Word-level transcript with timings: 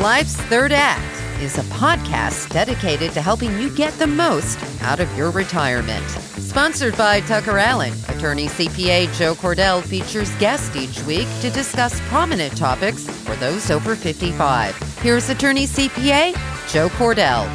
Life's 0.00 0.34
Third 0.34 0.72
Act 0.72 1.42
is 1.42 1.58
a 1.58 1.62
podcast 1.74 2.48
dedicated 2.48 3.12
to 3.12 3.20
helping 3.20 3.58
you 3.58 3.68
get 3.68 3.92
the 3.98 4.06
most 4.06 4.58
out 4.80 4.98
of 4.98 5.14
your 5.14 5.30
retirement. 5.30 6.08
Sponsored 6.08 6.96
by 6.96 7.20
TuckerAllen, 7.20 7.92
attorney 8.08 8.46
CPA 8.46 9.14
Joe 9.18 9.34
Cordell 9.34 9.82
features 9.82 10.34
guests 10.36 10.74
each 10.74 11.02
week 11.02 11.28
to 11.42 11.50
discuss 11.50 12.00
prominent 12.08 12.56
topics 12.56 13.10
for 13.24 13.36
those 13.36 13.70
over 13.70 13.94
55. 13.94 14.74
Here's 15.02 15.28
attorney 15.28 15.66
CPA 15.66 16.32
Joe 16.72 16.88
Cordell. 16.88 17.46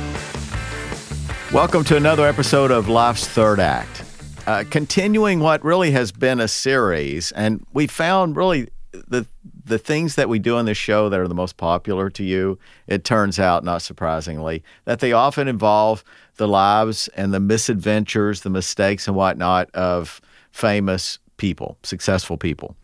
Welcome 1.51 1.83
to 1.85 1.97
another 1.97 2.27
episode 2.27 2.69
of 2.69 2.87
Life's 2.87 3.27
Third 3.27 3.59
Act. 3.59 4.03
Uh, 4.45 4.63
continuing 4.69 5.39
what 5.39 5.63
really 5.63 5.89
has 5.89 6.11
been 6.11 6.39
a 6.39 6.47
series, 6.47 7.31
and 7.31 7.65
we 7.73 7.87
found 7.87 8.37
really 8.37 8.67
the 8.91 9.25
the 9.65 9.79
things 9.79 10.15
that 10.15 10.29
we 10.29 10.39
do 10.39 10.55
on 10.55 10.65
this 10.65 10.77
show 10.77 11.09
that 11.09 11.19
are 11.19 11.27
the 11.27 11.35
most 11.35 11.57
popular 11.57 12.09
to 12.11 12.23
you, 12.23 12.57
it 12.87 13.03
turns 13.03 13.39
out, 13.39 13.63
not 13.63 13.81
surprisingly, 13.81 14.63
that 14.85 14.99
they 14.99 15.11
often 15.11 15.47
involve 15.47 16.03
the 16.37 16.47
lives 16.47 17.07
and 17.09 17.33
the 17.33 17.39
misadventures, 17.39 18.41
the 18.41 18.49
mistakes 18.49 19.07
and 19.07 19.15
whatnot 19.15 19.69
of 19.73 20.21
famous 20.51 21.17
people, 21.37 21.77
successful 21.83 22.37
people. 22.37 22.75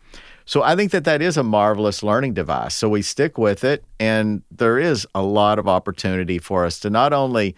So 0.44 0.62
I 0.62 0.74
think 0.74 0.90
that 0.90 1.04
that 1.04 1.22
is 1.22 1.36
a 1.36 1.44
marvelous 1.44 2.02
learning 2.02 2.34
device. 2.34 2.74
So 2.74 2.88
we 2.88 3.00
stick 3.00 3.38
with 3.38 3.62
it, 3.62 3.84
and 4.00 4.42
there 4.50 4.78
is 4.78 5.06
a 5.14 5.22
lot 5.22 5.60
of 5.60 5.68
opportunity 5.68 6.38
for 6.38 6.66
us 6.66 6.80
to 6.80 6.90
not 6.90 7.12
only 7.12 7.54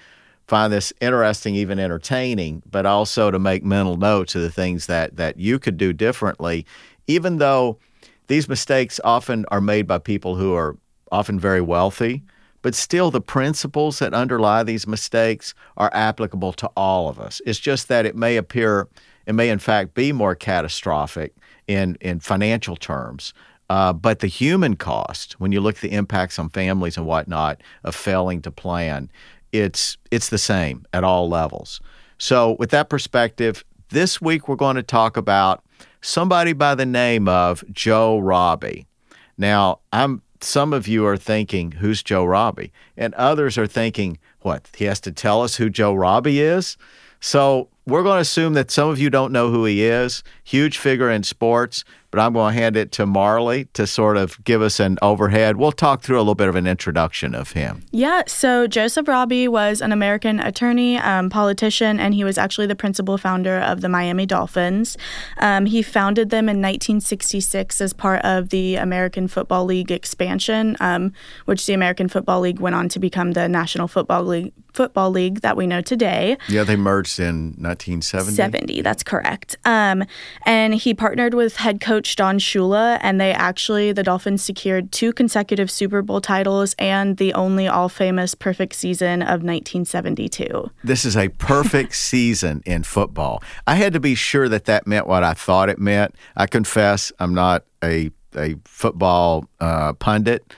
find 0.46 0.70
this 0.70 0.92
interesting, 1.00 1.54
even 1.54 1.78
entertaining, 1.78 2.62
but 2.70 2.84
also 2.84 3.30
to 3.30 3.38
make 3.38 3.64
mental 3.64 3.96
notes 3.96 4.34
of 4.34 4.42
the 4.42 4.50
things 4.50 4.86
that 4.86 5.16
that 5.16 5.38
you 5.38 5.58
could 5.58 5.78
do 5.78 5.94
differently, 5.94 6.66
even 7.06 7.38
though 7.38 7.78
these 8.26 8.48
mistakes 8.48 9.00
often 9.04 9.44
are 9.50 9.60
made 9.60 9.86
by 9.86 9.98
people 9.98 10.36
who 10.36 10.54
are 10.54 10.76
often 11.12 11.38
very 11.38 11.60
wealthy, 11.60 12.22
but 12.62 12.74
still 12.74 13.10
the 13.10 13.20
principles 13.20 13.98
that 13.98 14.14
underlie 14.14 14.62
these 14.62 14.86
mistakes 14.86 15.54
are 15.76 15.90
applicable 15.92 16.52
to 16.54 16.66
all 16.76 17.08
of 17.08 17.20
us. 17.20 17.40
It's 17.44 17.58
just 17.58 17.88
that 17.88 18.06
it 18.06 18.16
may 18.16 18.36
appear, 18.36 18.88
it 19.26 19.34
may 19.34 19.50
in 19.50 19.58
fact 19.58 19.94
be 19.94 20.12
more 20.12 20.34
catastrophic 20.34 21.34
in, 21.66 21.96
in 22.00 22.20
financial 22.20 22.76
terms. 22.76 23.34
Uh, 23.70 23.92
but 23.92 24.20
the 24.20 24.26
human 24.26 24.76
cost, 24.76 25.34
when 25.40 25.52
you 25.52 25.60
look 25.60 25.76
at 25.76 25.80
the 25.80 25.92
impacts 25.92 26.38
on 26.38 26.48
families 26.50 26.96
and 26.96 27.06
whatnot 27.06 27.60
of 27.84 27.94
failing 27.94 28.42
to 28.42 28.50
plan, 28.50 29.10
it's 29.52 29.96
it's 30.10 30.28
the 30.28 30.38
same 30.38 30.84
at 30.92 31.04
all 31.04 31.28
levels. 31.28 31.80
So, 32.18 32.56
with 32.58 32.70
that 32.70 32.88
perspective, 32.88 33.64
this 33.90 34.20
week 34.20 34.48
we're 34.48 34.56
going 34.56 34.76
to 34.76 34.82
talk 34.82 35.16
about 35.16 35.62
somebody 36.04 36.52
by 36.52 36.74
the 36.74 36.86
name 36.86 37.28
of 37.28 37.64
Joe 37.72 38.18
Robbie. 38.18 38.86
Now, 39.38 39.80
I'm 39.92 40.22
some 40.40 40.74
of 40.74 40.86
you 40.86 41.06
are 41.06 41.16
thinking, 41.16 41.72
who's 41.72 42.02
Joe 42.02 42.24
Robbie? 42.24 42.70
And 42.98 43.14
others 43.14 43.56
are 43.56 43.66
thinking, 43.66 44.18
what? 44.40 44.68
He 44.76 44.84
has 44.84 45.00
to 45.00 45.12
tell 45.12 45.42
us 45.42 45.56
who 45.56 45.70
Joe 45.70 45.94
Robbie 45.94 46.40
is? 46.40 46.76
So 47.20 47.68
we're 47.86 48.02
going 48.02 48.18
to 48.18 48.20
assume 48.20 48.52
that 48.52 48.70
some 48.70 48.90
of 48.90 48.98
you 48.98 49.08
don't 49.08 49.32
know 49.32 49.50
who 49.50 49.64
he 49.64 49.84
is. 49.84 50.22
Huge 50.44 50.76
figure 50.76 51.10
in 51.10 51.22
sports, 51.22 51.84
but 52.14 52.20
I'm 52.20 52.32
going 52.32 52.54
to 52.54 52.60
hand 52.60 52.76
it 52.76 52.92
to 52.92 53.06
Marlea 53.06 53.66
to 53.72 53.88
sort 53.88 54.16
of 54.16 54.42
give 54.44 54.62
us 54.62 54.78
an 54.78 54.98
overhead. 55.02 55.56
We'll 55.56 55.72
talk 55.72 56.02
through 56.02 56.18
a 56.18 56.20
little 56.20 56.36
bit 56.36 56.48
of 56.48 56.54
an 56.54 56.64
introduction 56.64 57.34
of 57.34 57.50
him. 57.52 57.82
Yeah, 57.90 58.22
so 58.28 58.68
Joseph 58.68 59.08
Robbie 59.08 59.48
was 59.48 59.80
an 59.80 59.90
American 59.90 60.38
attorney, 60.38 60.96
um, 60.98 61.28
politician, 61.28 61.98
and 61.98 62.14
he 62.14 62.22
was 62.22 62.38
actually 62.38 62.68
the 62.68 62.76
principal 62.76 63.18
founder 63.18 63.58
of 63.58 63.80
the 63.80 63.88
Miami 63.88 64.26
Dolphins. 64.26 64.96
Um, 65.38 65.66
he 65.66 65.82
founded 65.82 66.30
them 66.30 66.44
in 66.44 66.62
1966 66.62 67.80
as 67.80 67.92
part 67.92 68.24
of 68.24 68.50
the 68.50 68.76
American 68.76 69.26
Football 69.26 69.64
League 69.64 69.90
expansion, 69.90 70.76
um, 70.78 71.12
which 71.46 71.66
the 71.66 71.72
American 71.72 72.08
Football 72.08 72.42
League 72.42 72.60
went 72.60 72.76
on 72.76 72.88
to 72.90 73.00
become 73.00 73.32
the 73.32 73.48
National 73.48 73.88
Football 73.88 74.22
League 74.22 74.52
Football 74.74 75.10
League 75.12 75.40
that 75.42 75.56
we 75.56 75.68
know 75.68 75.80
today. 75.80 76.36
Yeah, 76.48 76.64
they 76.64 76.74
merged 76.74 77.20
in 77.20 77.54
1970. 77.58 78.34
70, 78.34 78.82
that's 78.82 79.04
correct. 79.04 79.56
Um, 79.64 80.04
and 80.44 80.74
he 80.74 80.92
partnered 80.92 81.32
with 81.32 81.56
head 81.56 81.80
coach 81.80 82.03
Don 82.16 82.38
Shula, 82.38 82.98
and 83.00 83.20
they 83.20 83.32
actually, 83.32 83.92
the 83.92 84.02
Dolphins 84.02 84.42
secured 84.42 84.92
two 84.92 85.12
consecutive 85.12 85.70
Super 85.70 86.02
Bowl 86.02 86.20
titles 86.20 86.74
and 86.78 87.16
the 87.16 87.32
only 87.34 87.66
all 87.66 87.88
famous 87.88 88.34
perfect 88.34 88.74
season 88.74 89.22
of 89.22 89.42
1972. 89.42 90.70
This 90.84 91.04
is 91.04 91.16
a 91.16 91.28
perfect 91.28 91.94
season 92.10 92.62
in 92.66 92.82
football. 92.82 93.42
I 93.66 93.76
had 93.76 93.92
to 93.94 94.00
be 94.00 94.14
sure 94.14 94.48
that 94.48 94.66
that 94.66 94.86
meant 94.86 95.06
what 95.06 95.24
I 95.24 95.34
thought 95.34 95.68
it 95.68 95.78
meant. 95.78 96.14
I 96.36 96.46
confess, 96.46 97.12
I'm 97.18 97.34
not 97.34 97.64
a, 97.82 98.10
a 98.36 98.56
football 98.64 99.48
uh, 99.60 99.94
pundit. 99.94 100.52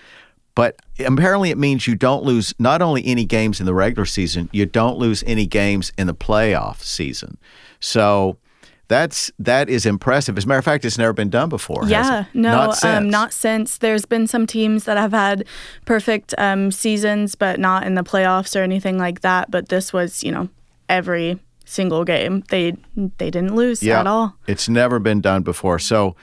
But 0.57 0.81
apparently, 0.99 1.51
it 1.51 1.59
means 1.59 1.87
you 1.87 1.95
don't 1.95 2.25
lose 2.25 2.55
not 2.59 2.81
only 2.81 3.05
any 3.07 3.27
games 3.27 3.61
in 3.61 3.67
the 3.67 3.75
regular 3.75 4.07
season, 4.07 4.49
you 4.53 4.65
don't 4.65 4.97
lose 4.97 5.23
any 5.27 5.47
games 5.47 5.93
in 5.99 6.07
the 6.07 6.15
playoff 6.15 6.81
season. 6.81 7.37
So 7.78 8.39
that's 8.88 9.30
that 9.38 9.69
is 9.69 9.86
impressive. 9.86 10.36
As 10.38 10.44
a 10.44 10.48
matter 10.48 10.58
of 10.58 10.64
fact, 10.64 10.84
it's 10.84 10.98
never 10.98 11.12
been 11.12 11.30
done 11.30 11.48
before. 11.48 11.84
Yeah, 11.86 12.26
no, 12.34 12.52
not 12.52 12.76
since. 12.76 12.97
Um, 12.97 13.10
not 13.10 13.32
since. 13.32 13.78
There's 13.78 14.04
been 14.04 14.26
some 14.26 14.47
teams 14.47 14.84
that 14.84 14.97
have 14.97 15.12
had 15.12 15.44
perfect 15.84 16.34
um, 16.38 16.70
seasons, 16.70 17.34
but 17.34 17.58
not 17.58 17.84
in 17.84 17.94
the 17.94 18.04
playoffs 18.04 18.58
or 18.58 18.62
anything 18.62 18.98
like 18.98 19.20
that. 19.20 19.50
But 19.50 19.69
this 19.69 19.92
was, 19.92 20.22
you 20.22 20.32
know, 20.32 20.48
every 20.88 21.38
single 21.64 22.04
game 22.04 22.44
they 22.48 22.76
they 23.19 23.30
didn't 23.30 23.56
lose 23.56 23.82
yeah, 23.82 24.00
at 24.00 24.06
all. 24.06 24.36
It's 24.47 24.69
never 24.69 24.98
been 24.98 25.20
done 25.20 25.42
before. 25.42 25.78
So 25.78 26.14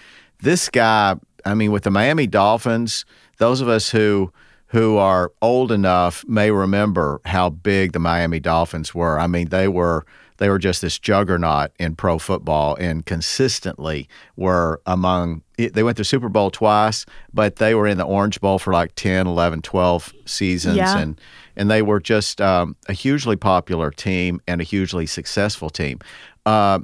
this 0.41 0.69
guy, 0.69 1.15
I 1.45 1.53
mean, 1.53 1.71
with 1.71 1.83
the 1.83 1.91
Miami 1.91 2.27
Dolphins 2.27 3.05
those 3.37 3.61
of 3.61 3.67
us 3.67 3.89
who 3.89 4.31
who 4.67 4.97
are 4.97 5.31
old 5.41 5.71
enough 5.71 6.25
may 6.27 6.49
remember 6.49 7.21
how 7.25 7.49
big 7.49 7.91
the 7.91 7.99
Miami 7.99 8.39
Dolphins 8.39 8.95
were. 8.95 9.19
I 9.19 9.27
mean, 9.27 9.49
they 9.49 9.67
were 9.67 10.05
they 10.43 10.49
were 10.49 10.59
just 10.59 10.81
this 10.81 10.99
juggernaut 10.99 11.71
in 11.79 11.95
pro 11.95 12.19
football 12.19 12.75
and 12.75 13.05
consistently 13.05 14.09
were 14.35 14.81
among 14.85 15.41
they 15.57 15.83
went 15.83 15.95
to 15.95 16.03
Super 16.03 16.27
Bowl 16.27 16.51
twice, 16.51 17.05
but 17.33 17.55
they 17.55 17.73
were 17.73 17.87
in 17.87 17.97
the 17.97 18.03
Orange 18.03 18.41
Bowl 18.41 18.59
for 18.59 18.73
like 18.73 18.93
10, 18.95 19.25
11, 19.25 19.61
12 19.61 20.13
seasons 20.25 20.75
Yeah. 20.75 20.97
and 20.97 21.21
and 21.55 21.71
they 21.71 21.81
were 21.81 22.01
just 22.01 22.41
um, 22.41 22.75
a 22.89 22.93
hugely 22.93 23.37
popular 23.37 23.89
team 23.89 24.41
and 24.45 24.59
a 24.59 24.65
hugely 24.65 25.05
successful 25.05 25.69
team. 25.69 25.99
Uh, 26.45 26.79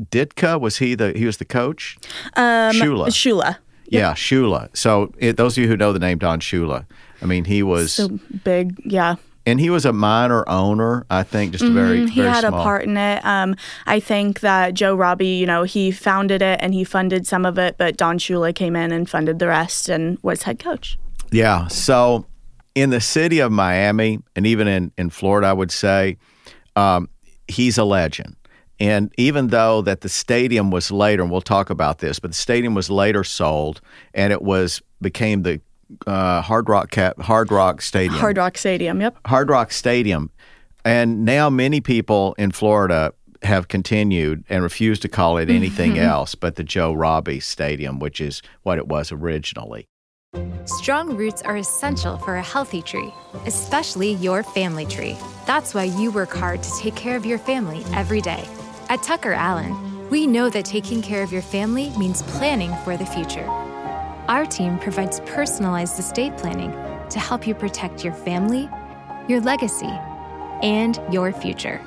Ditka 0.00 0.60
was 0.60 0.76
he 0.78 0.94
the 0.94 1.12
he 1.18 1.26
was 1.26 1.38
the 1.38 1.44
coach? 1.44 1.96
Um, 2.36 2.72
Shula. 2.72 3.08
Shula. 3.08 3.56
Yeah, 3.88 4.12
Shula. 4.14 4.68
So 4.76 5.12
it, 5.18 5.36
those 5.36 5.58
of 5.58 5.62
you 5.62 5.68
who 5.68 5.76
know 5.76 5.92
the 5.92 5.98
name 5.98 6.18
Don 6.18 6.38
Shula, 6.38 6.86
I 7.20 7.26
mean, 7.26 7.44
he 7.44 7.64
was, 7.64 7.92
So 7.92 8.20
big, 8.44 8.80
yeah. 8.84 9.16
And 9.50 9.60
he 9.60 9.68
was 9.70 9.84
a 9.84 9.92
minor 9.92 10.48
owner. 10.48 11.04
I 11.10 11.22
think 11.22 11.52
just 11.52 11.64
a 11.64 11.70
very, 11.70 12.00
Mhm, 12.00 12.10
He 12.10 12.20
had 12.20 12.44
small. 12.46 12.60
a 12.60 12.62
part 12.62 12.84
in 12.84 12.96
it. 12.96 13.24
Um, 13.24 13.56
I 13.86 14.00
think 14.00 14.40
that 14.40 14.74
Joe 14.74 14.94
Robbie, 14.94 15.26
you 15.26 15.46
know, 15.46 15.64
he 15.64 15.90
founded 15.90 16.40
it 16.42 16.58
and 16.62 16.72
he 16.72 16.84
funded 16.84 17.26
some 17.26 17.44
of 17.44 17.58
it, 17.58 17.76
but 17.78 17.96
Don 17.96 18.18
Shula 18.18 18.54
came 18.54 18.76
in 18.76 18.92
and 18.92 19.08
funded 19.08 19.38
the 19.38 19.48
rest 19.48 19.88
and 19.88 20.18
was 20.22 20.44
head 20.44 20.58
coach. 20.58 20.98
Yeah. 21.30 21.66
So 21.68 22.24
in 22.74 22.90
the 22.90 23.00
city 23.00 23.40
of 23.40 23.52
Miami, 23.52 24.20
and 24.36 24.46
even 24.46 24.66
in 24.68 24.92
in 24.96 25.10
Florida, 25.10 25.48
I 25.48 25.52
would 25.52 25.70
say, 25.70 26.16
um, 26.76 27.08
he's 27.48 27.76
a 27.78 27.84
legend. 27.84 28.36
And 28.78 29.12
even 29.18 29.48
though 29.48 29.82
that 29.82 30.00
the 30.00 30.08
stadium 30.08 30.70
was 30.70 30.90
later, 30.90 31.22
and 31.22 31.30
we'll 31.30 31.42
talk 31.42 31.68
about 31.68 31.98
this, 31.98 32.18
but 32.18 32.30
the 32.30 32.36
stadium 32.36 32.74
was 32.74 32.88
later 32.88 33.22
sold, 33.24 33.80
and 34.14 34.32
it 34.32 34.40
was 34.40 34.80
became 35.02 35.42
the 35.42 35.60
uh, 36.06 36.42
Hard 36.42 36.68
Rock 36.68 36.90
Cap, 36.90 37.20
Hard 37.20 37.50
Rock 37.50 37.82
Stadium. 37.82 38.18
Hard 38.18 38.36
Rock 38.36 38.58
Stadium, 38.58 39.00
yep. 39.00 39.16
Hard 39.26 39.50
Rock 39.50 39.72
Stadium. 39.72 40.30
And 40.84 41.24
now 41.24 41.50
many 41.50 41.80
people 41.80 42.34
in 42.38 42.52
Florida 42.52 43.12
have 43.42 43.68
continued 43.68 44.44
and 44.48 44.62
refuse 44.62 44.98
to 45.00 45.08
call 45.08 45.38
it 45.38 45.50
anything 45.50 45.98
else 45.98 46.34
but 46.34 46.56
the 46.56 46.64
Joe 46.64 46.92
Robbie 46.92 47.40
Stadium, 47.40 47.98
which 47.98 48.20
is 48.20 48.42
what 48.62 48.78
it 48.78 48.88
was 48.88 49.12
originally. 49.12 49.86
Strong 50.64 51.16
roots 51.16 51.42
are 51.42 51.56
essential 51.56 52.16
for 52.18 52.36
a 52.36 52.42
healthy 52.42 52.82
tree, 52.82 53.12
especially 53.46 54.12
your 54.14 54.42
family 54.42 54.86
tree. 54.86 55.16
That's 55.46 55.74
why 55.74 55.84
you 55.84 56.12
work 56.12 56.32
hard 56.32 56.62
to 56.62 56.78
take 56.78 56.94
care 56.94 57.16
of 57.16 57.26
your 57.26 57.38
family 57.38 57.82
every 57.94 58.20
day. 58.20 58.44
At 58.88 59.00
TuckerAllen, 59.00 60.10
we 60.10 60.26
know 60.26 60.50
that 60.50 60.64
taking 60.64 61.02
care 61.02 61.22
of 61.22 61.32
your 61.32 61.42
family 61.42 61.90
means 61.98 62.22
planning 62.22 62.72
for 62.84 62.96
the 62.96 63.06
future. 63.06 63.48
Our 64.30 64.46
team 64.46 64.78
provides 64.78 65.18
personalized 65.26 65.98
estate 65.98 66.36
planning 66.36 66.70
to 67.10 67.18
help 67.18 67.48
you 67.48 67.54
protect 67.56 68.04
your 68.04 68.14
family, 68.14 68.70
your 69.26 69.40
legacy, 69.40 69.90
and 70.62 71.00
your 71.10 71.32
future. 71.32 71.80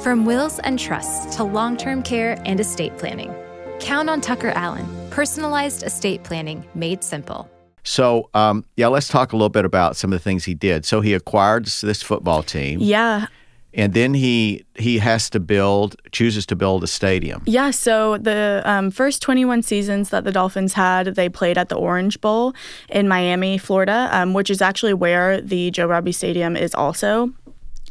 From 0.00 0.24
wills 0.24 0.60
and 0.60 0.78
trusts 0.78 1.34
to 1.34 1.42
long 1.42 1.76
term 1.76 2.04
care 2.04 2.40
and 2.44 2.60
estate 2.60 2.96
planning, 2.96 3.34
count 3.80 4.08
on 4.08 4.20
TuckerAllen, 4.20 5.10
personalized 5.10 5.82
estate 5.82 6.22
planning 6.22 6.64
made 6.76 7.02
simple. 7.02 7.50
So, 7.82 8.30
um, 8.34 8.64
yeah, 8.76 8.86
let's 8.86 9.08
talk 9.08 9.32
a 9.32 9.36
little 9.36 9.48
bit 9.48 9.64
about 9.64 9.96
some 9.96 10.12
of 10.12 10.20
the 10.20 10.22
things 10.22 10.44
he 10.44 10.54
did. 10.54 10.86
So, 10.86 11.00
he 11.00 11.12
acquired 11.12 11.64
this- 11.66 11.80
this 11.80 12.04
football 12.04 12.44
team. 12.44 12.78
Yeah. 12.82 13.26
And 13.74 13.92
then 13.92 14.14
he 14.14 14.64
he 14.76 14.98
has 14.98 15.28
to 15.30 15.40
build 15.40 15.96
chooses 16.12 16.46
to 16.46 16.56
build 16.56 16.84
a 16.84 16.86
stadium. 16.86 17.42
Yeah, 17.46 17.70
so 17.70 18.18
the 18.18 18.62
um, 18.64 18.90
first 18.90 19.22
21 19.22 19.62
seasons 19.62 20.10
that 20.10 20.24
the 20.24 20.32
Dolphins 20.32 20.74
had, 20.74 21.14
they 21.14 21.28
played 21.28 21.58
at 21.58 21.68
the 21.68 21.76
Orange 21.76 22.20
Bowl 22.20 22.54
in 22.88 23.08
Miami, 23.08 23.58
Florida, 23.58 24.08
um, 24.12 24.32
which 24.32 24.50
is 24.50 24.62
actually 24.62 24.94
where 24.94 25.40
the 25.40 25.70
Joe 25.70 25.86
Robbie 25.86 26.12
Stadium 26.12 26.56
is 26.56 26.74
also. 26.74 27.32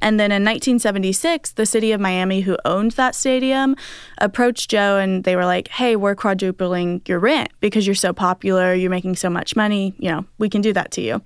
And 0.01 0.19
then 0.19 0.31
in 0.31 0.43
1976, 0.43 1.53
the 1.53 1.65
city 1.65 1.93
of 1.93 2.01
Miami, 2.01 2.41
who 2.41 2.57
owned 2.65 2.91
that 2.91 3.15
stadium, 3.15 3.77
approached 4.23 4.69
Joe 4.69 4.97
and 4.97 5.25
they 5.25 5.35
were 5.35 5.45
like, 5.45 5.67
hey, 5.67 5.97
we're 5.97 6.15
quadrupling 6.15 7.01
your 7.05 7.19
rent 7.19 7.49
because 7.59 7.85
you're 7.85 7.93
so 7.93 8.13
popular, 8.13 8.73
you're 8.73 8.89
making 8.89 9.17
so 9.17 9.29
much 9.29 9.55
money, 9.55 9.93
you 9.99 10.09
know, 10.09 10.25
we 10.37 10.49
can 10.49 10.61
do 10.61 10.71
that 10.73 10.91
to 10.91 11.01
you. 11.01 11.21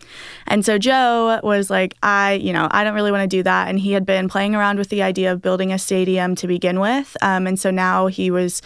And 0.48 0.66
so 0.66 0.80
Joe 0.80 1.40
was 1.44 1.70
like, 1.70 1.96
I, 2.02 2.34
you 2.34 2.52
know, 2.52 2.68
I 2.72 2.84
don't 2.84 2.96
really 2.96 3.12
want 3.12 3.22
to 3.22 3.38
do 3.38 3.44
that. 3.44 3.70
And 3.70 3.80
he 3.80 3.92
had 3.92 4.06
been 4.06 4.28
playing 4.28 4.56
around 4.56 4.80
with 4.80 4.90
the 4.90 5.04
idea 5.04 5.32
of 5.32 5.44
building 5.44 5.72
a 5.72 5.78
stadium 5.78 6.34
to 6.36 6.48
begin 6.48 6.80
with. 6.80 7.16
Um, 7.22 7.46
and 7.46 7.60
so 7.60 7.70
now 7.70 8.08
he 8.08 8.32
was 8.32 8.64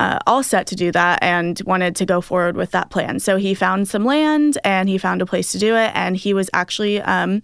uh, 0.00 0.18
all 0.26 0.42
set 0.42 0.66
to 0.68 0.76
do 0.76 0.90
that 0.92 1.22
and 1.22 1.60
wanted 1.64 1.94
to 1.96 2.06
go 2.06 2.20
forward 2.20 2.56
with 2.56 2.72
that 2.72 2.90
plan. 2.90 3.20
So 3.20 3.36
he 3.36 3.54
found 3.54 3.86
some 3.86 4.04
land 4.04 4.58
and 4.64 4.88
he 4.88 4.98
found 4.98 5.22
a 5.22 5.26
place 5.26 5.52
to 5.52 5.58
do 5.58 5.76
it. 5.76 5.92
And 5.94 6.16
he 6.16 6.34
was 6.34 6.50
actually 6.52 7.00
um, 7.02 7.42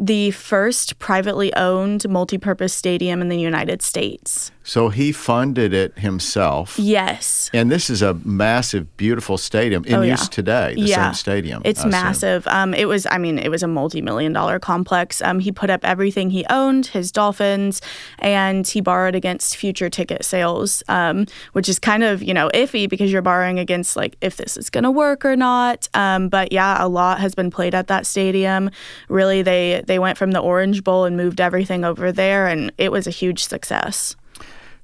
the 0.00 0.32
first 0.32 0.98
privately 0.98 1.54
owned 1.54 2.08
multi 2.08 2.38
purpose 2.38 2.74
stadium 2.74 3.20
in 3.20 3.28
the 3.28 3.38
United 3.38 3.82
States. 3.82 4.50
So 4.68 4.88
he 4.88 5.12
funded 5.12 5.72
it 5.72 5.96
himself. 5.96 6.76
Yes. 6.76 7.50
And 7.54 7.70
this 7.70 7.88
is 7.88 8.02
a 8.02 8.14
massive, 8.24 8.96
beautiful 8.96 9.38
stadium 9.38 9.84
in 9.84 9.94
Oh, 9.94 10.02
yeah. 10.02 10.10
use 10.10 10.28
today. 10.28 10.74
The 10.74 10.80
yeah. 10.80 11.04
same 11.06 11.14
stadium. 11.14 11.62
It's 11.64 11.84
I 11.84 11.88
massive. 11.88 12.46
Um, 12.48 12.74
it 12.74 12.86
was, 12.86 13.06
I 13.06 13.18
mean, 13.18 13.38
it 13.38 13.48
was 13.48 13.62
a 13.62 13.68
multi-million 13.68 14.32
dollar 14.32 14.58
complex. 14.58 15.22
Um, 15.22 15.38
he 15.38 15.52
put 15.52 15.70
up 15.70 15.84
everything 15.84 16.30
he 16.30 16.44
owned, 16.50 16.86
his 16.86 17.12
dolphins, 17.12 17.80
and 18.18 18.66
he 18.66 18.80
borrowed 18.80 19.14
against 19.14 19.56
future 19.56 19.88
ticket 19.88 20.24
sales, 20.24 20.82
um, 20.88 21.26
which 21.52 21.68
is 21.68 21.78
kind 21.78 22.02
of, 22.02 22.20
you 22.20 22.34
know, 22.34 22.50
iffy 22.52 22.88
because 22.88 23.12
you're 23.12 23.22
borrowing 23.22 23.60
against 23.60 23.94
like 23.94 24.16
if 24.20 24.36
this 24.36 24.56
is 24.56 24.68
going 24.68 24.82
to 24.84 24.90
work 24.90 25.24
or 25.24 25.36
not. 25.36 25.88
Um, 25.94 26.28
but 26.28 26.50
yeah, 26.50 26.84
a 26.84 26.88
lot 26.88 27.20
has 27.20 27.36
been 27.36 27.52
played 27.52 27.74
at 27.76 27.86
that 27.86 28.04
stadium. 28.04 28.70
Really, 29.08 29.42
they 29.42 29.84
they 29.86 30.00
went 30.00 30.18
from 30.18 30.32
the 30.32 30.40
Orange 30.40 30.82
Bowl 30.82 31.04
and 31.04 31.16
moved 31.16 31.40
everything 31.40 31.84
over 31.84 32.10
there, 32.10 32.48
and 32.48 32.72
it 32.78 32.90
was 32.90 33.06
a 33.06 33.10
huge 33.10 33.44
success. 33.44 34.16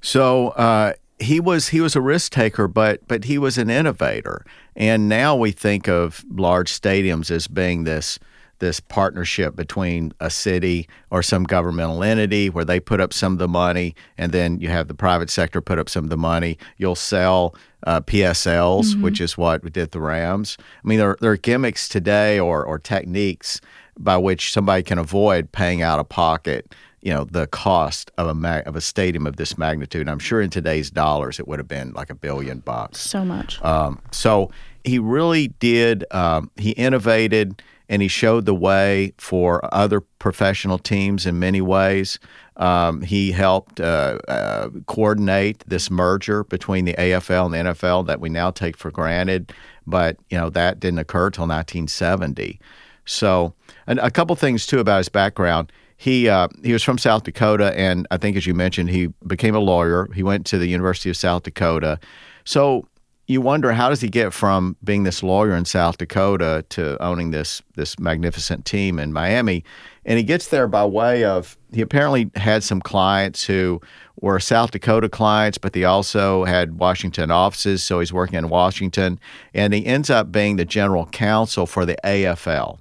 So 0.02 0.48
uh, 0.48 0.94
he 1.18 1.40
was 1.40 1.68
he 1.68 1.80
was 1.80 1.96
a 1.96 2.00
risk 2.00 2.32
taker, 2.32 2.68
but 2.68 3.06
but 3.08 3.24
he 3.24 3.38
was 3.38 3.56
an 3.56 3.70
innovator. 3.70 4.44
And 4.76 5.08
now 5.08 5.36
we 5.36 5.52
think 5.52 5.88
of 5.88 6.24
large 6.30 6.72
stadiums 6.72 7.30
as 7.30 7.46
being 7.46 7.84
this 7.84 8.18
this 8.58 8.78
partnership 8.78 9.56
between 9.56 10.12
a 10.20 10.30
city 10.30 10.88
or 11.10 11.20
some 11.20 11.42
governmental 11.42 12.04
entity 12.04 12.48
where 12.48 12.64
they 12.64 12.78
put 12.78 13.00
up 13.00 13.12
some 13.12 13.32
of 13.32 13.38
the 13.40 13.48
money, 13.48 13.94
and 14.18 14.30
then 14.30 14.60
you 14.60 14.68
have 14.68 14.86
the 14.86 14.94
private 14.94 15.30
sector 15.30 15.60
put 15.60 15.78
up 15.78 15.88
some 15.88 16.04
of 16.04 16.10
the 16.10 16.16
money. 16.16 16.58
You'll 16.76 16.94
sell 16.94 17.56
uh, 17.84 18.00
PSLs, 18.02 19.00
which 19.02 19.20
is 19.20 19.36
what 19.36 19.64
we 19.64 19.70
did 19.70 19.90
the 19.90 20.00
Rams. 20.00 20.56
I 20.60 20.88
mean, 20.88 20.98
there, 20.98 21.16
there 21.20 21.32
are 21.32 21.36
gimmicks 21.36 21.88
today 21.88 22.38
or 22.38 22.64
or 22.64 22.78
techniques 22.78 23.60
by 23.98 24.16
which 24.16 24.52
somebody 24.52 24.82
can 24.82 24.98
avoid 24.98 25.52
paying 25.52 25.82
out 25.82 25.98
of 26.00 26.08
pocket 26.08 26.72
you 27.02 27.12
know 27.12 27.24
the 27.24 27.46
cost 27.48 28.10
of 28.16 28.28
a 28.28 28.34
mag- 28.34 28.66
of 28.66 28.76
a 28.76 28.80
stadium 28.80 29.26
of 29.26 29.36
this 29.36 29.58
magnitude. 29.58 30.08
I'm 30.08 30.18
sure 30.18 30.40
in 30.40 30.50
today's 30.50 30.90
dollars 30.90 31.38
it 31.38 31.48
would 31.48 31.58
have 31.58 31.68
been 31.68 31.92
like 31.92 32.10
a 32.10 32.14
billion 32.14 32.60
bucks. 32.60 33.00
So 33.00 33.24
much. 33.24 33.62
Um, 33.62 34.00
so 34.12 34.50
he 34.84 34.98
really 34.98 35.48
did. 35.48 36.04
Um, 36.12 36.50
he 36.56 36.70
innovated 36.70 37.62
and 37.88 38.00
he 38.00 38.08
showed 38.08 38.46
the 38.46 38.54
way 38.54 39.12
for 39.18 39.62
other 39.74 40.00
professional 40.00 40.78
teams 40.78 41.26
in 41.26 41.38
many 41.38 41.60
ways. 41.60 42.18
Um, 42.56 43.02
he 43.02 43.32
helped 43.32 43.80
uh, 43.80 44.18
uh, 44.28 44.70
coordinate 44.86 45.62
this 45.66 45.90
merger 45.90 46.44
between 46.44 46.84
the 46.84 46.94
AFL 46.94 47.46
and 47.46 47.54
the 47.54 47.72
NFL 47.72 48.06
that 48.06 48.20
we 48.20 48.28
now 48.28 48.50
take 48.50 48.76
for 48.76 48.90
granted, 48.90 49.52
but 49.86 50.16
you 50.30 50.38
know 50.38 50.48
that 50.50 50.80
didn't 50.80 51.00
occur 51.00 51.30
till 51.30 51.42
1970. 51.42 52.60
So, 53.04 53.52
and 53.86 53.98
a 53.98 54.10
couple 54.10 54.36
things 54.36 54.66
too 54.66 54.78
about 54.78 54.98
his 54.98 55.08
background. 55.08 55.72
He 56.02 56.28
uh, 56.28 56.48
he 56.64 56.72
was 56.72 56.82
from 56.82 56.98
South 56.98 57.22
Dakota, 57.22 57.72
and 57.78 58.08
I 58.10 58.16
think 58.16 58.36
as 58.36 58.44
you 58.44 58.54
mentioned, 58.54 58.90
he 58.90 59.06
became 59.24 59.54
a 59.54 59.60
lawyer. 59.60 60.08
He 60.12 60.24
went 60.24 60.44
to 60.46 60.58
the 60.58 60.66
University 60.66 61.10
of 61.10 61.16
South 61.16 61.44
Dakota. 61.44 62.00
So 62.44 62.88
you 63.28 63.40
wonder 63.40 63.70
how 63.70 63.88
does 63.88 64.00
he 64.00 64.08
get 64.08 64.32
from 64.32 64.76
being 64.82 65.04
this 65.04 65.22
lawyer 65.22 65.54
in 65.54 65.64
South 65.64 65.98
Dakota 65.98 66.64
to 66.70 67.00
owning 67.00 67.30
this 67.30 67.62
this 67.76 68.00
magnificent 68.00 68.64
team 68.64 68.98
in 68.98 69.12
Miami? 69.12 69.62
And 70.04 70.18
he 70.18 70.24
gets 70.24 70.48
there 70.48 70.66
by 70.66 70.84
way 70.84 71.22
of 71.22 71.56
he 71.72 71.82
apparently 71.82 72.32
had 72.34 72.64
some 72.64 72.80
clients 72.80 73.44
who 73.44 73.80
were 74.20 74.40
South 74.40 74.72
Dakota 74.72 75.08
clients, 75.08 75.56
but 75.56 75.72
they 75.72 75.84
also 75.84 76.42
had 76.46 76.80
Washington 76.80 77.30
offices, 77.30 77.84
so 77.84 78.00
he's 78.00 78.12
working 78.12 78.40
in 78.40 78.48
Washington, 78.48 79.20
and 79.54 79.72
he 79.72 79.86
ends 79.86 80.10
up 80.10 80.32
being 80.32 80.56
the 80.56 80.64
general 80.64 81.06
counsel 81.06 81.64
for 81.64 81.86
the 81.86 81.96
AFL. 82.02 82.80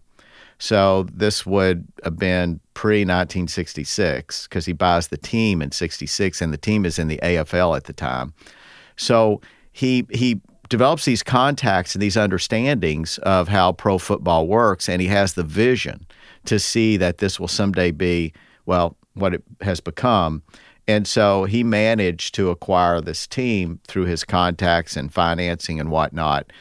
So 0.61 1.07
this 1.11 1.43
would 1.43 1.87
have 2.03 2.19
been 2.19 2.59
pre 2.75 2.99
1966 2.99 4.47
because 4.47 4.67
he 4.67 4.73
buys 4.73 5.07
the 5.07 5.17
team 5.17 5.59
in 5.59 5.71
66 5.71 6.39
and 6.39 6.53
the 6.53 6.57
team 6.57 6.85
is 6.85 6.99
in 6.99 7.07
the 7.07 7.19
AFL 7.23 7.75
at 7.75 7.85
the 7.85 7.93
time. 7.93 8.35
So 8.95 9.41
he 9.71 10.05
he 10.11 10.39
develops 10.69 11.05
these 11.05 11.23
contacts 11.23 11.95
and 11.95 12.01
these 12.01 12.15
understandings 12.15 13.17
of 13.23 13.47
how 13.47 13.71
pro 13.71 13.97
football 13.97 14.47
works 14.47 14.87
and 14.87 15.01
he 15.01 15.07
has 15.07 15.33
the 15.33 15.43
vision 15.43 16.05
to 16.45 16.59
see 16.59 16.95
that 16.95 17.17
this 17.17 17.39
will 17.39 17.47
someday 17.47 17.89
be 17.89 18.31
well 18.67 18.95
what 19.15 19.33
it 19.33 19.43
has 19.61 19.79
become. 19.79 20.43
And 20.87 21.07
so 21.07 21.45
he 21.45 21.63
managed 21.63 22.35
to 22.35 22.51
acquire 22.51 23.01
this 23.01 23.25
team 23.25 23.79
through 23.87 24.05
his 24.05 24.23
contacts 24.23 24.95
and 24.95 25.11
financing 25.11 25.79
and 25.79 25.89
whatnot 25.89 26.51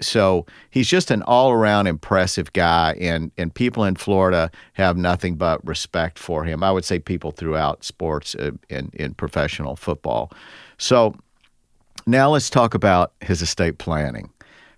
so 0.00 0.46
he's 0.70 0.88
just 0.88 1.10
an 1.10 1.22
all 1.22 1.50
around 1.50 1.86
impressive 1.86 2.52
guy, 2.52 2.96
and, 3.00 3.32
and 3.36 3.52
people 3.52 3.84
in 3.84 3.96
Florida 3.96 4.50
have 4.74 4.96
nothing 4.96 5.36
but 5.36 5.64
respect 5.66 6.18
for 6.18 6.44
him. 6.44 6.62
I 6.62 6.70
would 6.70 6.84
say 6.84 6.98
people 6.98 7.32
throughout 7.32 7.84
sports 7.84 8.34
uh, 8.34 8.52
in, 8.68 8.90
in 8.94 9.14
professional 9.14 9.76
football. 9.76 10.32
So 10.78 11.14
now 12.06 12.30
let's 12.30 12.48
talk 12.48 12.74
about 12.74 13.12
his 13.20 13.42
estate 13.42 13.78
planning. 13.78 14.30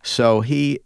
So 0.02 0.40
he 0.40 0.80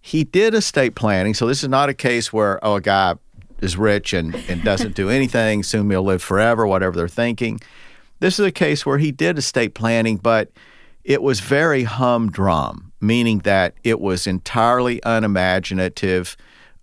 he 0.00 0.22
did 0.22 0.54
estate 0.54 0.94
planning. 0.94 1.32
So 1.32 1.46
this 1.46 1.62
is 1.62 1.68
not 1.68 1.88
a 1.88 1.94
case 1.94 2.32
where 2.32 2.64
oh 2.64 2.76
a 2.76 2.80
guy 2.80 3.14
is 3.60 3.76
rich 3.76 4.12
and, 4.12 4.34
and 4.48 4.62
doesn't 4.62 4.94
do 4.94 5.08
anything, 5.18 5.62
soon 5.62 5.90
he'll 5.90 6.02
live 6.02 6.22
forever, 6.22 6.66
whatever 6.66 6.96
they're 6.96 7.08
thinking. 7.08 7.60
This 8.20 8.38
is 8.38 8.46
a 8.46 8.52
case 8.52 8.86
where 8.86 8.98
he 8.98 9.10
did 9.10 9.38
estate 9.38 9.74
planning, 9.74 10.16
but 10.16 10.50
it 11.02 11.22
was 11.22 11.40
very 11.40 11.84
humdrum, 11.84 12.83
meaning 13.06 13.40
that 13.40 13.74
it 13.84 14.00
was 14.00 14.26
entirely 14.26 15.00
unimaginative. 15.04 16.36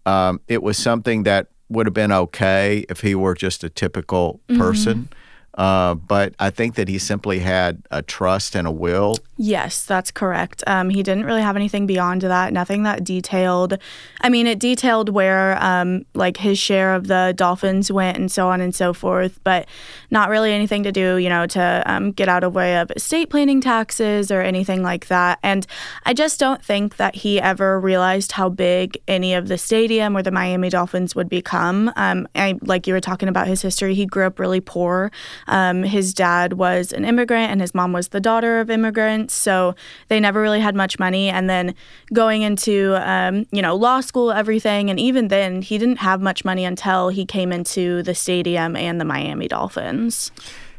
Um, 0.06 0.42
it 0.48 0.62
was 0.64 0.78
something 0.78 1.24
that 1.24 1.48
would 1.70 1.86
have 1.86 1.94
been 1.94 2.12
okay 2.12 2.86
if 2.90 3.02
he 3.02 3.16
were 3.16 3.34
just 3.34 3.64
a 3.64 3.70
typical 3.70 4.40
person. 4.58 5.10
Uh, 5.56 5.96
but 5.96 6.34
I 6.40 6.50
think 6.50 6.76
that 6.76 6.88
he 6.88 6.98
simply 6.98 7.40
had 7.40 7.82
a 7.92 8.02
trust 8.02 8.56
and 8.56 8.68
a 8.68 8.72
will. 8.72 9.18
Yes, 9.38 9.84
that's 9.84 10.12
correct. 10.12 10.64
Um, 10.68 10.90
he 10.90 11.04
didn't 11.04 11.26
really 11.26 11.42
have 11.42 11.56
anything 11.56 11.86
beyond 11.88 12.22
that, 12.22 12.54
nothing 12.54 12.84
that 12.84 13.04
detailed. 13.04 13.78
I 14.22 14.30
mean, 14.30 14.48
it 14.48 14.60
detailed 14.60 15.10
where 15.10 15.62
um, 15.62 16.06
like 16.14 16.38
his 16.38 16.58
share 16.58 16.96
of 16.96 17.08
the 17.08 17.34
dolphins 17.36 17.92
went 17.92 18.18
and 18.18 18.32
so 18.32 18.48
on 18.48 18.62
and 18.62 18.74
so 18.74 18.94
forth, 18.94 19.40
but 19.44 19.68
not 20.10 20.30
really 20.30 20.54
anything 20.54 20.84
to 20.84 20.92
do, 20.92 21.18
you 21.18 21.28
know, 21.28 21.48
to 21.48 21.84
um, 21.86 22.12
get 22.12 22.30
out 22.30 22.44
of 22.44 22.54
way 22.54 22.78
of 22.78 22.92
estate 22.92 23.30
planning 23.30 23.62
taxes 23.62 24.32
or 24.32 24.42
anything 24.42 24.84
like 24.84 25.08
that. 25.08 25.40
And 25.44 25.66
I 26.06 26.14
just 26.14 26.40
don't 26.40 26.64
think 26.64 26.98
that 26.98 27.16
he 27.16 27.42
ever 27.42 27.80
realized 27.80 28.34
how 28.34 28.48
big 28.48 28.98
any 29.08 29.34
of 29.34 29.48
the 29.48 29.58
stadium 29.58 30.16
or 30.16 30.22
the 30.22 30.32
Miami 30.32 30.70
Dolphins 30.70 31.16
would 31.16 31.30
become. 31.30 31.92
Um, 31.96 32.28
I, 32.36 32.60
like 32.62 32.88
you 32.88 32.94
were 32.94 33.02
talking 33.02 33.28
about 33.28 33.48
his 33.48 33.62
history, 33.62 33.96
he 33.96 34.06
grew 34.06 34.26
up 34.26 34.40
really 34.40 34.62
poor. 34.62 35.12
Um, 35.48 35.84
his 35.84 36.14
dad 36.14 36.54
was 36.54 36.92
an 36.92 37.06
immigrant 37.06 37.52
and 37.52 37.62
his 37.62 37.74
mom 37.74 37.94
was 37.94 38.10
the 38.10 38.20
daughter 38.20 38.60
of 38.60 38.70
immigrants, 38.70 39.34
so 39.34 39.76
they 40.08 40.20
never 40.20 40.42
really 40.42 40.60
had 40.60 40.76
much 40.76 41.00
money. 41.00 41.30
And 41.30 41.50
then 41.50 41.76
going 42.14 42.42
into 42.42 42.96
um, 43.02 43.46
you 43.52 43.62
know 43.62 43.76
law 43.76 44.02
school, 44.02 44.32
everything, 44.32 44.90
and 44.90 45.00
even 45.00 45.28
then 45.28 45.62
he 45.62 45.78
didn't 45.78 45.98
have 45.98 46.22
much 46.22 46.46
money 46.46 46.66
until 46.66 47.10
he 47.10 47.26
came 47.26 47.52
into 47.52 48.04
the 48.04 48.16
stadium 48.16 48.76
and 48.76 49.00
the 49.00 49.06
Miami 49.06 49.48
Dolphins. 49.48 50.32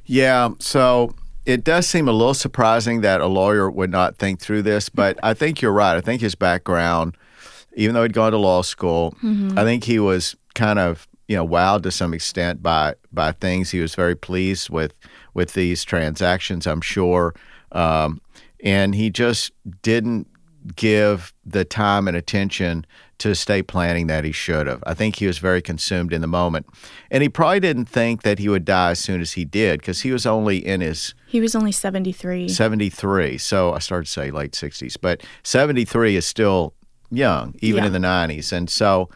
Yeah, 0.04 0.50
so 0.59 1.14
it 1.45 1.64
does 1.64 1.87
seem 1.87 2.09
a 2.09 2.12
little 2.12 2.35
surprising 2.35 3.00
that 3.00 3.21
a 3.21 3.26
lawyer 3.26 3.71
would 3.71 3.90
not 3.90 4.16
think 4.16 4.40
through 4.40 4.62
this, 4.62 4.88
but 4.88 5.19
I 5.23 5.35
think 5.35 5.61
you're 5.61 5.73
right. 5.73 5.97
I 5.97 6.00
think 6.00 6.21
his 6.21 6.35
background, 6.35 7.16
even 7.75 7.95
though 7.95 8.02
he'd 8.02 8.12
gone 8.12 8.33
to 8.33 8.38
law 8.38 8.62
school, 8.62 9.14
I 9.57 9.64
think 9.64 9.85
he 9.85 9.99
was 9.99 10.37
kind 10.54 10.78
of 10.78 11.09
you 11.33 11.39
know 11.39 11.49
wowed 11.49 11.83
to 11.85 11.91
some 11.91 12.12
extent 12.12 12.62
by 12.62 12.95
by 13.11 13.33
things. 13.33 13.71
He 13.71 13.81
was 13.81 13.95
very 13.95 14.15
pleased 14.15 14.69
with 14.69 14.93
with 15.33 15.55
these 15.55 15.83
transactions, 15.83 16.67
I'm 16.67 16.83
sure, 16.83 17.35
um, 17.73 18.21
and 18.62 18.95
he 18.95 19.09
just 19.09 19.51
didn't 19.81 20.27
give 20.77 21.33
the 21.47 21.65
time 21.65 22.07
and 22.07 22.17
attention 22.17 22.85
to 23.19 23.31
estate 23.31 23.67
planning 23.67 24.09
that 24.09 24.25
he 24.25 24.33
should 24.33 24.67
have. 24.67 24.83
I 24.87 24.95
think 24.95 25.17
he 25.17 25.27
was 25.27 25.39
very 25.39 25.62
consumed 25.62 26.12
in 26.12 26.21
the 26.21 26.27
moment. 26.27 26.67
And 27.11 27.23
he 27.23 27.29
probably 27.29 27.61
didn't 27.61 27.87
think 27.87 28.23
that 28.23 28.39
he 28.39 28.49
would 28.49 28.65
die 28.65 28.91
as 28.91 28.99
soon 29.01 29.21
as 29.21 29.33
he 29.33 29.45
did 29.45 29.81
because 29.81 30.03
he 30.03 30.12
was 30.12 30.27
only 30.27 30.59
in 30.59 30.81
his 30.83 31.15
He 31.27 31.41
was 31.41 31.55
only 31.55 31.73
73. 31.73 32.49
73. 32.49 33.39
So 33.39 33.73
I 33.73 33.79
started 33.81 34.05
to 34.07 34.11
say 34.12 34.31
late 34.31 34.53
60s, 34.53 34.97
but 35.01 35.23
73 35.43 36.15
is 36.17 36.27
still 36.27 36.75
young, 37.11 37.55
even 37.61 37.83
Yeah. 37.83 37.87
in 37.89 37.93
the 37.93 37.99
90s. 37.99 38.53
And 38.53 38.69
so 38.71 39.09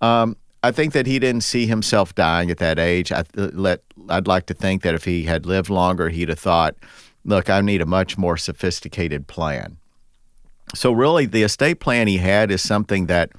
um, 0.00 0.36
I 0.64 0.72
think 0.72 0.94
that 0.94 1.06
he 1.06 1.18
didn't 1.18 1.42
see 1.42 1.66
himself 1.66 2.14
dying 2.14 2.50
at 2.50 2.56
that 2.56 2.78
age. 2.78 3.12
I 3.12 3.24
let 3.36 3.82
I'd 4.08 4.26
like 4.26 4.46
to 4.46 4.54
think 4.54 4.82
that 4.82 4.94
if 4.94 5.04
he 5.04 5.24
had 5.24 5.44
lived 5.44 5.68
longer, 5.68 6.08
he'd 6.08 6.30
have 6.30 6.38
thought, 6.38 6.74
"Look, 7.22 7.50
I 7.50 7.60
need 7.60 7.82
a 7.82 7.86
much 7.86 8.16
more 8.16 8.38
sophisticated 8.38 9.26
plan." 9.26 9.76
So 10.74 10.90
really, 10.90 11.26
the 11.26 11.42
estate 11.42 11.80
plan 11.80 12.08
he 12.08 12.16
had 12.16 12.50
is 12.50 12.62
something 12.62 13.06
that 13.06 13.30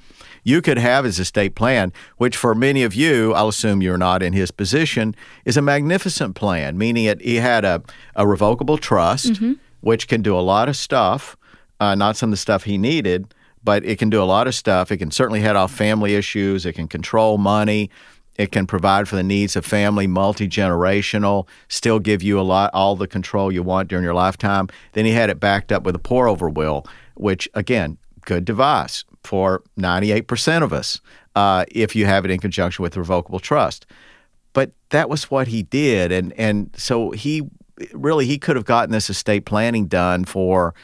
you 0.44 0.62
could 0.62 0.78
have 0.78 1.04
as 1.04 1.18
estate 1.18 1.56
plan, 1.56 1.92
which 2.16 2.36
for 2.36 2.54
many 2.54 2.84
of 2.84 2.94
you, 2.94 3.34
I'll 3.34 3.48
assume 3.48 3.82
you're 3.82 3.98
not 3.98 4.22
in 4.22 4.32
his 4.32 4.52
position, 4.52 5.16
is 5.44 5.56
a 5.56 5.62
magnificent 5.62 6.36
plan. 6.36 6.78
Meaning, 6.78 7.06
it 7.06 7.20
he 7.20 7.36
had 7.36 7.64
a, 7.64 7.82
a 8.14 8.24
revocable 8.24 8.78
trust, 8.78 9.40
which 9.80 10.06
can 10.06 10.22
do 10.22 10.38
a 10.38 10.40
lot 10.40 10.68
of 10.68 10.76
stuff, 10.76 11.36
uh, 11.80 11.96
not 11.96 12.16
some 12.16 12.30
of 12.30 12.34
the 12.34 12.36
stuff 12.36 12.62
he 12.62 12.78
needed, 12.78 13.34
but 13.66 13.84
it 13.84 13.98
can 13.98 14.08
do 14.08 14.22
a 14.22 14.24
lot 14.24 14.46
of 14.46 14.54
stuff. 14.54 14.92
It 14.92 14.98
can 14.98 15.10
certainly 15.10 15.40
head 15.40 15.56
off 15.56 15.72
family 15.72 16.14
issues. 16.14 16.64
It 16.64 16.74
can 16.74 16.86
control 16.86 17.36
money. 17.36 17.90
It 18.36 18.52
can 18.52 18.64
provide 18.66 19.08
for 19.08 19.16
the 19.16 19.24
needs 19.24 19.56
of 19.56 19.66
family, 19.66 20.06
multi 20.06 20.46
generational, 20.46 21.48
still 21.68 21.98
give 21.98 22.22
you 22.22 22.38
a 22.38 22.42
lot, 22.42 22.70
all 22.72 22.94
the 22.94 23.08
control 23.08 23.50
you 23.50 23.62
want 23.64 23.88
during 23.88 24.04
your 24.04 24.14
lifetime. 24.14 24.68
Then 24.92 25.04
he 25.04 25.10
had 25.10 25.30
it 25.30 25.40
backed 25.40 25.72
up 25.72 25.82
with 25.82 25.96
a 25.96 25.98
pour 25.98 26.28
over 26.28 26.48
will, 26.48 26.86
which 27.14 27.48
again, 27.54 27.98
good 28.24 28.44
device 28.44 29.04
for 29.24 29.62
98% 29.78 30.62
of 30.62 30.72
us 30.72 31.00
uh, 31.34 31.64
if 31.70 31.96
you 31.96 32.06
have 32.06 32.24
it 32.24 32.30
in 32.30 32.38
conjunction 32.38 32.82
with 32.84 32.96
a 32.96 33.00
revocable 33.00 33.40
trust. 33.40 33.84
But 34.52 34.70
that 34.90 35.08
was 35.08 35.30
what 35.30 35.48
he 35.48 35.64
did, 35.64 36.12
and 36.12 36.32
and 36.34 36.70
so 36.76 37.10
he 37.10 37.42
really 37.92 38.26
he 38.26 38.38
could 38.38 38.56
have 38.56 38.64
gotten 38.64 38.90
this 38.90 39.10
estate 39.10 39.44
planning 39.44 39.86
done 39.86 40.24
for, 40.24 40.74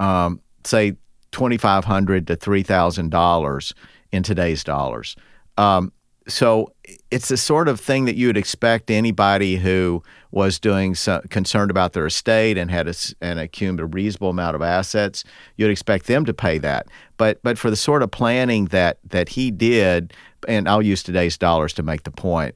um, 0.00 0.40
say, 0.64 0.96
twenty 1.32 1.56
five 1.56 1.84
hundred 1.84 2.26
to 2.28 2.36
three 2.36 2.62
thousand 2.62 3.10
dollars 3.10 3.74
in 4.12 4.22
today's 4.22 4.62
dollars. 4.62 5.16
Um, 5.58 5.92
so 6.28 6.72
it's 7.10 7.28
the 7.28 7.36
sort 7.36 7.66
of 7.66 7.80
thing 7.80 8.04
that 8.04 8.14
you 8.14 8.28
would 8.28 8.36
expect 8.36 8.90
anybody 8.90 9.56
who 9.56 10.02
was 10.30 10.60
doing 10.60 10.94
so, 10.94 11.20
concerned 11.30 11.70
about 11.70 11.94
their 11.94 12.06
estate 12.06 12.56
and 12.56 12.70
had 12.70 12.86
a, 12.86 12.94
and 13.20 13.40
accumulated 13.40 13.80
a 13.80 13.86
reasonable 13.86 14.30
amount 14.30 14.54
of 14.54 14.62
assets. 14.62 15.24
You'd 15.56 15.70
expect 15.70 16.06
them 16.06 16.24
to 16.26 16.32
pay 16.32 16.58
that, 16.58 16.86
but 17.16 17.42
but 17.42 17.58
for 17.58 17.70
the 17.70 17.76
sort 17.76 18.02
of 18.02 18.10
planning 18.10 18.66
that 18.66 18.98
that 19.08 19.30
he 19.30 19.50
did, 19.50 20.12
and 20.46 20.68
I'll 20.68 20.82
use 20.82 21.02
today's 21.02 21.36
dollars 21.36 21.72
to 21.74 21.82
make 21.82 22.04
the 22.04 22.12
point. 22.12 22.54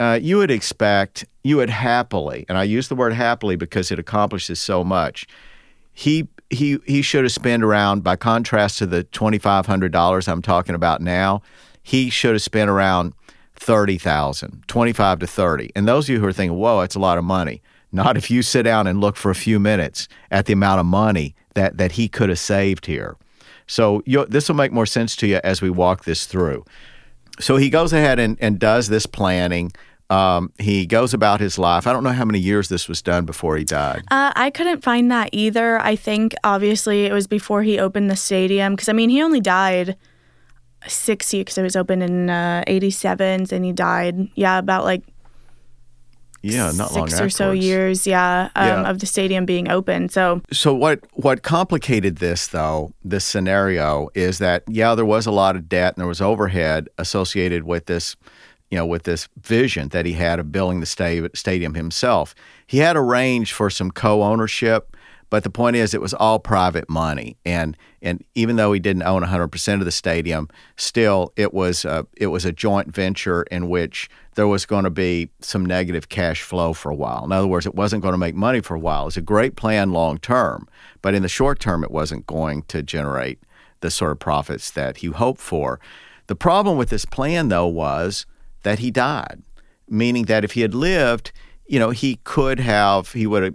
Uh, 0.00 0.18
you 0.20 0.38
would 0.38 0.50
expect, 0.50 1.24
you 1.44 1.56
would 1.56 1.70
happily, 1.70 2.44
and 2.48 2.58
I 2.58 2.64
use 2.64 2.88
the 2.88 2.96
word 2.96 3.12
happily 3.12 3.54
because 3.54 3.92
it 3.92 3.98
accomplishes 3.98 4.60
so 4.60 4.82
much 4.82 5.24
he 5.94 6.28
he 6.50 6.78
he 6.86 7.00
should 7.00 7.24
have 7.24 7.32
spent 7.32 7.62
around 7.62 8.02
by 8.02 8.16
contrast 8.16 8.78
to 8.78 8.86
the 8.86 9.04
twenty 9.04 9.38
five 9.38 9.66
hundred 9.66 9.92
dollars 9.92 10.28
I'm 10.28 10.42
talking 10.42 10.74
about 10.74 11.00
now, 11.00 11.42
he 11.82 12.10
should 12.10 12.32
have 12.32 12.42
spent 12.42 12.68
around 12.68 13.14
thirty 13.54 13.98
thousand, 13.98 14.64
twenty 14.66 14.92
five 14.92 15.20
to 15.20 15.26
thirty. 15.26 15.70
And 15.74 15.88
those 15.88 16.06
of 16.06 16.12
you 16.12 16.20
who 16.20 16.26
are 16.26 16.32
thinking, 16.32 16.58
"Whoa, 16.58 16.80
that's 16.80 16.96
a 16.96 17.00
lot 17.00 17.18
of 17.18 17.24
money," 17.24 17.62
not 17.92 18.16
if 18.16 18.30
you 18.30 18.42
sit 18.42 18.64
down 18.64 18.86
and 18.86 19.00
look 19.00 19.16
for 19.16 19.30
a 19.30 19.34
few 19.34 19.58
minutes 19.58 20.08
at 20.30 20.46
the 20.46 20.52
amount 20.52 20.80
of 20.80 20.86
money 20.86 21.34
that 21.54 21.78
that 21.78 21.92
he 21.92 22.08
could 22.08 22.28
have 22.28 22.38
saved 22.38 22.86
here. 22.86 23.16
So 23.66 24.02
this 24.06 24.48
will 24.48 24.56
make 24.56 24.72
more 24.72 24.86
sense 24.86 25.16
to 25.16 25.26
you 25.26 25.40
as 25.42 25.62
we 25.62 25.70
walk 25.70 26.04
this 26.04 26.26
through. 26.26 26.64
So 27.40 27.56
he 27.56 27.70
goes 27.70 27.92
ahead 27.92 28.18
and, 28.18 28.36
and 28.40 28.58
does 28.58 28.88
this 28.88 29.06
planning. 29.06 29.72
Um, 30.10 30.52
he 30.58 30.86
goes 30.86 31.14
about 31.14 31.40
his 31.40 31.58
life. 31.58 31.86
I 31.86 31.92
don't 31.92 32.04
know 32.04 32.12
how 32.12 32.24
many 32.26 32.38
years 32.38 32.68
this 32.68 32.88
was 32.88 33.00
done 33.02 33.24
before 33.24 33.56
he 33.56 33.64
died. 33.64 34.02
Uh, 34.10 34.32
I 34.36 34.50
couldn't 34.50 34.82
find 34.84 35.10
that 35.10 35.30
either. 35.32 35.80
I 35.80 35.96
think 35.96 36.34
obviously 36.44 37.06
it 37.06 37.12
was 37.12 37.26
before 37.26 37.62
he 37.62 37.78
opened 37.78 38.10
the 38.10 38.16
stadium 38.16 38.74
because 38.74 38.88
I 38.88 38.92
mean 38.92 39.08
he 39.08 39.22
only 39.22 39.40
died 39.40 39.96
six 40.86 41.32
years 41.32 41.44
because 41.44 41.58
it 41.58 41.62
was 41.62 41.76
opened 41.76 42.02
in 42.02 42.28
uh, 42.28 42.62
'87 42.66 43.46
and 43.50 43.64
he 43.64 43.72
died 43.72 44.28
yeah 44.34 44.58
about 44.58 44.84
like 44.84 45.02
Yeah, 46.42 46.70
not 46.76 46.92
long 46.92 47.08
six 47.08 47.18
or 47.22 47.30
so 47.30 47.52
years 47.52 48.06
yeah, 48.06 48.50
um, 48.54 48.66
Yeah. 48.66 48.90
of 48.90 48.98
the 48.98 49.06
stadium 49.06 49.46
being 49.46 49.70
open. 49.70 50.10
So 50.10 50.42
So 50.52 50.74
what 50.74 51.00
what 51.14 51.42
complicated 51.42 52.16
this 52.16 52.48
though, 52.48 52.92
this 53.02 53.24
scenario 53.24 54.10
is 54.14 54.36
that 54.38 54.64
yeah, 54.68 54.94
there 54.94 55.06
was 55.06 55.24
a 55.24 55.30
lot 55.32 55.56
of 55.56 55.68
debt 55.70 55.94
and 55.96 56.02
there 56.02 56.08
was 56.08 56.20
overhead 56.20 56.88
associated 56.98 57.64
with 57.64 57.86
this, 57.86 58.14
you 58.70 58.78
know, 58.78 58.86
with 58.86 59.04
this 59.04 59.28
vision 59.40 59.88
that 59.88 60.06
he 60.06 60.14
had 60.14 60.38
of 60.38 60.50
building 60.52 60.80
the 60.80 60.86
sta- 60.86 61.28
stadium 61.34 61.74
himself. 61.74 62.34
He 62.66 62.78
had 62.78 62.96
arranged 62.96 63.52
for 63.52 63.70
some 63.70 63.90
co-ownership, 63.90 64.96
but 65.30 65.42
the 65.42 65.50
point 65.50 65.76
is 65.76 65.94
it 65.94 66.00
was 66.00 66.14
all 66.14 66.38
private 66.38 66.88
money 66.88 67.36
and 67.44 67.76
and 68.02 68.22
even 68.34 68.56
though 68.56 68.72
he 68.72 68.80
didn't 68.80 69.02
own 69.04 69.22
100% 69.22 69.74
of 69.78 69.84
the 69.86 69.90
stadium, 69.90 70.48
still 70.76 71.32
it 71.36 71.54
was 71.54 71.86
a, 71.86 72.06
it 72.16 72.26
was 72.26 72.44
a 72.44 72.52
joint 72.52 72.94
venture 72.94 73.44
in 73.44 73.70
which 73.70 74.10
there 74.34 74.46
was 74.46 74.66
going 74.66 74.84
to 74.84 74.90
be 74.90 75.30
some 75.40 75.64
negative 75.64 76.10
cash 76.10 76.42
flow 76.42 76.74
for 76.74 76.90
a 76.90 76.94
while. 76.94 77.24
In 77.24 77.32
other 77.32 77.46
words, 77.46 77.64
it 77.64 77.74
wasn't 77.74 78.02
going 78.02 78.12
to 78.12 78.18
make 78.18 78.34
money 78.34 78.60
for 78.60 78.74
a 78.74 78.78
while. 78.78 79.06
It's 79.06 79.16
a 79.16 79.22
great 79.22 79.56
plan 79.56 79.90
long 79.90 80.18
term, 80.18 80.68
but 81.00 81.14
in 81.14 81.22
the 81.22 81.28
short 81.28 81.60
term, 81.60 81.82
it 81.82 81.90
wasn't 81.90 82.26
going 82.26 82.62
to 82.64 82.82
generate 82.82 83.38
the 83.80 83.90
sort 83.90 84.12
of 84.12 84.18
profits 84.18 84.70
that 84.72 84.98
he 84.98 85.06
hoped 85.08 85.40
for. 85.40 85.80
The 86.26 86.36
problem 86.36 86.76
with 86.76 86.90
this 86.90 87.04
plan, 87.04 87.48
though, 87.48 87.66
was 87.66 88.26
that 88.64 88.80
he 88.80 88.90
died, 88.90 89.42
meaning 89.88 90.24
that 90.24 90.44
if 90.44 90.52
he 90.52 90.60
had 90.60 90.74
lived, 90.74 91.32
you 91.66 91.78
know, 91.78 91.90
he 91.90 92.16
could 92.24 92.60
have, 92.60 93.12
he 93.12 93.26
would 93.26 93.42
have 93.42 93.54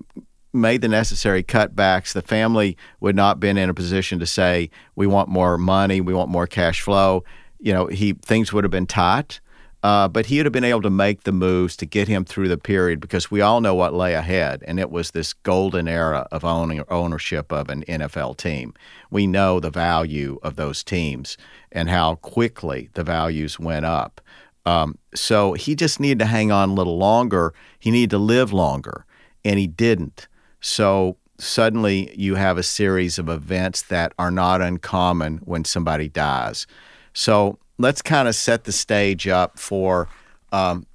made 0.54 0.82
the 0.82 0.88
necessary 0.88 1.44
cutbacks. 1.44 2.13
The 2.13 2.22
family 2.22 2.78
would 3.01 3.16
not 3.16 3.36
have 3.36 3.39
been 3.39 3.58
in 3.58 3.70
a 3.70 3.74
position 3.74 4.20
to 4.20 4.25
say, 4.25 4.70
we 4.96 5.06
want 5.06 5.30
more 5.30 5.58
money, 5.58 6.01
we 6.01 6.13
want 6.13 6.30
more 6.30 6.48
cash 6.48 6.82
flow. 6.82 7.24
You 7.60 7.74
know, 7.74 7.88
he 7.88 8.13
things 8.13 8.54
would 8.54 8.63
have 8.63 8.72
been 8.72 8.88
tight. 8.88 9.42
Uh, 9.82 10.10
but 10.10 10.25
he 10.25 10.38
would 10.38 10.46
have 10.46 10.54
been 10.54 10.66
able 10.66 10.82
to 10.82 10.89
make 10.89 11.24
the 11.24 11.32
moves 11.32 11.78
to 11.78 11.86
get 11.86 12.08
him 12.08 12.25
through 12.25 12.50
the 12.50 12.58
period 12.58 13.00
because 13.00 13.32
we 13.32 13.39
all 13.39 13.62
know 13.62 13.74
what 13.74 13.94
lay 13.94 14.13
ahead, 14.13 14.62
and 14.68 14.78
it 14.78 14.92
was 14.92 15.12
this 15.12 15.32
golden 15.32 15.88
era 15.88 16.28
of 16.32 16.44
owning 16.44 16.84
ownership 16.89 17.51
of 17.54 17.70
an 17.70 17.84
NFL 17.84 18.36
team. 18.36 18.74
We 19.10 19.25
know 19.25 19.62
the 19.62 19.70
value 19.70 20.38
of 20.44 20.58
those 20.58 20.84
teams 20.84 21.38
and 21.72 21.89
how 21.89 22.16
quickly 22.16 22.89
the 22.94 23.04
values 23.04 23.58
went 23.58 23.86
up. 23.86 24.20
Um, 24.66 24.98
so 25.16 25.54
he 25.54 25.75
just 25.75 26.00
needed 26.00 26.20
to 26.20 26.25
hang 26.25 26.51
on 26.51 26.70
a 26.70 26.74
little 26.74 26.98
longer. 26.98 27.54
He 27.80 27.92
needed 27.92 28.12
to 28.12 28.18
live 28.18 28.54
longer, 28.54 29.06
and 29.44 29.60
he 29.60 29.68
didn't. 29.68 30.28
So 30.62 31.18
suddenly 31.38 32.13
you 32.18 32.36
have 32.36 32.58
a 32.58 32.63
series 32.63 33.18
of 33.18 33.30
events 33.30 33.82
that 33.84 34.13
are 34.20 34.32
not 34.32 34.62
uncommon 34.62 35.38
when 35.46 35.63
somebody 35.63 36.10
dies. 36.10 36.68
So 37.13 37.58
let's 37.78 38.01
kind 38.01 38.28
of 38.28 38.36
set 38.36 38.66
the 38.66 38.72
stage 38.72 39.28
up 39.28 39.58
for 39.58 40.08
um, 40.51 40.86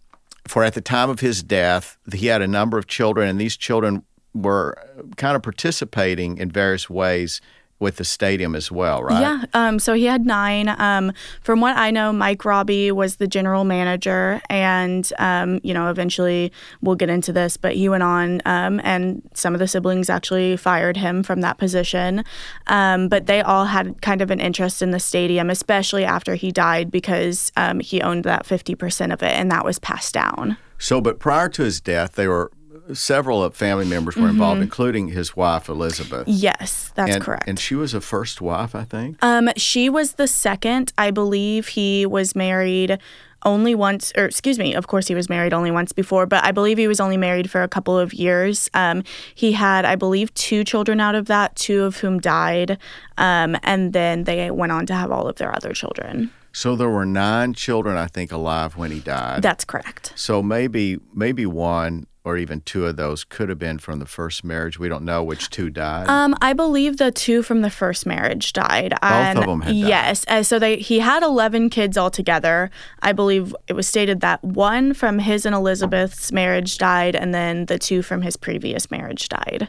for 0.47 0.63
at 0.63 0.75
the 0.75 0.81
time 0.81 1.09
of 1.09 1.21
his 1.21 1.43
death, 1.43 1.97
he 2.13 2.27
had 2.27 2.43
a 2.43 2.47
number 2.47 2.77
of 2.77 2.87
children, 2.87 3.29
and 3.29 3.41
these 3.41 3.57
children 3.57 4.05
were 4.35 4.77
kind 5.17 5.37
of 5.37 5.43
participating 5.43 6.39
in 6.39 6.51
various 6.51 6.91
ways 6.91 7.41
with 7.81 7.97
the 7.97 8.05
stadium 8.05 8.55
as 8.55 8.71
well, 8.71 9.03
right? 9.03 9.21
Yeah. 9.21 9.45
Um, 9.53 9.79
so 9.79 9.95
he 9.95 10.05
had 10.05 10.25
nine. 10.25 10.69
Um, 10.79 11.13
from 11.43 11.61
what 11.61 11.77
I 11.77 11.91
know, 11.91 12.13
Mike 12.13 12.45
Robbie 12.45 12.91
was 12.93 13.17
the 13.17 13.27
general 13.27 13.65
manager, 13.65 14.41
and 14.49 15.11
um, 15.19 15.61
you 15.63 15.75
know, 15.75 15.91
eventually 15.91 16.53
we'll 16.81 16.95
get 16.95 17.11
into 17.11 17.33
this, 17.33 17.57
but 17.57 17.75
he 17.75 17.89
went 17.89 18.03
on, 18.03 18.41
um, 18.45 18.81
and 18.85 19.23
some 19.35 19.55
of 19.55 19.59
the 19.59 19.69
siblings 19.69 20.09
actually 20.09 20.57
fired 20.57 20.97
him 20.97 21.23
from 21.23 21.41
that 21.41 21.59
position. 21.59 22.25
Um, 22.69 23.09
but 23.09 23.27
they 23.27 23.43
all 23.43 23.67
had 23.67 24.01
kind 24.03 24.23
of 24.23 24.31
an 24.31 24.41
interest 24.41 24.81
in 24.81 24.93
the 24.93 25.01
stadium, 25.01 25.51
especially 25.51 26.05
after 26.05 26.37
he 26.37 26.53
died, 26.53 26.91
because 26.91 27.51
um, 27.57 27.81
he 27.81 28.01
owned 28.01 28.25
that 28.25 28.47
fifty 28.47 28.75
percent 28.75 29.13
of 29.13 29.23
it, 29.23 29.33
and 29.33 29.51
that 29.51 29.65
was 29.65 29.79
passed 29.79 30.15
down. 30.15 30.57
So, 30.79 31.01
but 31.01 31.19
prior 31.19 31.49
to 31.51 31.63
his 31.63 31.81
death, 31.81 32.13
they 32.13 32.29
were 32.29 32.51
several 32.93 33.43
of 33.43 33.55
family 33.55 33.87
members 33.87 34.17
were 34.17 34.29
involved, 34.29 34.61
including 34.61 35.09
his 35.09 35.35
wife 35.35 35.69
Elizabeth. 35.69 36.29
Yes, 36.29 36.93
that's 36.95 37.15
and, 37.15 37.25
correct. 37.25 37.49
And 37.49 37.59
she 37.59 37.75
was 37.75 37.95
a 37.95 38.01
first 38.01 38.41
wife, 38.41 38.75
I 38.75 38.85
think. 38.85 39.17
Um, 39.23 39.51
she 39.57 39.89
was 39.89 40.15
the 40.15 40.29
second. 40.29 40.93
I 40.99 41.11
believe 41.11 41.69
he 41.69 42.07
was 42.07 42.35
married 42.35 42.99
only 43.45 43.75
once, 43.75 44.13
or 44.17 44.25
excuse 44.25 44.59
me, 44.59 44.75
of 44.75 44.87
course 44.87 45.07
he 45.07 45.15
was 45.15 45.29
married 45.29 45.53
only 45.53 45.71
once 45.71 45.93
before, 45.93 46.27
but 46.27 46.43
I 46.45 46.51
believe 46.53 46.79
he 46.79 46.89
was 46.89 47.01
only 47.01 47.17
married 47.17 47.51
for 47.51 47.63
a 47.63 47.69
couple 47.69 47.99
of 47.99 48.15
years. 48.15 48.71
Um, 48.75 49.03
he 49.35 49.53
had, 49.53 49.85
I 49.85 49.97
believe, 49.97 50.33
two 50.35 50.65
children 50.65 51.01
out 51.01 51.15
of 51.15 51.27
that, 51.27 51.55
two 51.57 51.85
of 51.85 51.99
whom 51.99 52.21
died, 52.21 52.79
um, 53.19 53.57
and 53.63 53.93
then 53.93 54.25
they 54.25 54.51
went 54.51 54.73
on 54.73 54.87
to 54.87 54.95
have 54.95 55.11
all 55.11 55.29
of 55.29 55.37
their 55.37 55.55
other 55.55 55.73
children. 55.73 56.31
So 56.53 56.77
there 56.77 56.89
were 56.89 57.05
nine 57.05 57.53
children, 57.53 57.97
I 57.97 58.07
think, 58.07 58.31
alive 58.31 58.77
when 58.77 58.91
he 58.91 59.01
died. 59.01 59.43
That's 59.43 59.65
correct. 59.65 60.13
so 60.15 60.43
maybe 60.43 60.99
maybe 61.13 61.47
one 61.47 62.07
or 62.25 62.39
even 62.39 62.63
two 62.63 62.87
of 62.87 62.97
those 62.97 63.23
could 63.23 63.51
have 63.51 63.59
been 63.59 63.79
from 63.79 63.99
the 63.99 64.07
first 64.07 64.43
marriage. 64.45 64.79
We 64.79 64.89
don't 64.89 65.05
know 65.05 65.23
which 65.23 65.51
two 65.51 65.69
died. 65.69 66.09
Um, 66.09 66.35
I 66.41 66.55
believe 66.55 66.97
the 66.97 67.11
two 67.11 67.43
from 67.43 67.61
the 67.61 67.69
first 67.71 68.07
marriage 68.07 68.55
died. 68.55 68.93
Both 68.93 69.03
and 69.03 69.39
of 69.39 69.45
them 69.47 69.61
had 69.61 69.73
died. 69.73 69.89
Yes, 69.89 70.25
uh, 70.27 70.43
so 70.43 70.59
they 70.59 70.77
he 70.79 71.01
had 71.01 71.23
eleven 71.23 71.69
kids 71.69 71.99
altogether. 71.99 72.71
I 73.03 73.13
believe 73.13 73.55
it 73.69 73.75
was 73.75 73.87
stated 73.87 74.21
that 74.23 74.43
one 74.43 74.95
from 74.95 75.19
his 75.19 75.45
and 75.45 75.55
Elizabeth's 75.55 76.33
marriage 76.33 76.79
died, 76.79 77.15
and 77.15 77.35
then 77.35 77.67
the 77.67 77.79
two 77.79 78.01
from 78.01 78.23
his 78.23 78.37
previous 78.37 78.91
marriage 78.91 79.29
died. 79.29 79.69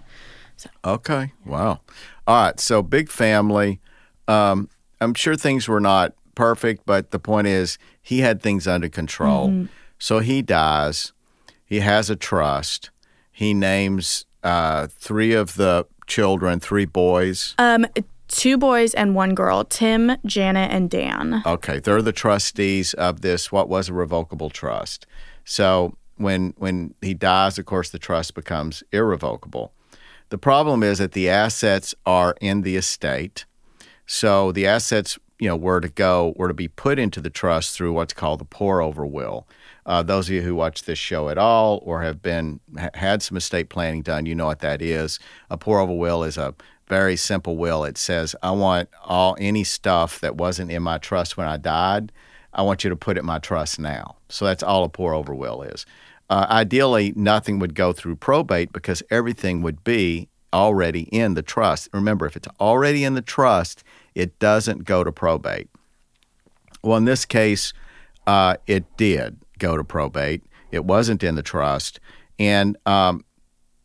Okay. 0.86 1.34
Wow. 1.46 1.82
All 2.26 2.44
right. 2.46 2.60
So 2.60 2.82
big 2.82 3.10
family. 3.10 3.82
Um, 4.30 4.70
I'm 5.02 5.14
sure 5.14 5.36
things 5.36 5.68
were 5.68 5.82
not 5.82 6.14
perfect, 6.36 6.86
but 6.86 7.12
the 7.12 7.20
point 7.20 7.48
is 7.48 7.78
he 8.02 8.20
had 8.20 8.42
things 8.42 8.66
under 8.66 8.88
control. 8.88 9.68
So 10.00 10.20
he 10.20 10.42
dies. 10.42 11.12
He 11.66 11.80
has 11.80 12.10
a 12.10 12.16
trust. 12.16 12.92
He 13.32 13.54
names 13.54 14.26
uh, 14.44 14.88
three 14.88 15.34
of 15.34 15.56
the 15.56 15.88
children, 16.08 16.60
three 16.60 16.86
boys. 16.86 17.56
Um, 17.58 17.86
two 18.28 18.58
boys 18.58 18.94
and 18.94 19.16
one 19.16 19.36
girl: 19.36 19.64
Tim, 19.66 20.18
Janet, 20.26 20.72
and 20.72 20.90
Dan. 20.90 21.42
Okay, 21.46 21.80
they're 21.80 22.02
the 22.02 22.12
trustees 22.14 22.94
of 22.94 23.22
this. 23.22 23.52
What 23.52 23.68
was 23.68 23.90
a 23.90 23.94
revocable 23.94 24.50
trust? 24.50 25.06
So 25.44 25.98
when 26.18 26.54
when 26.58 26.94
he 27.02 27.14
dies, 27.14 27.58
of 27.58 27.66
course, 27.66 27.90
the 27.90 28.00
trust 28.00 28.36
becomes 28.36 28.84
irrevocable. 28.92 29.74
The 30.30 30.38
problem 30.38 30.84
is 30.84 31.00
that 31.00 31.12
the 31.12 31.30
assets 31.30 31.94
are 32.06 32.36
in 32.42 32.62
the 32.62 32.76
estate. 32.76 33.46
So 34.08 34.52
the 34.52 34.68
assets, 34.68 35.20
you 35.40 35.48
know, 35.48 35.56
were 35.56 35.82
to 35.82 35.90
go 35.90 36.34
were 36.36 36.48
to 36.48 36.54
be 36.54 36.68
put 36.68 37.00
into 37.00 37.22
the 37.22 37.30
trust 37.30 37.76
through 37.76 37.94
what's 37.94 38.14
called 38.14 38.40
the 38.40 38.46
pour 38.46 38.82
over 38.82 39.06
will. 39.06 39.48
Uh, 39.86 40.02
those 40.02 40.28
of 40.28 40.34
you 40.34 40.42
who 40.42 40.56
watch 40.56 40.84
this 40.84 40.98
show 40.98 41.30
at 41.30 41.38
all 41.38 41.80
or 41.84 42.02
have 42.02 42.22
been 42.22 42.60
ha- 42.78 42.90
had 42.96 43.22
some 43.22 43.38
estate 43.38 43.70
planning 43.70 44.02
done, 44.02 44.26
you 44.26 44.34
know 44.34 44.48
what 44.48 44.60
that 44.60 44.82
is. 44.82 45.20
A 45.50 45.58
pour 45.58 45.80
over 45.80 45.94
will 45.94 46.24
is 46.24 46.38
a 46.38 46.56
very 46.88 47.16
simple 47.16 47.56
will. 47.56 47.84
It 47.84 47.98
says, 47.98 48.36
"I 48.42 48.52
want 48.52 48.90
all 49.04 49.36
any 49.40 49.64
stuff 49.64 50.20
that 50.22 50.36
wasn't 50.36 50.72
in 50.72 50.82
my 50.84 50.98
trust 50.98 51.38
when 51.38 51.48
I 51.48 51.58
died. 51.58 52.12
I 52.54 52.64
want 52.64 52.84
you 52.84 52.90
to 52.90 52.96
put 52.96 53.18
it 53.18 53.22
in 53.22 53.26
my 53.26 53.40
trust 53.40 53.80
now." 53.80 54.16
So 54.30 54.46
that's 54.46 54.64
all 54.64 54.84
a 54.84 54.90
pour 54.90 55.14
over 55.14 55.36
will 55.36 55.62
is. 55.62 55.86
Uh, 56.30 56.48
ideally, 56.50 57.14
nothing 57.16 57.60
would 57.60 57.76
go 57.76 57.94
through 57.94 58.16
probate 58.16 58.74
because 58.74 59.04
everything 59.12 59.62
would 59.62 59.84
be 59.84 60.30
already 60.52 61.02
in 61.12 61.36
the 61.36 61.44
trust. 61.44 61.90
Remember, 61.94 62.26
if 62.26 62.36
it's 62.36 62.48
already 62.60 63.04
in 63.04 63.14
the 63.14 63.22
trust, 63.22 63.84
it 64.16 64.40
doesn't 64.40 64.86
go 64.86 65.04
to 65.04 65.12
probate. 65.12 65.70
Well, 66.82 66.98
in 66.98 67.06
this 67.06 67.26
case, 67.26 67.74
uh, 68.26 68.58
it 68.66 68.86
did 68.98 69.38
go 69.60 69.78
to 69.78 69.84
probate. 69.84 70.44
It 70.72 70.86
wasn't 70.86 71.24
in 71.24 71.36
the 71.36 71.44
trust, 71.44 72.00
and 72.38 72.78
um, 72.86 73.24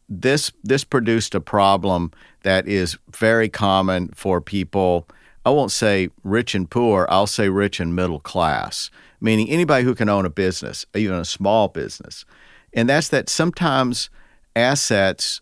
this 0.09 0.51
this 0.65 0.85
produced 0.85 1.35
a 1.35 1.41
problem 1.41 2.11
that 2.43 2.67
is 2.67 2.99
very 3.17 3.49
common 3.49 4.09
for 4.15 4.41
people. 4.41 5.07
I 5.45 5.51
won't 5.51 5.73
say 5.73 6.11
rich 6.25 6.55
and 6.55 6.69
poor. 6.69 7.07
I'll 7.09 7.27
say 7.27 7.49
rich 7.49 7.81
and 7.81 7.95
middle 7.95 8.21
class, 8.21 8.91
meaning 9.21 9.49
anybody 9.49 9.85
who 9.85 9.95
can 9.95 10.09
own 10.09 10.27
a 10.27 10.31
business, 10.31 10.85
even 10.95 11.17
a 11.17 11.25
small 11.25 11.69
business, 11.69 12.25
and 12.73 12.89
that's 12.89 13.09
that 13.09 13.29
sometimes 13.29 14.11
assets 14.57 15.41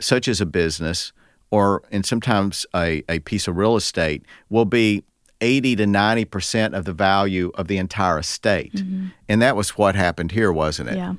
such 0.00 0.26
as 0.26 0.40
a 0.40 0.46
business 0.46 1.12
or 1.50 1.82
and 1.92 2.04
sometimes 2.04 2.66
a, 2.74 3.04
a 3.08 3.20
piece 3.20 3.46
of 3.46 3.56
real 3.56 3.76
estate 3.76 4.24
will 4.50 4.64
be 4.64 5.04
80 5.42 5.76
to 5.76 5.86
90 5.86 6.24
percent 6.26 6.74
of 6.74 6.84
the 6.84 6.92
value 6.92 7.50
of 7.54 7.68
the 7.68 7.76
entire 7.76 8.18
estate 8.18 8.72
mm-hmm. 8.72 9.08
and 9.28 9.42
that 9.42 9.56
was 9.56 9.76
what 9.76 9.94
happened 9.94 10.32
here 10.32 10.52
wasn't 10.52 10.88
it? 10.88 10.96
Yeah. 10.96 11.14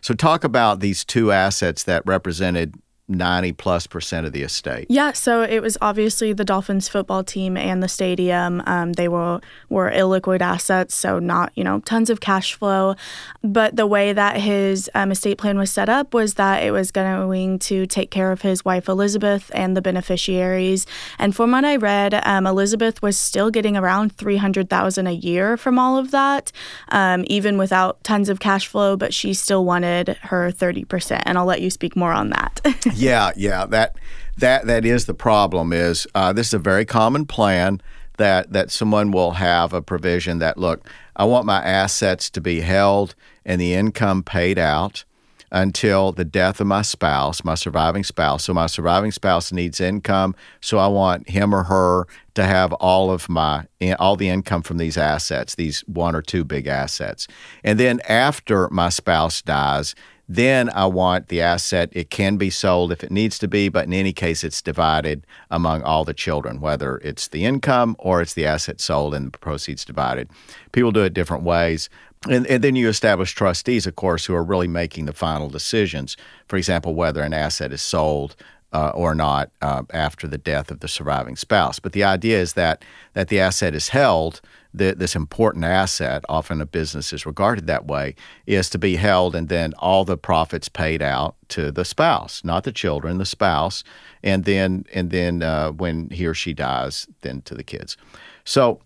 so 0.00 0.14
talk 0.14 0.42
about 0.42 0.80
these 0.80 1.04
two 1.04 1.30
assets 1.30 1.84
that 1.84 2.02
represented 2.04 2.74
90 3.08 3.52
plus 3.52 3.86
percent 3.86 4.26
of 4.26 4.32
the 4.32 4.42
estate 4.42 4.86
Yeah, 4.88 5.12
so 5.12 5.42
it 5.42 5.60
was 5.60 5.78
obviously 5.80 6.32
the 6.32 6.44
Dolphins 6.44 6.88
football 6.88 7.24
team 7.24 7.56
and 7.56 7.82
the 7.82 7.88
stadium. 7.88 8.62
Um, 8.66 8.92
they 8.94 9.08
were 9.08 9.40
were 9.68 9.90
illiquid 9.90 10.40
assets, 10.40 10.94
so 10.94 11.18
not 11.18 11.52
you 11.54 11.64
know 11.64 11.80
tons 11.80 12.10
of 12.10 12.20
cash 12.20 12.54
flow. 12.54 12.94
But 13.42 13.76
the 13.76 13.86
way 13.86 14.12
that 14.12 14.40
his 14.40 14.90
um, 14.94 15.10
estate 15.10 15.38
plan 15.38 15.58
was 15.58 15.70
set 15.70 15.88
up 15.88 16.14
was 16.14 16.34
that 16.34 16.62
it 16.62 16.70
was 16.70 16.90
going 16.90 17.58
to 17.60 17.86
take 17.86 18.10
care 18.10 18.32
of 18.32 18.42
his 18.42 18.64
wife 18.64 18.88
Elizabeth 18.88 19.50
and 19.54 19.76
the 19.76 19.82
beneficiaries. 19.82 20.86
And 21.18 21.34
from 21.34 21.52
what 21.52 21.64
I 21.64 21.76
read, 21.76 22.14
um, 22.26 22.46
Elizabeth 22.46 23.00
was 23.02 23.16
still 23.16 23.50
getting 23.50 23.76
around 23.76 24.16
three 24.16 24.36
hundred 24.36 24.68
thousand 24.68 25.06
a 25.06 25.12
year 25.12 25.56
from 25.56 25.78
all 25.78 25.96
of 25.96 26.10
that, 26.10 26.52
um, 26.88 27.24
even 27.28 27.58
without 27.58 28.02
tons 28.04 28.28
of 28.28 28.40
cash 28.40 28.66
flow. 28.66 28.96
But 28.96 29.14
she 29.14 29.34
still 29.34 29.64
wanted 29.64 30.08
her 30.22 30.50
thirty 30.50 30.84
percent, 30.84 31.22
and 31.26 31.38
I'll 31.38 31.46
let 31.46 31.62
you 31.62 31.70
speak 31.70 31.96
more 31.96 32.12
on 32.12 32.30
that. 32.30 32.60
Yeah, 32.98 33.32
yeah, 33.36 33.66
that 33.66 33.96
that 34.38 34.66
that 34.66 34.84
is 34.84 35.06
the 35.06 35.14
problem. 35.14 35.72
Is 35.72 36.06
uh, 36.14 36.32
this 36.32 36.48
is 36.48 36.54
a 36.54 36.58
very 36.58 36.84
common 36.84 37.26
plan 37.26 37.80
that 38.16 38.52
that 38.52 38.70
someone 38.70 39.12
will 39.12 39.32
have 39.32 39.72
a 39.72 39.80
provision 39.80 40.38
that 40.40 40.58
look, 40.58 40.88
I 41.16 41.24
want 41.24 41.46
my 41.46 41.62
assets 41.62 42.28
to 42.30 42.40
be 42.40 42.60
held 42.60 43.14
and 43.44 43.60
the 43.60 43.74
income 43.74 44.22
paid 44.22 44.58
out 44.58 45.04
until 45.50 46.12
the 46.12 46.24
death 46.24 46.60
of 46.60 46.66
my 46.66 46.82
spouse, 46.82 47.42
my 47.42 47.54
surviving 47.54 48.04
spouse. 48.04 48.44
So 48.44 48.52
my 48.52 48.66
surviving 48.66 49.12
spouse 49.12 49.50
needs 49.50 49.80
income, 49.80 50.34
so 50.60 50.78
I 50.78 50.88
want 50.88 51.30
him 51.30 51.54
or 51.54 51.62
her 51.64 52.06
to 52.34 52.44
have 52.44 52.72
all 52.74 53.10
of 53.10 53.28
my 53.28 53.66
all 53.98 54.16
the 54.16 54.28
income 54.28 54.62
from 54.62 54.78
these 54.78 54.98
assets, 54.98 55.54
these 55.54 55.80
one 55.86 56.14
or 56.14 56.22
two 56.22 56.44
big 56.44 56.66
assets. 56.66 57.28
And 57.64 57.78
then 57.78 58.00
after 58.08 58.68
my 58.70 58.88
spouse 58.88 59.40
dies, 59.40 59.94
then 60.28 60.68
I 60.70 60.84
want 60.86 61.28
the 61.28 61.40
asset. 61.40 61.88
It 61.92 62.10
can 62.10 62.36
be 62.36 62.50
sold 62.50 62.92
if 62.92 63.02
it 63.02 63.10
needs 63.10 63.38
to 63.38 63.48
be, 63.48 63.70
but 63.70 63.86
in 63.86 63.94
any 63.94 64.12
case, 64.12 64.44
it's 64.44 64.60
divided 64.60 65.26
among 65.50 65.82
all 65.82 66.04
the 66.04 66.12
children, 66.12 66.60
whether 66.60 66.98
it's 66.98 67.28
the 67.28 67.46
income 67.46 67.96
or 67.98 68.20
it's 68.20 68.34
the 68.34 68.44
asset 68.44 68.80
sold 68.80 69.14
and 69.14 69.32
the 69.32 69.38
proceeds 69.38 69.84
divided. 69.84 70.28
People 70.72 70.92
do 70.92 71.02
it 71.02 71.14
different 71.14 71.44
ways. 71.44 71.88
And, 72.28 72.46
and 72.48 72.62
then 72.62 72.76
you 72.76 72.88
establish 72.88 73.32
trustees, 73.32 73.86
of 73.86 73.96
course, 73.96 74.26
who 74.26 74.34
are 74.34 74.44
really 74.44 74.68
making 74.68 75.06
the 75.06 75.12
final 75.12 75.48
decisions. 75.48 76.16
For 76.46 76.56
example, 76.56 76.94
whether 76.94 77.22
an 77.22 77.32
asset 77.32 77.72
is 77.72 77.80
sold 77.80 78.36
uh, 78.72 78.90
or 78.90 79.14
not 79.14 79.50
uh, 79.62 79.82
after 79.90 80.26
the 80.26 80.38
death 80.38 80.70
of 80.70 80.80
the 80.80 80.88
surviving 80.88 81.36
spouse. 81.36 81.78
But 81.78 81.92
the 81.92 82.04
idea 82.04 82.38
is 82.38 82.52
that 82.52 82.84
that 83.14 83.28
the 83.28 83.40
asset 83.40 83.74
is 83.74 83.90
held. 83.90 84.40
The, 84.74 84.94
this 84.94 85.16
important 85.16 85.64
asset, 85.64 86.24
often 86.28 86.60
a 86.60 86.66
business 86.66 87.12
is 87.12 87.24
regarded 87.24 87.66
that 87.66 87.86
way, 87.86 88.14
is 88.46 88.68
to 88.70 88.78
be 88.78 88.96
held, 88.96 89.34
and 89.34 89.48
then 89.48 89.72
all 89.78 90.04
the 90.04 90.18
profits 90.18 90.68
paid 90.68 91.00
out 91.02 91.36
to 91.48 91.72
the 91.72 91.84
spouse, 91.84 92.44
not 92.44 92.64
the 92.64 92.72
children, 92.72 93.18
the 93.18 93.24
spouse, 93.24 93.82
and 94.22 94.44
then 94.44 94.84
and 94.92 95.10
then 95.10 95.42
uh, 95.42 95.72
when 95.72 96.10
he 96.10 96.26
or 96.26 96.34
she 96.34 96.52
dies, 96.52 97.06
then 97.22 97.40
to 97.42 97.54
the 97.54 97.64
kids. 97.64 97.96
So 98.44 98.80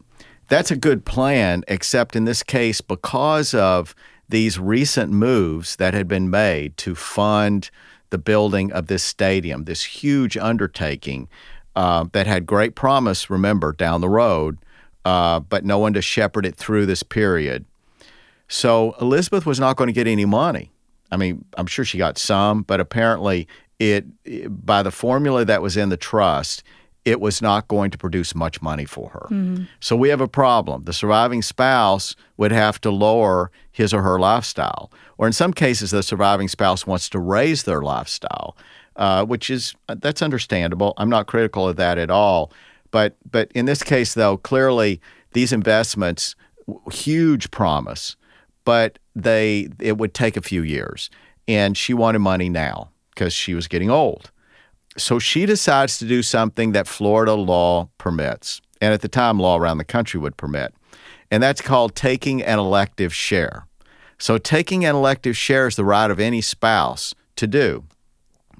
that's 0.48 0.70
a 0.70 0.76
good 0.76 1.04
plan, 1.04 1.64
except 1.66 2.14
in 2.14 2.26
this 2.26 2.42
case, 2.42 2.80
because 2.80 3.54
of 3.54 3.94
these 4.28 4.58
recent 4.58 5.12
moves 5.12 5.76
that 5.76 5.94
had 5.94 6.06
been 6.06 6.30
made 6.30 6.76
to 6.76 6.94
fund 6.94 7.70
the 8.10 8.18
building 8.18 8.72
of 8.72 8.86
this 8.86 9.02
stadium, 9.02 9.64
this 9.64 9.82
huge 9.84 10.36
undertaking 10.36 11.28
uh, 11.74 12.04
that 12.12 12.26
had 12.26 12.46
great 12.46 12.74
promise, 12.74 13.30
remember, 13.30 13.72
down 13.72 14.00
the 14.00 14.08
road, 14.08 14.58
uh, 15.04 15.40
but 15.40 15.64
no 15.64 15.78
one 15.78 15.92
to 15.94 16.02
shepherd 16.02 16.46
it 16.46 16.56
through 16.56 16.86
this 16.86 17.02
period. 17.02 17.64
So 18.48 18.94
Elizabeth 19.00 19.46
was 19.46 19.58
not 19.58 19.76
going 19.76 19.88
to 19.88 19.92
get 19.92 20.06
any 20.06 20.24
money. 20.24 20.70
I 21.10 21.16
mean, 21.16 21.44
I'm 21.56 21.66
sure 21.66 21.84
she 21.84 21.98
got 21.98 22.18
some, 22.18 22.62
but 22.62 22.80
apparently, 22.80 23.46
it, 23.78 24.06
it 24.24 24.64
by 24.64 24.82
the 24.82 24.90
formula 24.90 25.44
that 25.44 25.60
was 25.62 25.76
in 25.76 25.88
the 25.88 25.96
trust, 25.96 26.62
it 27.04 27.20
was 27.20 27.42
not 27.42 27.66
going 27.66 27.90
to 27.90 27.98
produce 27.98 28.34
much 28.34 28.62
money 28.62 28.84
for 28.84 29.10
her. 29.10 29.26
So 29.80 29.96
we 29.96 30.08
have 30.10 30.20
a 30.20 30.28
problem. 30.28 30.84
The 30.84 30.92
surviving 30.92 31.42
spouse 31.42 32.14
would 32.36 32.52
have 32.52 32.80
to 32.82 32.90
lower 32.90 33.50
his 33.72 33.92
or 33.92 34.02
her 34.02 34.20
lifestyle, 34.20 34.92
or 35.18 35.26
in 35.26 35.32
some 35.32 35.52
cases, 35.52 35.90
the 35.90 36.02
surviving 36.02 36.48
spouse 36.48 36.86
wants 36.86 37.08
to 37.10 37.18
raise 37.18 37.64
their 37.64 37.82
lifestyle, 37.82 38.56
uh, 38.96 39.24
which 39.24 39.50
is 39.50 39.74
that's 39.88 40.22
understandable. 40.22 40.94
I'm 40.96 41.10
not 41.10 41.26
critical 41.26 41.68
of 41.68 41.76
that 41.76 41.98
at 41.98 42.10
all. 42.10 42.52
But 42.92 43.16
but 43.28 43.50
in 43.52 43.64
this 43.64 43.82
case, 43.82 44.14
though, 44.14 44.36
clearly 44.36 45.00
these 45.32 45.52
investments, 45.52 46.36
huge 46.92 47.50
promise, 47.50 48.14
but 48.64 49.00
they 49.16 49.68
it 49.80 49.98
would 49.98 50.14
take 50.14 50.36
a 50.36 50.42
few 50.42 50.62
years, 50.62 51.10
and 51.48 51.76
she 51.76 51.92
wanted 51.92 52.20
money 52.20 52.48
now 52.48 52.90
because 53.10 53.32
she 53.32 53.54
was 53.54 53.66
getting 53.66 53.90
old. 53.90 54.30
So 54.96 55.18
she 55.18 55.46
decides 55.46 55.98
to 55.98 56.04
do 56.04 56.22
something 56.22 56.72
that 56.72 56.86
Florida 56.86 57.34
law 57.34 57.88
permits, 57.98 58.60
and 58.80 58.94
at 58.94 59.00
the 59.00 59.08
time, 59.08 59.40
law 59.40 59.56
around 59.56 59.78
the 59.78 59.84
country 59.84 60.20
would 60.20 60.36
permit, 60.36 60.74
and 61.30 61.42
that's 61.42 61.62
called 61.62 61.96
taking 61.96 62.42
an 62.42 62.58
elective 62.58 63.12
share. 63.12 63.66
So 64.18 64.38
taking 64.38 64.84
an 64.84 64.94
elective 64.94 65.36
share 65.36 65.66
is 65.66 65.76
the 65.76 65.84
right 65.84 66.10
of 66.10 66.20
any 66.20 66.42
spouse 66.42 67.14
to 67.36 67.46
do. 67.46 67.84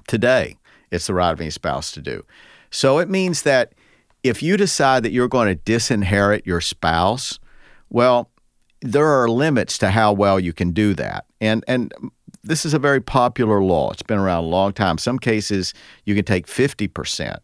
Today, 0.07 0.57
it's 0.91 1.07
the 1.07 1.13
right 1.13 1.31
of 1.31 1.39
any 1.39 1.51
spouse 1.51 1.91
to 1.93 2.01
do. 2.01 2.23
So 2.71 2.97
it 2.97 3.09
means 3.09 3.43
that 3.43 3.73
if 4.23 4.41
you 4.41 4.57
decide 4.57 5.03
that 5.03 5.11
you're 5.11 5.27
going 5.27 5.47
to 5.47 5.55
disinherit 5.55 6.45
your 6.45 6.61
spouse, 6.61 7.39
well, 7.89 8.29
there 8.81 9.07
are 9.07 9.29
limits 9.29 9.77
to 9.79 9.89
how 9.89 10.11
well 10.11 10.39
you 10.39 10.53
can 10.53 10.71
do 10.71 10.93
that. 10.95 11.25
And 11.39 11.63
and 11.67 11.93
this 12.43 12.65
is 12.65 12.73
a 12.73 12.79
very 12.79 12.99
popular 12.99 13.63
law. 13.63 13.91
It's 13.91 14.03
been 14.03 14.19
around 14.19 14.43
a 14.43 14.47
long 14.47 14.73
time. 14.73 14.97
Some 14.97 15.17
cases 15.17 15.73
you 16.05 16.13
can 16.13 16.25
take 16.25 16.45
50%. 16.45 17.37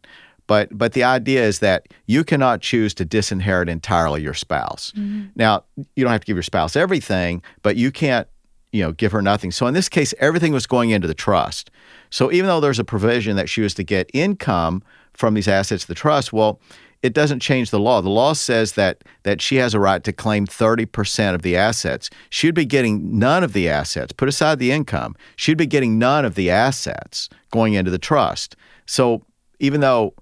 But, 0.46 0.78
but 0.78 0.94
the 0.94 1.04
idea 1.04 1.46
is 1.46 1.60
that 1.60 1.88
you 2.08 2.24
cannot 2.24 2.60
choose 2.60 2.94
to 2.96 3.06
disinherit 3.06 3.70
entirely 3.70 4.22
your 4.22 4.34
spouse. 4.34 4.92
Mm-hmm. 4.98 5.28
Now, 5.36 5.63
you 5.96 6.04
don't 6.04 6.12
have 6.12 6.22
to 6.22 6.26
give 6.26 6.36
your 6.36 6.44
spouse 6.44 6.76
everything, 6.76 7.42
but 7.62 7.78
you 7.78 7.92
can't 7.92 8.28
you 8.72 8.84
know 8.84 8.92
give 8.92 9.12
her 9.12 9.22
nothing. 9.22 9.52
So 9.52 9.68
in 9.68 9.74
this 9.74 9.89
case, 9.89 10.13
everything 10.20 10.54
was 10.54 10.68
going 10.68 10.89
into 10.89 11.08
the 11.08 11.13
trust. 11.13 11.72
So 12.10 12.32
even 12.32 12.48
though 12.48 12.60
there's 12.60 12.80
a 12.80 12.84
provision 12.84 13.36
that 13.36 13.50
she 13.50 13.62
was 13.62 13.74
to 13.76 13.84
get 13.84 14.10
income 14.13 14.84
from 15.19 15.34
these 15.34 15.47
assets 15.47 15.84
of 15.84 15.88
the 15.88 15.95
trust, 15.95 16.32
well, 16.32 16.60
it 17.03 17.13
doesn't 17.13 17.41
change 17.41 17.71
the 17.71 17.79
law. 17.79 18.01
The 18.01 18.10
law 18.10 18.34
says 18.34 18.73
that 18.73 19.03
that 19.23 19.41
she 19.41 19.58
has 19.58 19.73
a 19.73 19.79
right 19.79 20.03
to 20.03 20.12
claim 20.12 20.47
30% 20.47 21.36
of 21.36 21.41
the 21.41 21.55
assets. 21.55 22.10
She'd 22.29 22.55
be 22.55 22.65
getting 22.65 23.19
none 23.19 23.43
of 23.43 23.53
the 23.53 23.69
assets. 23.69 24.12
Put 24.12 24.27
aside 24.27 24.60
the 24.60 24.71
income. 24.71 25.15
She'd 25.36 25.58
be 25.58 25.65
getting 25.65 25.97
none 25.97 26.25
of 26.25 26.36
the 26.36 26.49
assets 26.49 27.29
going 27.51 27.73
into 27.73 27.91
the 27.91 27.97
trust. 27.97 28.55
So 28.86 29.25
even 29.60 29.82
though 29.82 30.13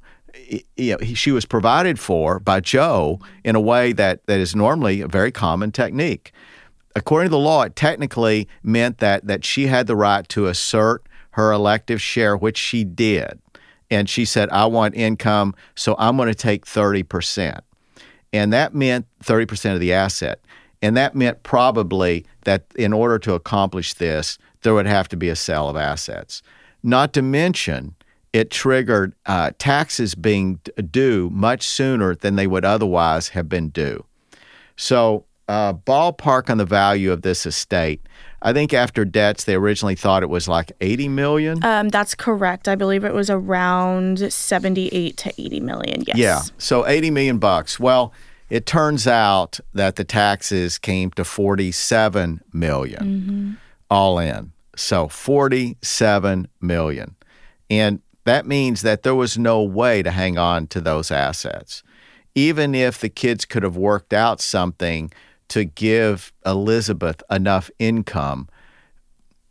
you 0.75 0.91
know, 0.91 0.97
she 1.15 1.31
was 1.31 1.45
provided 1.45 1.99
for 1.99 2.39
by 2.39 2.60
Joe 2.60 3.19
in 3.43 3.55
a 3.55 3.62
way 3.62 3.91
that, 3.93 4.25
that 4.27 4.39
is 4.39 4.55
normally 4.55 5.01
a 5.01 5.07
very 5.07 5.31
common 5.31 5.71
technique. 5.71 6.31
According 6.95 7.27
to 7.27 7.31
the 7.31 7.39
law, 7.39 7.63
it 7.63 7.75
technically 7.75 8.47
meant 8.62 8.99
that 8.99 9.25
that 9.27 9.45
she 9.45 9.67
had 9.67 9.88
the 9.88 9.95
right 9.95 10.27
to 10.29 10.47
assert 10.47 11.03
her 11.31 11.51
elective 11.51 12.01
share, 12.01 12.36
which 12.36 12.57
she 12.57 12.83
did 12.83 13.39
and 13.89 14.10
she 14.10 14.26
said, 14.26 14.50
I 14.50 14.65
want 14.65 14.95
income, 14.95 15.56
so 15.76 15.95
I'm 15.97 16.17
going 16.17 16.28
to 16.28 16.36
take 16.36 16.65
30%. 16.65 17.60
And 18.34 18.52
that 18.54 18.73
meant 18.73 19.06
30% 19.23 19.73
of 19.73 19.80
the 19.80 19.93
asset. 19.93 20.41
And 20.82 20.95
that 20.97 21.15
meant 21.15 21.43
probably 21.43 22.26
that 22.43 22.65
in 22.76 22.93
order 22.93 23.17
to 23.19 23.34
accomplish 23.34 23.93
this, 23.95 24.38
there 24.62 24.73
would 24.73 24.86
have 24.86 25.08
to 25.10 25.17
be 25.17 25.30
a 25.30 25.36
sale 25.36 25.69
of 25.69 25.76
assets. 25.76 26.41
Not 26.84 27.13
to 27.13 27.21
mention, 27.21 27.95
it 28.34 28.52
triggered 28.52 29.13
uh, 29.26 29.52
taxes 29.58 30.13
being 30.13 30.60
due 30.91 31.30
much 31.32 31.63
sooner 31.63 32.15
than 32.15 32.36
they 32.36 32.47
would 32.47 32.65
otherwise 32.65 33.30
have 33.30 33.50
been 33.50 33.69
due. 33.69 34.06
So, 34.76 35.26
uh, 35.47 35.73
ballpark 35.73 36.50
on 36.50 36.58
the 36.58 36.65
value 36.65 37.12
of 37.12 37.21
this 37.21 37.45
estate 37.45 38.02
I 38.41 38.54
think 38.54 38.73
after 38.73 39.04
debts, 39.04 39.45
they 39.45 39.56
originally 39.56 39.95
thought 39.95 40.23
it 40.23 40.30
was 40.30 40.47
like 40.47 40.71
80 40.80 41.10
million. 41.10 41.63
Um, 41.63 41.89
that's 41.89 42.13
correct. 42.13 42.67
I 42.67 42.76
believe 42.76 43.04
it 43.04 43.13
was 43.13 43.30
around 43.30 44.32
78 44.32 45.17
to 45.17 45.41
80 45.41 45.60
million. 45.62 46.04
Yes. 46.06 46.17
Yeah. 46.17 46.41
So 46.58 46.88
80 46.88 47.12
million 47.12 47.39
bucks. 47.39 47.80
Well, 47.80 48.13
it 48.50 48.65
turns 48.65 49.08
out 49.08 49.60
that 49.73 49.95
the 49.95 50.04
taxes 50.04 50.78
came 50.78 51.12
to 51.12 51.26
47 51.26 52.41
million 52.54 53.04
mm-hmm. 53.04 53.52
all 53.89 54.19
in. 54.19 54.52
So 54.76 55.08
47 55.08 56.47
million. 56.62 57.15
And 57.69 58.02
that 58.26 58.45
means 58.45 58.84
that 58.84 59.04
there 59.04 59.15
was 59.15 59.38
no 59.38 59.63
way 59.63 60.04
to 60.04 60.12
hang 60.12 60.38
on 60.38 60.67
to 60.67 60.80
those 60.80 61.12
assets. 61.12 61.84
Even 62.36 62.76
if 62.76 63.00
the 63.00 63.10
kids 63.10 63.45
could 63.45 63.63
have 63.63 63.76
worked 63.76 64.13
out 64.13 64.39
something 64.39 65.12
to 65.49 65.65
give 65.65 66.33
Elizabeth 66.45 67.21
enough 67.29 67.69
income, 67.79 68.49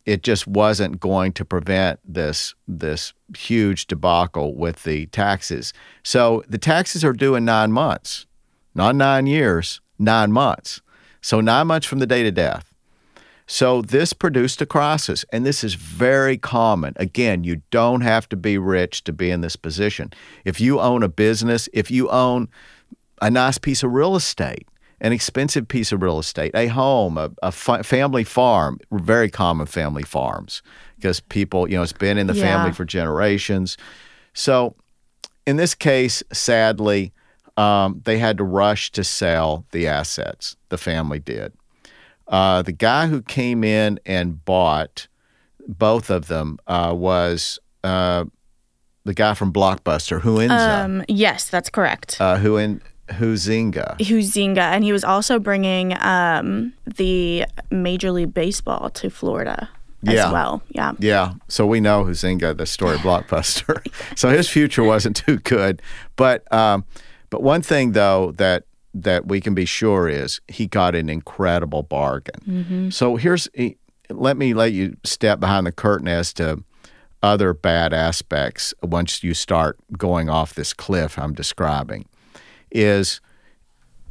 it 0.05 0.23
just 0.23 0.47
wasn't 0.47 1.01
going 1.01 1.33
to 1.33 1.45
prevent 1.45 1.99
this 2.05 2.55
this 2.69 3.13
huge 3.37 3.87
debacle 3.87 4.55
with 4.55 4.85
the 4.85 5.07
taxes. 5.07 5.73
So 6.03 6.45
the 6.49 6.59
taxes 6.59 7.05
are 7.05 7.13
due 7.13 7.35
in 7.35 7.45
nine 7.45 7.73
months, 7.73 8.27
not 8.75 8.95
nine 8.95 9.27
years, 9.27 9.81
nine 9.99 10.33
months. 10.33 10.81
So 11.21 11.41
nine 11.41 11.67
months 11.67 11.87
from 11.87 11.99
the 11.99 12.07
date 12.07 12.27
of 12.27 12.35
death. 12.35 12.73
So 13.49 13.83
this 13.83 14.13
produced 14.13 14.61
a 14.61 14.67
crisis, 14.67 15.25
and 15.33 15.47
this 15.47 15.63
is 15.63 15.75
very 15.75 16.37
common. 16.37 16.95
Again, 16.97 17.45
you 17.45 17.63
don't 17.71 18.01
have 18.01 18.29
to 18.31 18.37
be 18.37 18.59
rich 18.59 19.05
to 19.05 19.13
be 19.13 19.31
in 19.31 19.41
this 19.41 19.55
position. 19.57 20.13
If 20.45 20.61
you 20.61 20.81
own 20.81 21.05
a 21.05 21.09
business, 21.09 21.69
if 21.73 21.91
you 21.91 22.09
own 22.11 22.49
a 23.23 23.31
nice 23.31 23.59
piece 23.59 23.85
of 23.85 23.93
real 23.93 24.17
estate, 24.17 24.67
an 25.01 25.13
expensive 25.13 25.69
piece 25.69 25.93
of 25.93 26.03
real 26.03 26.19
estate, 26.19 26.53
a 26.55 26.69
home, 26.69 27.19
a, 27.19 27.31
a 27.43 27.53
fa- 27.53 27.85
family 27.85 28.25
farm, 28.25 28.79
very 28.91 29.31
common 29.31 29.67
family 29.67 30.03
farms 30.03 30.63
because 30.97 31.21
people, 31.21 31.69
you 31.69 31.77
know, 31.77 31.83
it's 31.83 31.93
been 31.93 32.19
in 32.19 32.27
the 32.27 32.35
yeah. 32.35 32.43
family 32.43 32.73
for 32.73 32.85
generations. 32.85 33.77
So 34.33 34.75
in 35.47 35.57
this 35.57 35.75
case, 35.75 36.23
sadly, 36.33 37.13
um, 37.57 38.03
they 38.05 38.19
had 38.19 38.39
to 38.39 38.45
rush 38.45 38.91
to 38.93 39.05
sell 39.05 39.65
the 39.71 39.87
assets. 39.87 40.57
The 40.69 40.79
family 40.79 41.19
did. 41.19 41.53
Uh, 42.29 42.63
the 42.63 42.73
guy 42.73 43.07
who 43.07 43.23
came 43.23 43.63
in 43.63 44.01
and 44.05 44.45
bought 44.45 45.07
both 45.69 46.11
of 46.11 46.29
them 46.29 46.59
uh, 46.67 46.93
was 46.97 47.59
uh, 47.85 48.25
the 49.05 49.15
guy 49.15 49.35
from 49.35 49.53
Blockbuster, 49.53 50.21
Huizenga. 50.21 50.85
Um, 50.85 51.05
yes, 51.09 51.49
that's 51.49 51.71
correct. 51.71 52.21
Uh, 52.21 52.37
who 52.37 52.57
in 52.57 52.83
Huizenga. 53.09 53.99
Huizenga, 53.99 54.59
and 54.59 54.85
he 54.85 54.93
was 54.93 55.05
also 55.05 55.39
bringing 55.39 55.97
um, 56.03 56.73
the 56.97 57.45
Major 57.71 58.11
League 58.11 58.35
Baseball 58.35 58.91
to 58.91 59.11
Florida 59.11 59.69
yeah. 60.03 60.27
as 60.27 60.33
well. 60.33 60.63
Yeah. 60.71 60.93
Yeah. 60.99 61.33
So 61.49 61.67
we 61.67 61.81
know 61.81 62.05
Huizenga, 62.05 62.57
the 62.57 62.67
story 62.67 62.99
blockbuster. 62.99 63.87
so 64.17 64.29
his 64.31 64.49
future 64.49 64.83
wasn't 64.83 65.17
too 65.17 65.39
good. 65.39 65.83
But 66.17 66.51
um, 66.53 66.85
but 67.31 67.43
one 67.43 67.63
thing 67.63 67.93
though 67.93 68.33
that 68.33 68.65
that 68.95 69.27
we 69.27 69.41
can 69.41 69.55
be 69.55 69.67
sure 69.67 70.09
is 70.09 70.41
he 70.49 70.67
got 70.67 70.95
an 70.95 71.09
incredible 71.09 71.83
bargain. 71.83 72.41
Mm-hmm. 72.49 72.91
So 72.91 73.17
here's 73.17 73.49
let 74.11 74.37
me 74.37 74.55
let 74.55 74.73
you 74.73 74.97
step 75.05 75.41
behind 75.41 75.67
the 75.67 75.73
curtain 75.73 76.09
as 76.09 76.33
to 76.35 76.63
other 77.23 77.53
bad 77.53 77.93
aspects 77.93 78.73
once 78.83 79.25
you 79.25 79.35
start 79.35 79.79
going 79.99 80.29
off 80.29 80.55
this 80.55 80.73
cliff 80.73 81.19
I'm 81.19 81.33
describing 81.33 82.07
is 82.77 83.21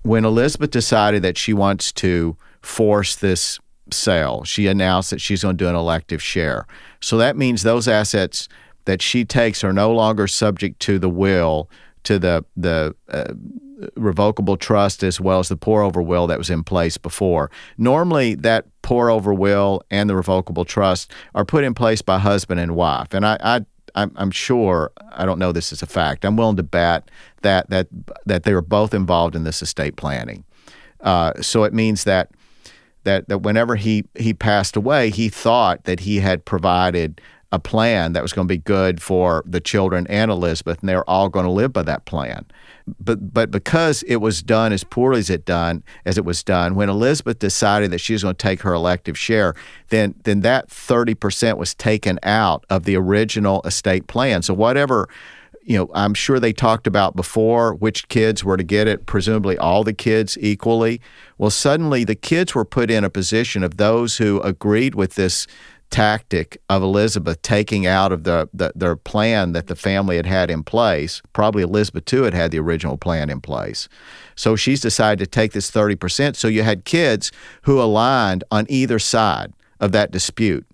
when 0.02 0.26
Elizabeth 0.26 0.72
decided 0.72 1.24
that 1.24 1.38
she 1.38 1.54
wants 1.54 1.92
to 1.94 2.36
force 2.62 3.16
this 3.16 3.60
sale, 3.92 4.44
she 4.44 4.68
announced 4.68 5.10
that 5.12 5.22
she's 5.22 5.44
going 5.44 5.58
to 5.58 5.64
do 5.64 5.70
an 5.70 5.76
elective 5.76 6.22
share. 6.22 6.66
So 7.02 7.18
that 7.18 7.38
means 7.38 7.64
those 7.64 7.88
assets 7.88 8.48
that 8.86 9.02
she 9.02 9.26
takes 9.26 9.64
are 9.64 9.74
no 9.74 9.92
longer 9.92 10.28
subject 10.28 10.80
to 10.82 11.00
the 11.00 11.10
will, 11.10 11.70
to 12.04 12.20
the 12.20 12.46
the 12.56 12.96
uh, 13.10 13.34
revocable 13.96 14.58
trust 14.58 15.04
as 15.04 15.20
well 15.20 15.40
as 15.40 15.50
the 15.50 15.58
pour 15.58 15.82
over 15.82 16.02
will 16.02 16.28
that 16.28 16.38
was 16.38 16.50
in 16.50 16.64
place 16.64 16.98
before. 16.98 17.52
Normally, 17.78 18.36
that 18.36 18.66
pour 18.82 19.10
over 19.10 19.34
will 19.34 19.82
and 19.90 20.10
the 20.10 20.16
revocable 20.16 20.66
trust 20.66 21.12
are 21.34 21.46
put 21.46 21.64
in 21.64 21.74
place 21.74 22.02
by 22.02 22.20
husband 22.20 22.60
and 22.60 22.76
wife, 22.76 23.14
and 23.14 23.26
I, 23.26 23.38
I 23.42 23.66
I'm, 23.96 24.12
I'm 24.16 24.32
sure 24.32 24.92
I 25.12 25.26
don't 25.26 25.40
know 25.40 25.52
this 25.52 25.72
is 25.72 25.82
a 25.82 25.88
fact. 25.88 26.26
I'm 26.26 26.38
willing 26.38 26.58
to 26.58 26.64
bet 26.64 27.10
that 27.42 27.70
that 27.70 27.88
that 28.26 28.44
they 28.44 28.54
were 28.54 28.62
both 28.62 28.94
involved 28.94 29.36
in 29.36 29.44
this 29.44 29.62
estate 29.62 29.96
planning. 29.96 30.44
Uh, 31.02 31.34
so 31.42 31.64
it 31.64 31.74
means 31.74 32.04
that 32.04 32.32
that 33.04 33.28
that 33.30 33.40
whenever 33.40 33.76
he 33.76 34.06
he 34.16 34.34
passed 34.34 34.76
away, 34.76 35.10
he 35.10 35.30
thought 35.30 35.86
that 35.86 36.02
he 36.02 36.20
had 36.20 36.46
provided 36.46 37.22
a 37.52 37.60
plan 37.60 38.14
that 38.14 38.24
was 38.24 38.34
going 38.34 38.48
to 38.48 38.54
be 38.54 38.58
good 38.58 39.02
for 39.02 39.44
the 39.46 39.62
children 39.62 40.06
and 40.08 40.30
Elizabeth, 40.32 40.80
and 40.80 40.90
they 40.90 40.96
were 40.96 41.10
all 41.10 41.30
going 41.30 41.46
to 41.46 41.52
live 41.52 41.72
by 41.72 41.84
that 41.84 42.06
plan 42.06 42.46
but 43.00 43.34
but 43.34 43.52
because 43.52 44.04
it 44.04 44.18
was 44.18 44.44
done 44.44 44.72
as 44.72 44.84
poorly 44.84 45.20
as 45.20 45.30
it 45.30 45.46
done 45.46 45.84
as 46.06 46.18
it 46.18 46.26
was 46.26 46.44
done, 46.44 46.76
when 46.76 46.90
Elizabeth 46.90 47.40
decided 47.40 47.92
that 47.92 48.00
she 48.00 48.14
was 48.14 48.24
going 48.24 48.36
to 48.36 48.44
take 48.44 48.62
her 48.62 48.74
elective 48.74 49.18
share, 49.18 49.56
then 49.90 50.14
then 50.24 50.42
that 50.42 50.70
thirty 50.70 51.16
percent 51.16 51.58
was 51.58 51.74
taken 51.74 52.20
out 52.24 52.64
of 52.70 52.84
the 52.84 52.96
original 52.96 53.62
estate 53.64 54.08
plan. 54.08 54.42
So 54.42 54.54
whatever 54.54 55.10
you 55.68 55.76
know, 55.76 55.90
I'm 55.96 56.14
sure 56.14 56.40
they 56.40 56.54
talked 56.54 56.86
about 56.86 57.16
before 57.16 57.74
which 57.74 58.08
kids 58.08 58.44
were 58.44 58.56
to 58.56 58.64
get 58.64 58.88
it, 58.88 59.08
presumably 59.08 59.58
all 59.58 59.84
the 59.84 59.94
kids 59.94 60.38
equally. 60.40 61.02
Well, 61.40 61.50
suddenly 61.50 62.04
the 62.04 62.14
kids 62.14 62.54
were 62.54 62.66
put 62.66 62.92
in 62.92 63.04
a 63.04 63.10
position 63.10 63.64
of 63.64 63.78
those 63.78 64.18
who 64.18 64.40
agreed 64.42 64.94
with 64.94 65.16
this 65.16 65.48
tactic 65.96 66.58
of 66.70 66.84
Elizabeth 66.84 67.42
taking 67.42 67.86
out 67.86 68.12
of 68.12 68.26
the, 68.26 68.50
the 68.54 68.70
their 68.76 68.98
plan 68.98 69.54
that 69.54 69.68
the 69.68 69.78
family 69.78 70.18
had 70.18 70.26
had 70.26 70.52
in 70.52 70.62
place. 70.62 71.22
Probably 71.32 71.64
Elizabeth 71.64 72.04
too 72.04 72.24
had 72.24 72.34
had 72.34 72.52
the 72.52 72.60
original 72.60 72.98
plan 72.98 73.30
in 73.30 73.40
place. 73.40 73.88
So 74.36 74.58
she's 74.58 74.82
decided 74.82 75.24
to 75.24 75.26
take 75.26 75.54
this 75.54 75.72
30%. 75.72 76.36
So 76.36 76.50
you 76.50 76.64
had 76.64 76.84
kids 76.84 77.32
who 77.62 77.82
aligned 77.82 78.44
on 78.52 78.66
either 78.68 79.00
side 79.00 79.54
of 79.80 79.94
that 79.94 80.12
dispute. 80.12 80.66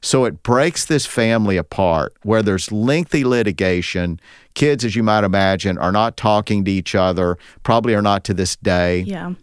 So 0.00 0.24
it 0.26 0.44
breaks 0.44 0.84
this 0.84 1.06
family 1.06 1.56
apart 1.56 2.14
where 2.22 2.44
there's 2.44 2.70
lengthy 2.70 3.24
litigation. 3.24 4.20
Kids, 4.54 4.84
as 4.84 4.94
you 4.94 5.02
might 5.02 5.24
imagine, 5.24 5.76
are 5.76 5.90
not 5.90 6.16
talking 6.16 6.64
to 6.66 6.70
each 6.70 6.94
other, 6.94 7.36
probably 7.64 7.94
are 7.94 8.02
not 8.02 8.22
to 8.24 8.34
this 8.34 8.54
day. 8.54 9.00
Yeah. 9.00 9.34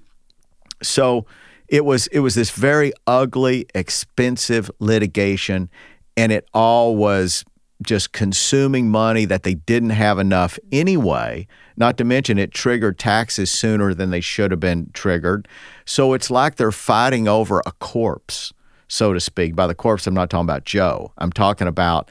So 0.82 1.26
it 1.68 1.86
was 1.86 2.08
it 2.08 2.20
was 2.20 2.36
this 2.36 2.52
very 2.52 2.94
ugly, 3.08 3.66
expensive 3.74 4.70
litigation, 4.80 5.70
and 6.16 6.32
it 6.32 6.48
all 6.54 6.96
was 6.96 7.44
just 7.82 8.14
consuming 8.14 8.90
money 8.90 9.26
that 9.26 9.44
they 9.44 9.56
didn't 9.56 9.90
have 9.92 10.18
enough 10.20 10.58
anyway. 10.72 11.48
Not 11.78 11.98
to 11.98 12.04
mention 12.06 12.38
it 12.38 12.52
triggered 12.52 12.98
taxes 12.98 13.52
sooner 13.52 13.94
than 13.94 14.12
they 14.12 14.22
should 14.22 14.52
have 14.52 14.60
been 14.60 14.90
triggered. 14.94 15.48
So 15.86 16.14
it's 16.14 16.32
like 16.32 16.56
they're 16.56 16.72
fighting 16.72 17.28
over 17.28 17.62
a 17.66 17.72
corpse. 17.74 18.54
so 18.88 19.14
to 19.14 19.20
speak. 19.20 19.56
By 19.56 19.68
the 19.68 19.76
corpse, 19.76 20.08
I'm 20.08 20.14
not 20.14 20.30
talking 20.30 20.46
about 20.46 20.64
Joe. 20.64 21.12
I'm 21.18 21.32
talking 21.32 21.68
about 21.68 22.10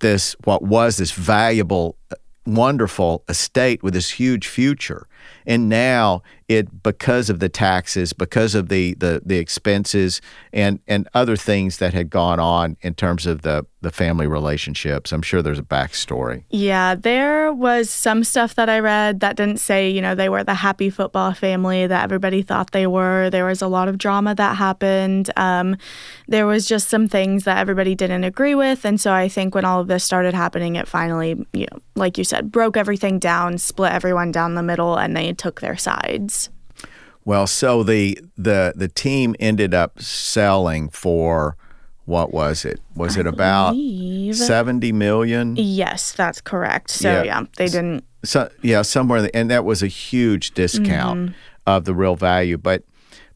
this 0.00 0.36
what 0.44 0.62
was 0.62 0.96
this 0.96 1.12
valuable, 1.12 1.96
wonderful 2.46 3.24
estate 3.28 3.82
with 3.82 3.94
this 3.94 4.10
huge 4.10 4.46
future. 4.46 5.06
And 5.46 5.68
now 5.68 6.22
it 6.48 6.82
because 6.82 7.28
of 7.28 7.40
the 7.40 7.48
taxes, 7.48 8.12
because 8.12 8.54
of 8.54 8.68
the 8.68 8.94
the, 8.94 9.22
the 9.24 9.38
expenses 9.38 10.20
and 10.52 10.80
and 10.88 11.06
other 11.14 11.36
things 11.36 11.78
that 11.78 11.92
had 11.94 12.10
gone 12.10 12.40
on 12.40 12.76
in 12.80 12.94
terms 12.94 13.26
of 13.26 13.42
the 13.42 13.66
the 13.80 13.90
family 13.92 14.26
relationships. 14.26 15.12
I'm 15.12 15.22
sure 15.22 15.40
there's 15.40 15.58
a 15.58 15.62
backstory. 15.62 16.42
Yeah, 16.50 16.96
there 16.96 17.52
was 17.52 17.90
some 17.90 18.24
stuff 18.24 18.56
that 18.56 18.68
I 18.68 18.80
read 18.80 19.20
that 19.20 19.36
didn't 19.36 19.58
say, 19.58 19.88
you 19.88 20.02
know, 20.02 20.16
they 20.16 20.28
were 20.28 20.42
the 20.42 20.54
happy 20.54 20.90
football 20.90 21.32
family 21.32 21.86
that 21.86 22.02
everybody 22.02 22.42
thought 22.42 22.72
they 22.72 22.88
were. 22.88 23.30
There 23.30 23.44
was 23.44 23.62
a 23.62 23.68
lot 23.68 23.86
of 23.86 23.98
drama 23.98 24.34
that 24.34 24.56
happened. 24.56 25.30
Um, 25.36 25.76
there 26.26 26.46
was 26.46 26.66
just 26.66 26.88
some 26.88 27.08
things 27.08 27.44
that 27.44 27.58
everybody 27.58 27.94
didn't 27.94 28.24
agree 28.24 28.56
with. 28.56 28.84
And 28.84 29.00
so 29.00 29.12
I 29.12 29.28
think 29.28 29.54
when 29.54 29.64
all 29.64 29.80
of 29.80 29.86
this 29.86 30.02
started 30.02 30.34
happening, 30.34 30.74
it 30.74 30.88
finally, 30.88 31.46
you 31.52 31.66
know, 31.70 31.78
like 31.94 32.18
you 32.18 32.24
said, 32.24 32.50
broke 32.50 32.76
everything 32.76 33.18
down, 33.18 33.58
split 33.58 33.92
everyone 33.92 34.32
down 34.32 34.54
the 34.54 34.62
middle, 34.62 34.96
and 34.96 35.16
they 35.16 35.32
took 35.32 35.60
their 35.60 35.76
sides. 35.76 36.37
Well, 37.28 37.46
so 37.46 37.82
the 37.82 38.18
the 38.38 38.72
the 38.74 38.88
team 38.88 39.36
ended 39.38 39.74
up 39.74 40.00
selling 40.00 40.88
for 40.88 41.58
what 42.06 42.32
was 42.32 42.64
it? 42.64 42.80
Was 42.94 43.18
I 43.18 43.20
it 43.20 43.26
about 43.26 43.72
believe- 43.72 44.34
70 44.34 44.92
million? 44.92 45.54
Yes, 45.54 46.12
that's 46.12 46.40
correct. 46.40 46.88
So 46.88 47.10
Yeah. 47.10 47.22
yeah, 47.24 47.42
they 47.58 47.66
didn't. 47.66 48.04
So 48.24 48.50
yeah, 48.62 48.80
somewhere 48.80 49.18
in 49.18 49.24
the, 49.24 49.36
and 49.36 49.50
that 49.50 49.66
was 49.66 49.82
a 49.82 49.88
huge 49.88 50.52
discount 50.52 51.20
mm-hmm. 51.20 51.34
of 51.66 51.84
the 51.84 51.94
real 51.94 52.16
value, 52.16 52.56
but 52.56 52.84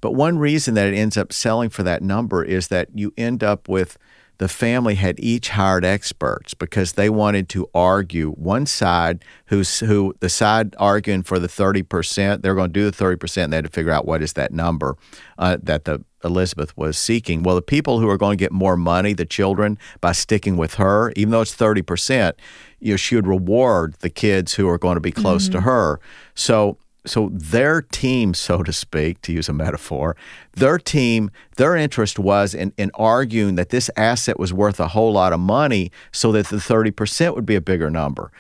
but 0.01 0.13
one 0.13 0.39
reason 0.39 0.73
that 0.73 0.87
it 0.87 0.97
ends 0.97 1.19
up 1.19 1.31
selling 1.31 1.69
for 1.69 1.83
that 1.83 2.01
number 2.01 2.43
is 2.43 2.69
that 2.69 2.89
you 2.95 3.13
end 3.19 3.45
up 3.45 3.69
with 3.69 3.99
the 4.39 4.49
family 4.49 4.95
had 4.95 5.21
each 5.21 5.51
hired 5.51 5.85
experts 5.85 6.55
because 6.55 6.93
they 6.93 7.09
wanted 7.09 7.49
to 7.51 7.69
argue 7.75 8.31
one 8.33 8.67
side 8.67 9.25
who's 9.47 9.81
who 9.81 10.15
the 10.21 10.29
side 10.29 10.75
arguing 10.79 11.23
for 11.23 11.39
the 11.39 11.49
30% 11.49 12.43
they're 12.43 12.55
going 12.55 12.73
to 12.73 12.81
do 12.81 12.91
the 12.91 12.97
30% 12.97 13.45
and 13.45 13.53
they 13.53 13.57
had 13.59 13.65
to 13.65 13.71
figure 13.71 13.93
out 13.93 14.07
what 14.07 14.23
is 14.23 14.33
that 14.33 14.53
number 14.53 14.97
uh, 15.39 15.57
that 15.63 15.85
the 15.85 16.05
elizabeth 16.25 16.77
was 16.77 16.97
seeking. 16.97 17.43
Well 17.43 17.57
the 17.57 17.63
people 17.63 18.01
who 18.01 18.09
are 18.09 18.19
going 18.19 18.37
to 18.37 18.43
get 18.43 18.53
more 18.53 18.77
money 18.77 19.13
the 19.13 19.25
children 19.25 19.79
by 20.01 20.13
sticking 20.13 20.57
with 20.57 20.75
her 20.75 21.13
even 21.17 21.31
though 21.31 21.43
it's 21.43 21.55
30% 21.55 22.35
you 22.83 22.93
know, 22.93 22.97
she 22.97 23.15
would 23.15 23.29
reward 23.29 23.95
the 24.01 24.11
kids 24.11 24.55
who 24.55 24.69
are 24.69 24.79
going 24.79 24.97
to 24.97 25.01
be 25.01 25.13
close 25.13 25.49
to 25.49 25.61
her. 25.61 26.01
So 26.35 26.79
so 27.05 27.31
their 27.33 27.83
team, 27.83 28.33
so 28.35 28.63
to 28.63 28.73
speak, 28.73 29.21
to 29.23 29.33
use 29.33 29.49
a 29.49 29.53
metaphor, 29.53 30.17
their 30.53 30.79
team, 30.79 31.31
their 31.57 31.75
interest 31.77 32.19
was 32.19 32.55
in, 32.55 32.73
in 32.77 32.91
arguing 32.95 33.57
that 33.57 33.71
this 33.71 33.91
asset 33.97 34.39
was 34.39 34.53
worth 34.53 34.79
a 34.79 34.89
whole 34.89 35.13
lot 35.13 35.33
of 35.33 35.41
money 35.41 35.91
so 36.13 36.31
that 36.33 36.47
the 36.47 36.57
30% 36.57 37.35
would 37.35 37.47
be 37.47 37.57
a 37.57 37.61
bigger 37.61 37.91
number. 37.91 38.31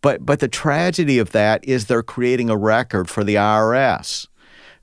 But 0.00 0.24
but 0.24 0.40
the 0.40 0.48
tragedy 0.48 1.18
of 1.18 1.32
that 1.32 1.64
is 1.64 1.86
they're 1.86 2.02
creating 2.02 2.48
a 2.48 2.56
record 2.56 3.10
for 3.10 3.24
the 3.24 3.34
IRS. 3.34 4.28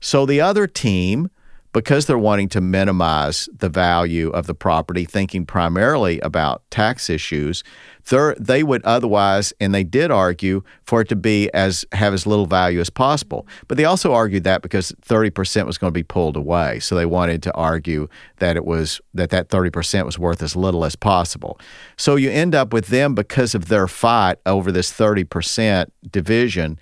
So 0.00 0.26
the 0.26 0.40
other 0.40 0.66
team, 0.66 1.30
because 1.74 2.06
they're 2.06 2.16
wanting 2.16 2.48
to 2.48 2.60
minimize 2.60 3.48
the 3.58 3.68
value 3.68 4.30
of 4.30 4.46
the 4.46 4.54
property, 4.54 5.04
thinking 5.04 5.44
primarily 5.44 6.20
about 6.20 6.62
tax 6.70 7.10
issues, 7.10 7.64
they're, 8.06 8.36
would 8.64 8.84
otherwise, 8.84 9.52
and 9.58 9.74
they 9.74 9.82
did 9.82 10.12
argue 10.12 10.62
for 10.84 11.00
it 11.00 11.08
to 11.08 11.16
be 11.16 11.52
as 11.52 11.84
have 11.90 12.14
as 12.14 12.28
little 12.28 12.46
value 12.46 12.78
as 12.78 12.90
possible. 12.90 13.44
But 13.66 13.76
they 13.76 13.84
also 13.84 14.12
argued 14.12 14.44
that 14.44 14.62
because 14.62 14.92
30% 15.02 15.66
was 15.66 15.76
going 15.76 15.90
to 15.90 15.94
be 15.94 16.04
pulled 16.04 16.36
away, 16.36 16.78
so 16.78 16.94
they 16.94 17.06
wanted 17.06 17.42
to 17.42 17.54
argue 17.54 18.08
that 18.38 18.56
it 18.56 18.64
was 18.64 19.00
that 19.12 19.30
that 19.30 19.48
30% 19.48 20.06
was 20.06 20.16
worth 20.16 20.42
as 20.42 20.54
little 20.54 20.84
as 20.84 20.94
possible. 20.94 21.58
So 21.96 22.14
you 22.14 22.30
end 22.30 22.54
up 22.54 22.72
with 22.72 22.86
them 22.86 23.16
because 23.16 23.52
of 23.52 23.66
their 23.66 23.88
fight 23.88 24.38
over 24.46 24.70
this 24.70 24.92
30% 24.92 25.90
division. 26.08 26.78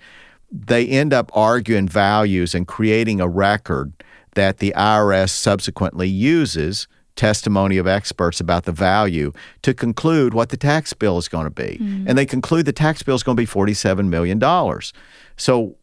They 0.51 0.85
end 0.85 1.15
up 1.15 1.31
arguing 1.33 1.87
values 1.87 2.53
and 2.53 2.67
creating 2.67 3.19
a 3.19 3.27
record 3.27 3.91
that 4.35 4.57
the 4.57 4.73
IRS 4.75 5.29
subsequently 5.29 6.07
uses 6.07 6.87
testimony 7.15 7.77
of 7.77 7.85
experts 7.85 8.39
about 8.39 8.63
the 8.65 8.71
value 8.71 9.31
to 9.61 9.73
conclude 9.73 10.33
what 10.33 10.49
the 10.49 10.57
tax 10.57 10.93
bill 10.93 11.17
is 11.17 11.27
going 11.27 11.45
to 11.45 11.51
be. 11.51 11.77
And 12.07 12.17
they 12.17 12.25
conclude 12.25 12.65
the 12.65 12.73
tax 12.73 13.03
bill 13.03 13.15
is 13.15 13.23
going 13.23 13.35
to 13.37 13.41
be 13.41 13.47
$47 13.47 14.07
million. 14.07 14.39
So, 15.37 15.75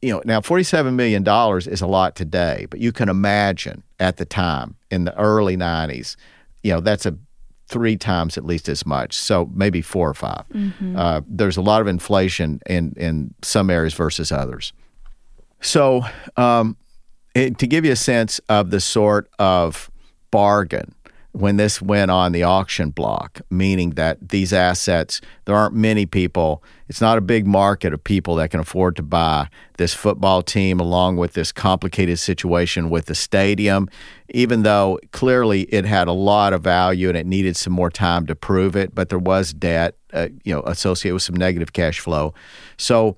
you 0.00 0.12
know, 0.12 0.22
now 0.24 0.40
$47 0.40 0.94
million 0.94 1.24
is 1.72 1.80
a 1.80 1.86
lot 1.86 2.16
today, 2.16 2.66
but 2.68 2.80
you 2.80 2.90
can 2.90 3.08
imagine 3.08 3.84
at 4.00 4.16
the 4.16 4.24
time 4.24 4.74
in 4.90 5.04
the 5.04 5.16
early 5.16 5.56
90s, 5.56 6.16
you 6.64 6.72
know, 6.72 6.80
that's 6.80 7.06
a 7.06 7.16
three 7.68 7.96
times 7.96 8.36
at 8.36 8.44
least 8.44 8.68
as 8.68 8.84
much. 8.84 9.14
So 9.16 9.48
maybe 9.54 9.80
four 9.82 10.10
or 10.10 10.14
5 10.14 10.44
Uh, 10.96 11.20
there's 11.26 11.56
a 11.56 11.62
lot 11.62 11.80
of 11.80 11.86
inflation 11.86 12.60
in, 12.66 12.92
in 12.96 13.34
some 13.42 13.70
areas 13.70 13.94
versus 13.94 14.30
others. 14.32 14.72
So, 15.60 16.02
um, 16.36 16.76
it, 17.34 17.58
to 17.58 17.66
give 17.66 17.84
you 17.84 17.92
a 17.92 17.96
sense 17.96 18.38
of 18.48 18.70
the 18.70 18.80
sort 18.80 19.30
of 19.38 19.90
bargain 20.30 20.94
when 21.32 21.56
this 21.56 21.80
went 21.80 22.10
on 22.10 22.32
the 22.32 22.42
auction 22.42 22.90
block, 22.90 23.40
meaning 23.50 23.90
that 23.90 24.28
these 24.28 24.52
assets, 24.52 25.20
there 25.46 25.54
aren't 25.54 25.74
many 25.74 26.04
people, 26.04 26.62
it's 26.88 27.00
not 27.00 27.16
a 27.16 27.22
big 27.22 27.46
market 27.46 27.94
of 27.94 28.04
people 28.04 28.34
that 28.34 28.50
can 28.50 28.60
afford 28.60 28.96
to 28.96 29.02
buy 29.02 29.48
this 29.78 29.94
football 29.94 30.42
team 30.42 30.78
along 30.78 31.16
with 31.16 31.32
this 31.32 31.50
complicated 31.50 32.18
situation 32.18 32.90
with 32.90 33.06
the 33.06 33.14
stadium, 33.14 33.88
even 34.28 34.62
though 34.62 34.98
clearly 35.12 35.62
it 35.62 35.86
had 35.86 36.06
a 36.06 36.12
lot 36.12 36.52
of 36.52 36.62
value 36.62 37.08
and 37.08 37.16
it 37.16 37.26
needed 37.26 37.56
some 37.56 37.72
more 37.72 37.90
time 37.90 38.26
to 38.26 38.34
prove 38.34 38.76
it, 38.76 38.94
but 38.94 39.08
there 39.08 39.18
was 39.18 39.54
debt, 39.54 39.96
uh, 40.12 40.28
you 40.44 40.54
know, 40.54 40.62
associated 40.66 41.14
with 41.14 41.22
some 41.22 41.36
negative 41.36 41.72
cash 41.72 41.98
flow. 41.98 42.34
So 42.76 43.16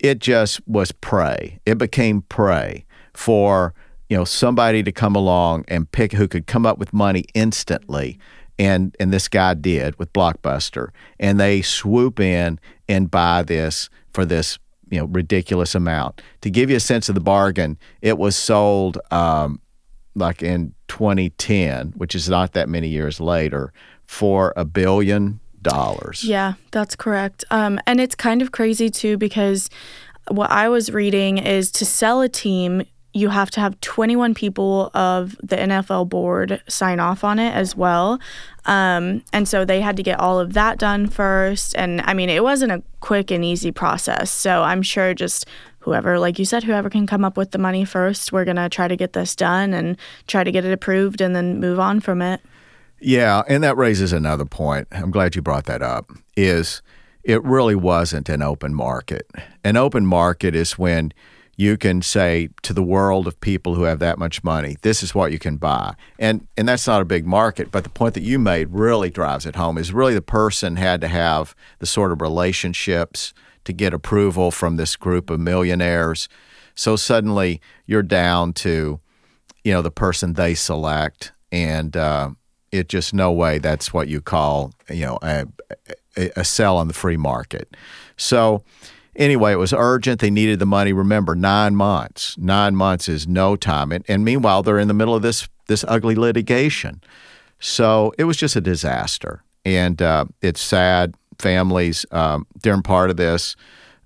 it 0.00 0.18
just 0.18 0.66
was 0.66 0.90
prey. 0.90 1.60
It 1.64 1.78
became 1.78 2.22
prey 2.22 2.86
for 3.14 3.74
you 4.08 4.16
know 4.16 4.24
somebody 4.24 4.82
to 4.82 4.92
come 4.92 5.16
along 5.16 5.64
and 5.68 5.90
pick 5.90 6.12
who 6.12 6.28
could 6.28 6.46
come 6.46 6.66
up 6.66 6.78
with 6.78 6.92
money 6.92 7.24
instantly. 7.34 8.18
And 8.58 8.94
and 9.00 9.12
this 9.12 9.28
guy 9.28 9.54
did 9.54 9.98
with 9.98 10.12
blockbuster. 10.12 10.90
And 11.18 11.40
they 11.40 11.62
swoop 11.62 12.20
in 12.20 12.60
and 12.88 13.10
buy 13.10 13.42
this 13.42 13.88
for 14.12 14.24
this 14.24 14.58
you 14.90 14.98
know 14.98 15.06
ridiculous 15.06 15.74
amount. 15.74 16.20
To 16.42 16.50
give 16.50 16.70
you 16.70 16.76
a 16.76 16.80
sense 16.80 17.08
of 17.08 17.14
the 17.14 17.20
bargain 17.20 17.78
it 18.02 18.18
was 18.18 18.36
sold 18.36 18.98
um, 19.10 19.60
like 20.14 20.42
in 20.42 20.74
2010 20.88 21.94
which 21.96 22.14
is 22.14 22.28
not 22.28 22.52
that 22.52 22.68
many 22.68 22.88
years 22.88 23.18
later 23.18 23.72
for 24.06 24.52
a 24.56 24.64
billion 24.66 25.40
dollars. 25.62 26.24
Yeah, 26.24 26.54
that's 26.70 26.94
correct. 26.94 27.44
Um, 27.50 27.80
and 27.86 28.00
it's 28.00 28.14
kind 28.14 28.42
of 28.42 28.52
crazy 28.52 28.90
too 28.90 29.16
because 29.16 29.70
what 30.28 30.50
I 30.50 30.68
was 30.68 30.90
reading 30.90 31.38
is 31.38 31.70
to 31.72 31.86
sell 31.86 32.20
a 32.20 32.28
team, 32.28 32.82
you 33.14 33.28
have 33.28 33.50
to 33.52 33.60
have 33.60 33.78
21 33.80 34.34
people 34.34 34.90
of 34.94 35.36
the 35.42 35.56
NFL 35.56 36.08
board 36.08 36.62
sign 36.68 36.98
off 37.00 37.24
on 37.24 37.38
it 37.38 37.54
as 37.54 37.76
well. 37.76 38.20
Um, 38.64 39.22
and 39.32 39.46
so 39.46 39.64
they 39.64 39.80
had 39.80 39.96
to 39.96 40.02
get 40.02 40.18
all 40.18 40.38
of 40.38 40.54
that 40.54 40.78
done 40.78 41.08
first. 41.08 41.76
And 41.76 42.00
I 42.02 42.14
mean, 42.14 42.30
it 42.30 42.42
wasn't 42.42 42.72
a 42.72 42.82
quick 43.00 43.30
and 43.30 43.44
easy 43.44 43.70
process. 43.72 44.30
So 44.30 44.62
I'm 44.62 44.82
sure 44.82 45.14
just 45.14 45.46
whoever, 45.80 46.18
like 46.18 46.38
you 46.38 46.44
said, 46.44 46.62
whoever 46.62 46.88
can 46.88 47.06
come 47.06 47.24
up 47.24 47.36
with 47.36 47.50
the 47.50 47.58
money 47.58 47.84
first, 47.84 48.32
we're 48.32 48.44
going 48.44 48.56
to 48.56 48.68
try 48.68 48.88
to 48.88 48.96
get 48.96 49.12
this 49.12 49.36
done 49.36 49.74
and 49.74 49.96
try 50.26 50.44
to 50.44 50.52
get 50.52 50.64
it 50.64 50.72
approved 50.72 51.20
and 51.20 51.36
then 51.36 51.60
move 51.60 51.78
on 51.78 52.00
from 52.00 52.22
it. 52.22 52.40
Yeah, 53.00 53.42
and 53.48 53.64
that 53.64 53.76
raises 53.76 54.12
another 54.12 54.44
point. 54.44 54.86
I'm 54.92 55.10
glad 55.10 55.34
you 55.34 55.42
brought 55.42 55.64
that 55.64 55.82
up. 55.82 56.10
Is 56.36 56.82
it 57.24 57.42
really 57.44 57.74
wasn't 57.74 58.28
an 58.28 58.42
open 58.42 58.74
market. 58.74 59.28
An 59.64 59.76
open 59.76 60.06
market 60.06 60.54
is 60.54 60.78
when 60.78 61.12
you 61.62 61.76
can 61.76 62.02
say 62.02 62.48
to 62.62 62.72
the 62.72 62.82
world 62.82 63.28
of 63.28 63.40
people 63.40 63.76
who 63.76 63.84
have 63.84 64.00
that 64.00 64.18
much 64.18 64.42
money, 64.42 64.76
this 64.82 65.00
is 65.00 65.14
what 65.14 65.30
you 65.30 65.38
can 65.38 65.56
buy. 65.56 65.94
And 66.18 66.48
and 66.56 66.68
that's 66.68 66.88
not 66.88 67.00
a 67.00 67.04
big 67.04 67.24
market, 67.24 67.70
but 67.70 67.84
the 67.84 67.90
point 67.90 68.14
that 68.14 68.24
you 68.24 68.38
made 68.38 68.70
really 68.70 69.10
drives 69.10 69.46
it 69.46 69.54
home 69.54 69.78
is 69.78 69.92
really 69.92 70.14
the 70.14 70.20
person 70.22 70.76
had 70.76 71.00
to 71.02 71.08
have 71.08 71.54
the 71.78 71.86
sort 71.86 72.10
of 72.10 72.20
relationships 72.20 73.32
to 73.64 73.72
get 73.72 73.94
approval 73.94 74.50
from 74.50 74.76
this 74.76 74.96
group 74.96 75.30
of 75.30 75.38
millionaires. 75.38 76.28
So 76.74 76.96
suddenly 76.96 77.60
you're 77.86 78.02
down 78.02 78.54
to, 78.54 78.98
you 79.62 79.72
know, 79.72 79.82
the 79.82 79.90
person 79.90 80.32
they 80.32 80.54
select 80.54 81.30
and 81.52 81.96
uh, 81.96 82.30
it 82.72 82.88
just 82.88 83.14
no 83.14 83.30
way 83.30 83.58
that's 83.58 83.92
what 83.92 84.08
you 84.08 84.20
call 84.20 84.72
you 84.90 85.06
know 85.06 85.18
a, 85.22 85.46
a, 86.16 86.44
sell 86.44 86.76
on 86.76 86.88
the 86.88 86.94
free 86.94 87.16
market. 87.16 87.76
So 88.16 88.64
anyway, 89.16 89.52
it 89.52 89.56
was 89.56 89.72
urgent. 89.72 90.20
They 90.20 90.30
needed 90.30 90.58
the 90.58 90.66
money. 90.66 90.92
Remember, 90.92 91.34
nine 91.34 91.74
months. 91.76 92.36
Nine 92.38 92.74
months 92.76 93.08
is 93.08 93.26
no 93.26 93.56
time. 93.56 93.92
And, 93.92 94.04
and 94.08 94.24
meanwhile, 94.24 94.62
they're 94.62 94.78
in 94.78 94.88
the 94.88 94.94
middle 94.94 95.14
of 95.14 95.22
this 95.22 95.48
this 95.66 95.84
ugly 95.88 96.14
litigation. 96.14 97.00
So 97.58 98.12
it 98.18 98.24
was 98.24 98.36
just 98.36 98.56
a 98.56 98.60
disaster, 98.60 99.42
and 99.64 100.02
uh, 100.02 100.24
it's 100.40 100.60
sad. 100.60 101.14
Families 101.38 102.06
um, 102.10 102.46
during 102.62 102.82
part 102.82 103.10
of 103.10 103.16
this. 103.16 103.56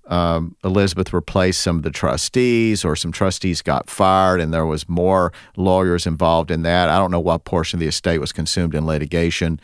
um, 0.07 0.55
Elizabeth 0.63 1.13
replaced 1.13 1.61
some 1.61 1.77
of 1.77 1.83
the 1.83 1.91
trustees, 1.91 2.85
or 2.85 2.95
some 2.95 3.11
trustees 3.11 3.61
got 3.61 3.89
fired, 3.89 4.39
and 4.39 4.53
there 4.53 4.65
was 4.65 4.87
more 4.87 5.33
lawyers 5.55 6.07
involved 6.07 6.49
in 6.51 6.63
that. 6.63 6.89
I 6.89 6.97
don't 6.97 7.11
know 7.11 7.19
what 7.19 7.43
portion 7.45 7.77
of 7.77 7.81
the 7.81 7.87
estate 7.87 8.19
was 8.19 8.31
consumed 8.31 8.73
in 8.73 8.85
litigation, 8.85 9.59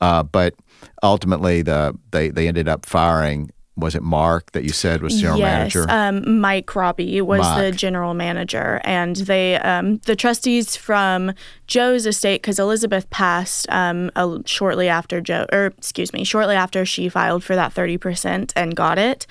uh, 0.00 0.22
but 0.22 0.54
ultimately, 1.02 1.62
the 1.62 1.98
they 2.10 2.30
they 2.30 2.48
ended 2.48 2.68
up 2.68 2.86
firing 2.86 3.50
was 3.78 3.94
it 3.94 4.02
Mark 4.02 4.52
that 4.52 4.64
you 4.64 4.70
said 4.70 5.02
was 5.02 5.20
general 5.20 5.38
yes, 5.38 5.74
manager? 5.74 5.86
Um, 5.88 6.40
Mike 6.40 6.74
Robbie 6.74 7.20
was 7.20 7.40
Mike. 7.40 7.62
the 7.62 7.72
general 7.72 8.14
manager, 8.14 8.80
and 8.84 9.16
they 9.16 9.56
um, 9.56 9.98
the 9.98 10.16
trustees 10.16 10.76
from 10.76 11.32
Joe's 11.66 12.06
estate 12.06 12.42
because 12.42 12.58
Elizabeth 12.58 13.08
passed 13.10 13.66
um, 13.70 14.10
a, 14.16 14.40
shortly 14.44 14.88
after 14.88 15.20
Joe, 15.20 15.46
or 15.52 15.66
excuse 15.66 16.12
me, 16.12 16.24
shortly 16.24 16.56
after 16.56 16.84
she 16.84 17.08
filed 17.08 17.44
for 17.44 17.54
that 17.54 17.72
thirty 17.72 17.98
percent 17.98 18.52
and 18.56 18.74
got 18.74 18.98
it. 18.98 19.26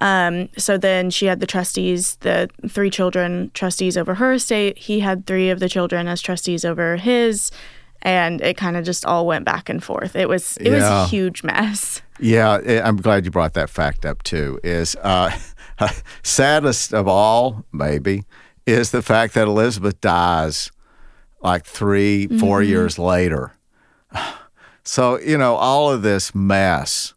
Um, 0.00 0.48
so 0.58 0.76
then 0.76 1.10
she 1.10 1.26
had 1.26 1.40
the 1.40 1.46
trustees, 1.46 2.16
the 2.16 2.50
three 2.68 2.90
children 2.90 3.50
trustees 3.54 3.96
over 3.96 4.14
her 4.14 4.32
estate. 4.32 4.78
He 4.78 5.00
had 5.00 5.26
three 5.26 5.50
of 5.50 5.60
the 5.60 5.68
children 5.68 6.08
as 6.08 6.20
trustees 6.20 6.64
over 6.64 6.96
his. 6.96 7.50
And 8.04 8.40
it 8.40 8.56
kind 8.56 8.76
of 8.76 8.84
just 8.84 9.06
all 9.06 9.26
went 9.26 9.44
back 9.44 9.68
and 9.68 9.82
forth. 9.82 10.16
It 10.16 10.28
was 10.28 10.56
it 10.58 10.70
was 10.70 10.82
a 10.82 11.06
huge 11.06 11.44
mess. 11.44 12.02
Yeah, 12.18 12.58
I- 12.66 12.80
I'm 12.82 12.96
glad 12.96 13.24
you 13.24 13.30
brought 13.30 13.54
that 13.54 13.70
fact 13.70 14.04
up 14.04 14.22
too. 14.24 14.58
Is 14.64 14.96
uh, 15.02 15.30
saddest 16.22 16.92
of 16.92 17.06
all, 17.08 17.64
maybe, 17.72 18.24
is 18.66 18.90
the 18.90 19.02
fact 19.02 19.34
that 19.34 19.46
Elizabeth 19.48 20.00
dies 20.00 20.70
like 21.42 21.64
3 21.64 22.38
four 22.38 22.62
years 22.62 22.98
later. 22.98 23.52
So 24.84 25.18
you 25.20 25.38
know 25.38 25.54
all 25.54 25.90
of 25.92 26.02
this 26.02 26.34
mess, 26.34 27.14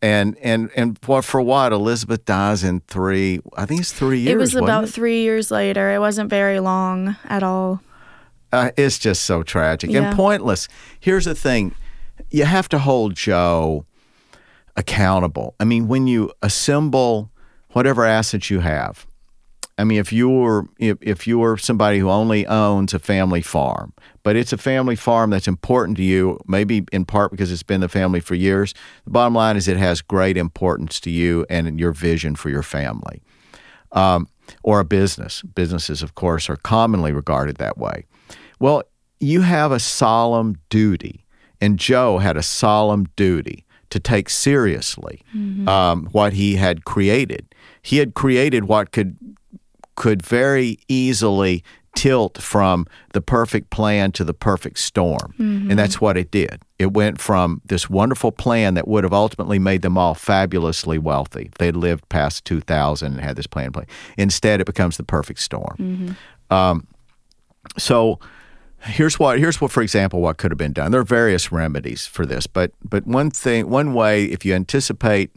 and 0.00 0.36
and 0.38 0.70
and 0.76 0.96
for 1.02 1.22
for 1.22 1.40
what 1.42 1.72
Elizabeth 1.72 2.24
dies 2.24 2.62
in 2.62 2.80
three. 2.86 3.40
I 3.56 3.66
think 3.66 3.80
it's 3.80 3.92
three 3.92 4.20
years. 4.20 4.32
it 4.32 4.36
was 4.38 4.54
about 4.54 4.84
it? 4.84 4.90
three 4.90 5.22
years 5.22 5.50
later. 5.50 5.90
It 5.92 5.98
wasn't 5.98 6.30
very 6.30 6.60
long 6.60 7.16
at 7.24 7.42
all. 7.42 7.80
Uh, 8.52 8.70
it's 8.76 8.98
just 8.98 9.22
so 9.24 9.42
tragic 9.42 9.90
Yeah. 9.90 10.08
and 10.08 10.16
pointless. 10.16 10.68
Here's 10.98 11.24
the 11.24 11.34
thing 11.34 11.74
you 12.30 12.44
have 12.44 12.68
to 12.70 12.78
hold 12.78 13.14
Joe 13.14 13.84
accountable. 14.76 15.54
I 15.60 15.64
mean, 15.64 15.88
when 15.88 16.06
you 16.06 16.32
assemble 16.42 17.30
whatever 17.72 18.04
assets 18.04 18.50
you 18.50 18.60
have, 18.60 19.06
I 19.78 19.84
mean, 19.84 19.98
if 19.98 20.12
you're 20.12 20.68
if, 20.78 20.98
if 21.00 21.26
you're 21.26 21.56
somebody 21.56 21.98
who 21.98 22.10
only 22.10 22.46
owns 22.46 22.92
a 22.92 22.98
family 22.98 23.40
farm, 23.40 23.94
but 24.22 24.36
it's 24.36 24.52
a 24.52 24.58
family 24.58 24.96
farm 24.96 25.30
that's 25.30 25.48
important 25.48 25.96
to 25.96 26.02
you, 26.02 26.38
maybe 26.46 26.84
in 26.92 27.04
part 27.06 27.30
because 27.30 27.50
it's 27.50 27.62
been 27.62 27.80
the 27.80 27.88
family 27.88 28.20
for 28.20 28.34
years. 28.34 28.74
The 29.04 29.10
bottom 29.10 29.34
line 29.34 29.56
is 29.56 29.68
it 29.68 29.78
has 29.78 30.02
great 30.02 30.36
importance 30.36 31.00
to 31.00 31.10
you 31.10 31.46
and 31.48 31.80
your 31.80 31.92
vision 31.92 32.36
for 32.36 32.50
your 32.50 32.62
family, 32.62 33.22
um, 33.92 34.28
or 34.62 34.80
a 34.80 34.84
business. 34.84 35.40
Businesses, 35.42 36.02
of 36.02 36.14
course, 36.14 36.50
are 36.50 36.56
commonly 36.56 37.12
regarded 37.12 37.56
that 37.56 37.78
way. 37.78 38.04
Well, 38.60 38.84
you 39.18 39.40
have 39.40 39.72
a 39.72 39.80
solemn 39.80 40.56
duty, 40.68 41.24
and 41.60 41.78
Joe 41.78 42.18
had 42.18 42.36
a 42.36 42.42
solemn 42.42 43.06
duty 43.16 43.64
to 43.90 43.98
take 43.98 44.30
seriously 44.30 45.22
um, 45.66 46.06
what 46.12 46.32
he 46.34 46.54
had 46.56 46.84
created. 46.84 47.52
He 47.82 47.96
had 47.96 48.14
created 48.14 48.64
what 48.64 48.92
could 48.92 49.16
could 49.96 50.22
very 50.22 50.78
easily 50.88 51.62
tilt 51.94 52.40
from 52.40 52.86
the 53.12 53.20
perfect 53.20 53.68
plan 53.70 54.12
to 54.12 54.24
the 54.24 54.32
perfect 54.32 54.78
storm. 54.78 55.34
And 55.70 55.78
that's 55.78 56.00
what 56.00 56.16
it 56.16 56.30
did. 56.30 56.62
It 56.78 56.92
went 56.92 57.20
from 57.20 57.60
this 57.66 57.90
wonderful 57.90 58.32
plan 58.32 58.74
that 58.74 58.86
would 58.88 59.04
have 59.04 59.12
ultimately 59.12 59.58
made 59.58 59.82
them 59.82 59.98
all 59.98 60.14
fabulously 60.14 60.96
wealthy 60.98 61.48
if 61.52 61.58
they'd 61.58 61.76
lived 61.76 62.08
past 62.08 62.44
2000 62.46 63.12
and 63.12 63.20
had 63.20 63.36
this 63.36 63.46
plan 63.46 63.66
in 63.66 63.72
place. 63.72 63.88
Instead, 64.16 64.60
it 64.60 64.66
becomes 64.66 64.96
the 64.96 65.02
perfect 65.02 65.40
storm. 65.40 66.16
Um, 66.50 66.86
so 67.76 68.20
here's 68.82 69.18
what 69.18 69.38
here's 69.38 69.60
what 69.60 69.70
for 69.70 69.82
example 69.82 70.20
what 70.20 70.38
could 70.38 70.50
have 70.50 70.58
been 70.58 70.72
done. 70.72 70.90
There 70.90 71.00
are 71.00 71.04
various 71.04 71.52
remedies 71.52 72.06
for 72.06 72.24
this 72.26 72.46
but 72.46 72.72
but 72.82 73.06
one 73.06 73.30
thing 73.30 73.68
one 73.68 73.94
way 73.94 74.24
if 74.24 74.44
you 74.44 74.54
anticipate 74.54 75.30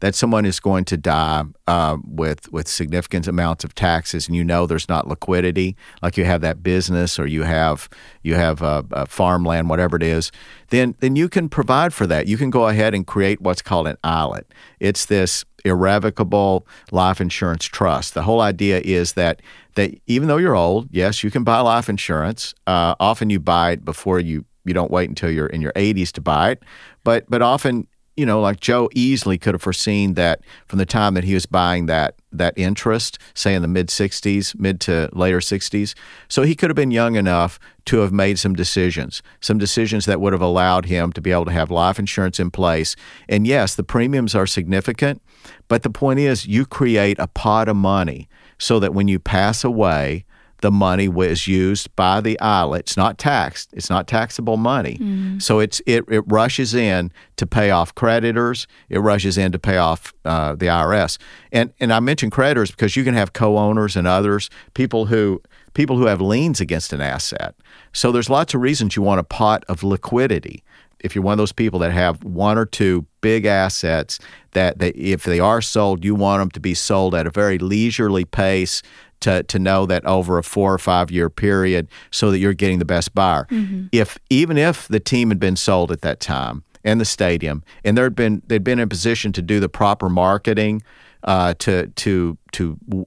that 0.00 0.14
someone 0.14 0.44
is 0.44 0.60
going 0.60 0.84
to 0.84 0.96
die 0.96 1.44
uh, 1.66 1.96
with 2.04 2.50
with 2.52 2.68
significant 2.68 3.26
amounts 3.26 3.64
of 3.64 3.74
taxes 3.74 4.26
and 4.26 4.36
you 4.36 4.44
know 4.44 4.66
there's 4.66 4.88
not 4.88 5.08
liquidity 5.08 5.76
like 6.02 6.16
you 6.16 6.24
have 6.24 6.40
that 6.42 6.62
business 6.62 7.18
or 7.18 7.26
you 7.26 7.42
have 7.42 7.88
you 8.22 8.34
have 8.34 8.60
a, 8.62 8.84
a 8.92 9.06
farmland 9.06 9.68
whatever 9.68 9.96
it 9.96 10.02
is 10.02 10.30
then 10.70 10.94
then 11.00 11.16
you 11.16 11.28
can 11.28 11.48
provide 11.48 11.92
for 11.92 12.06
that. 12.06 12.26
You 12.26 12.36
can 12.36 12.50
go 12.50 12.68
ahead 12.68 12.94
and 12.94 13.06
create 13.06 13.40
what's 13.40 13.62
called 13.62 13.86
an 13.86 13.96
ILIT. 14.02 14.46
It's 14.78 15.06
this 15.06 15.44
irrevocable 15.64 16.66
life 16.90 17.20
insurance 17.20 17.66
trust. 17.66 18.14
The 18.14 18.22
whole 18.22 18.40
idea 18.40 18.80
is 18.80 19.12
that 19.12 19.42
that 19.74 19.98
even 20.06 20.28
though 20.28 20.36
you're 20.36 20.56
old, 20.56 20.88
yes, 20.90 21.22
you 21.22 21.30
can 21.30 21.44
buy 21.44 21.60
life 21.60 21.88
insurance. 21.88 22.54
Uh, 22.66 22.94
often 23.00 23.30
you 23.30 23.40
buy 23.40 23.72
it 23.72 23.84
before 23.84 24.20
you 24.20 24.44
you 24.64 24.74
don't 24.74 24.90
wait 24.90 25.08
until 25.08 25.30
you're 25.30 25.46
in 25.46 25.62
your 25.62 25.72
80s 25.72 26.12
to 26.12 26.20
buy 26.20 26.50
it, 26.50 26.62
but 27.02 27.24
but 27.28 27.42
often 27.42 27.86
you 28.16 28.26
know 28.26 28.40
like 28.40 28.60
Joe 28.60 28.90
easily 28.94 29.38
could 29.38 29.54
have 29.54 29.62
foreseen 29.62 30.14
that 30.14 30.42
from 30.66 30.78
the 30.78 30.86
time 30.86 31.14
that 31.14 31.24
he 31.24 31.34
was 31.34 31.46
buying 31.46 31.86
that 31.86 32.16
that 32.32 32.54
interest, 32.56 33.18
say 33.34 33.54
in 33.54 33.62
the 33.62 33.68
mid 33.68 33.88
60s, 33.88 34.58
mid 34.58 34.80
to 34.82 35.08
later 35.12 35.38
60s. 35.38 35.94
So 36.28 36.42
he 36.42 36.54
could 36.54 36.70
have 36.70 36.76
been 36.76 36.90
young 36.90 37.16
enough 37.16 37.58
to 37.86 37.98
have 37.98 38.12
made 38.12 38.38
some 38.38 38.54
decisions, 38.54 39.22
some 39.40 39.58
decisions 39.58 40.04
that 40.06 40.20
would 40.20 40.32
have 40.32 40.42
allowed 40.42 40.84
him 40.84 41.12
to 41.12 41.20
be 41.20 41.32
able 41.32 41.46
to 41.46 41.52
have 41.52 41.70
life 41.70 41.98
insurance 41.98 42.38
in 42.38 42.50
place. 42.50 42.94
And 43.28 43.46
yes, 43.46 43.74
the 43.74 43.82
premiums 43.82 44.34
are 44.34 44.46
significant, 44.46 45.22
but 45.68 45.82
the 45.82 45.90
point 45.90 46.20
is 46.20 46.46
you 46.46 46.66
create 46.66 47.18
a 47.18 47.26
pot 47.26 47.68
of 47.68 47.76
money 47.76 48.28
so 48.60 48.78
that 48.78 48.94
when 48.94 49.08
you 49.08 49.18
pass 49.18 49.64
away, 49.64 50.24
the 50.60 50.70
money 50.70 51.08
was 51.08 51.48
used 51.48 51.94
by 51.96 52.20
the 52.20 52.38
ILIT. 52.40 52.80
It's 52.80 52.96
not 52.96 53.16
taxed. 53.18 53.70
It's 53.72 53.88
not 53.88 54.06
taxable 54.06 54.58
money. 54.58 54.98
So 55.40 55.58
it's 55.58 55.80
it, 55.86 56.04
it 56.08 56.22
rushes 56.26 56.74
in 56.74 57.10
to 57.36 57.46
pay 57.46 57.70
off 57.70 57.94
creditors. 57.94 58.66
It 58.90 58.98
rushes 58.98 59.38
in 59.38 59.52
to 59.52 59.58
pay 59.58 59.78
off 59.78 60.12
uh, 60.26 60.54
the 60.54 60.66
IRS. 60.66 61.18
And 61.50 61.72
and 61.80 61.92
I 61.92 62.00
mention 62.00 62.28
creditors 62.30 62.70
because 62.70 62.94
you 62.94 63.04
can 63.04 63.14
have 63.14 63.32
co-owners 63.32 63.96
and 63.96 64.06
others, 64.06 64.50
people 64.74 65.06
who 65.06 65.40
people 65.72 65.96
who 65.96 66.06
have 66.06 66.20
liens 66.20 66.60
against 66.60 66.92
an 66.92 67.00
asset. 67.00 67.54
So 67.92 68.12
there's 68.12 68.28
lots 68.28 68.54
of 68.54 68.60
reasons 68.60 68.96
you 68.96 69.02
want 69.02 69.20
a 69.20 69.24
pot 69.24 69.64
of 69.68 69.82
liquidity. 69.82 70.62
If 71.00 71.14
you're 71.14 71.24
one 71.24 71.32
of 71.32 71.38
those 71.38 71.52
people 71.52 71.78
that 71.80 71.92
have 71.92 72.22
one 72.24 72.58
or 72.58 72.66
two 72.66 73.06
big 73.20 73.46
assets 73.46 74.18
that, 74.52 74.78
that 74.78 74.96
if 74.96 75.24
they 75.24 75.40
are 75.40 75.60
sold, 75.60 76.04
you 76.04 76.14
want 76.14 76.40
them 76.40 76.50
to 76.50 76.60
be 76.60 76.74
sold 76.74 77.14
at 77.14 77.26
a 77.26 77.30
very 77.30 77.58
leisurely 77.58 78.24
pace 78.24 78.82
to, 79.20 79.42
to 79.44 79.58
know 79.58 79.86
that 79.86 80.04
over 80.06 80.38
a 80.38 80.42
four 80.42 80.72
or 80.72 80.78
five 80.78 81.10
year 81.10 81.30
period 81.30 81.88
so 82.10 82.30
that 82.30 82.38
you're 82.38 82.54
getting 82.54 82.78
the 82.78 82.84
best 82.84 83.14
buyer. 83.14 83.46
Mm-hmm. 83.50 83.86
If 83.92 84.18
even 84.30 84.58
if 84.58 84.88
the 84.88 85.00
team 85.00 85.28
had 85.28 85.38
been 85.38 85.56
sold 85.56 85.92
at 85.92 86.00
that 86.02 86.20
time 86.20 86.64
and 86.84 87.00
the 87.00 87.04
stadium 87.04 87.62
and 87.84 87.96
there'd 87.96 88.16
been 88.16 88.42
they'd 88.46 88.64
been 88.64 88.78
in 88.78 88.84
a 88.84 88.88
position 88.88 89.32
to 89.32 89.42
do 89.42 89.60
the 89.60 89.68
proper 89.68 90.08
marketing 90.08 90.82
uh, 91.24 91.54
to 91.58 91.88
to 91.88 92.38
to 92.52 93.06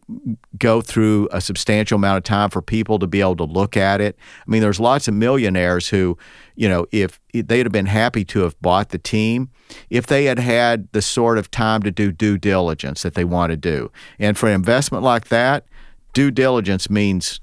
go 0.58 0.82
through 0.82 1.28
a 1.32 1.42
substantial 1.42 1.96
amount 1.96 2.18
of 2.18 2.24
time 2.24 2.50
for 2.50 2.62
people 2.62 3.00
to 3.00 3.08
be 3.08 3.20
able 3.22 3.36
to 3.36 3.44
look 3.44 3.76
at 3.76 4.00
it. 4.02 4.18
I 4.48 4.50
mean, 4.50 4.62
there's 4.62 4.80
lots 4.80 5.08
of 5.08 5.14
millionaires 5.14 5.90
who, 5.90 6.18
you 6.56 6.70
know, 6.70 6.86
if 6.92 7.20
they'd 7.34 7.66
have 7.66 7.72
been 7.72 7.88
happy 7.88 8.24
to 8.26 8.42
have 8.42 8.60
bought 8.62 8.90
the 8.90 8.98
team, 8.98 9.50
if 9.90 10.08
they 10.08 10.26
had 10.26 10.40
had 10.40 10.88
the 10.92 11.02
sort 11.02 11.38
of 11.38 11.52
time 11.52 11.82
to 11.84 11.92
do 11.92 12.12
due 12.12 12.38
diligence 12.38 13.02
that 13.04 13.16
they 13.16 13.26
want 13.26 13.52
to 13.52 13.58
do, 13.58 13.92
and 14.20 14.38
for 14.38 14.48
an 14.48 14.56
investment 14.56 15.04
like 15.04 15.28
that, 15.30 15.66
due 16.14 16.32
diligence 16.32 16.90
means 16.90 17.42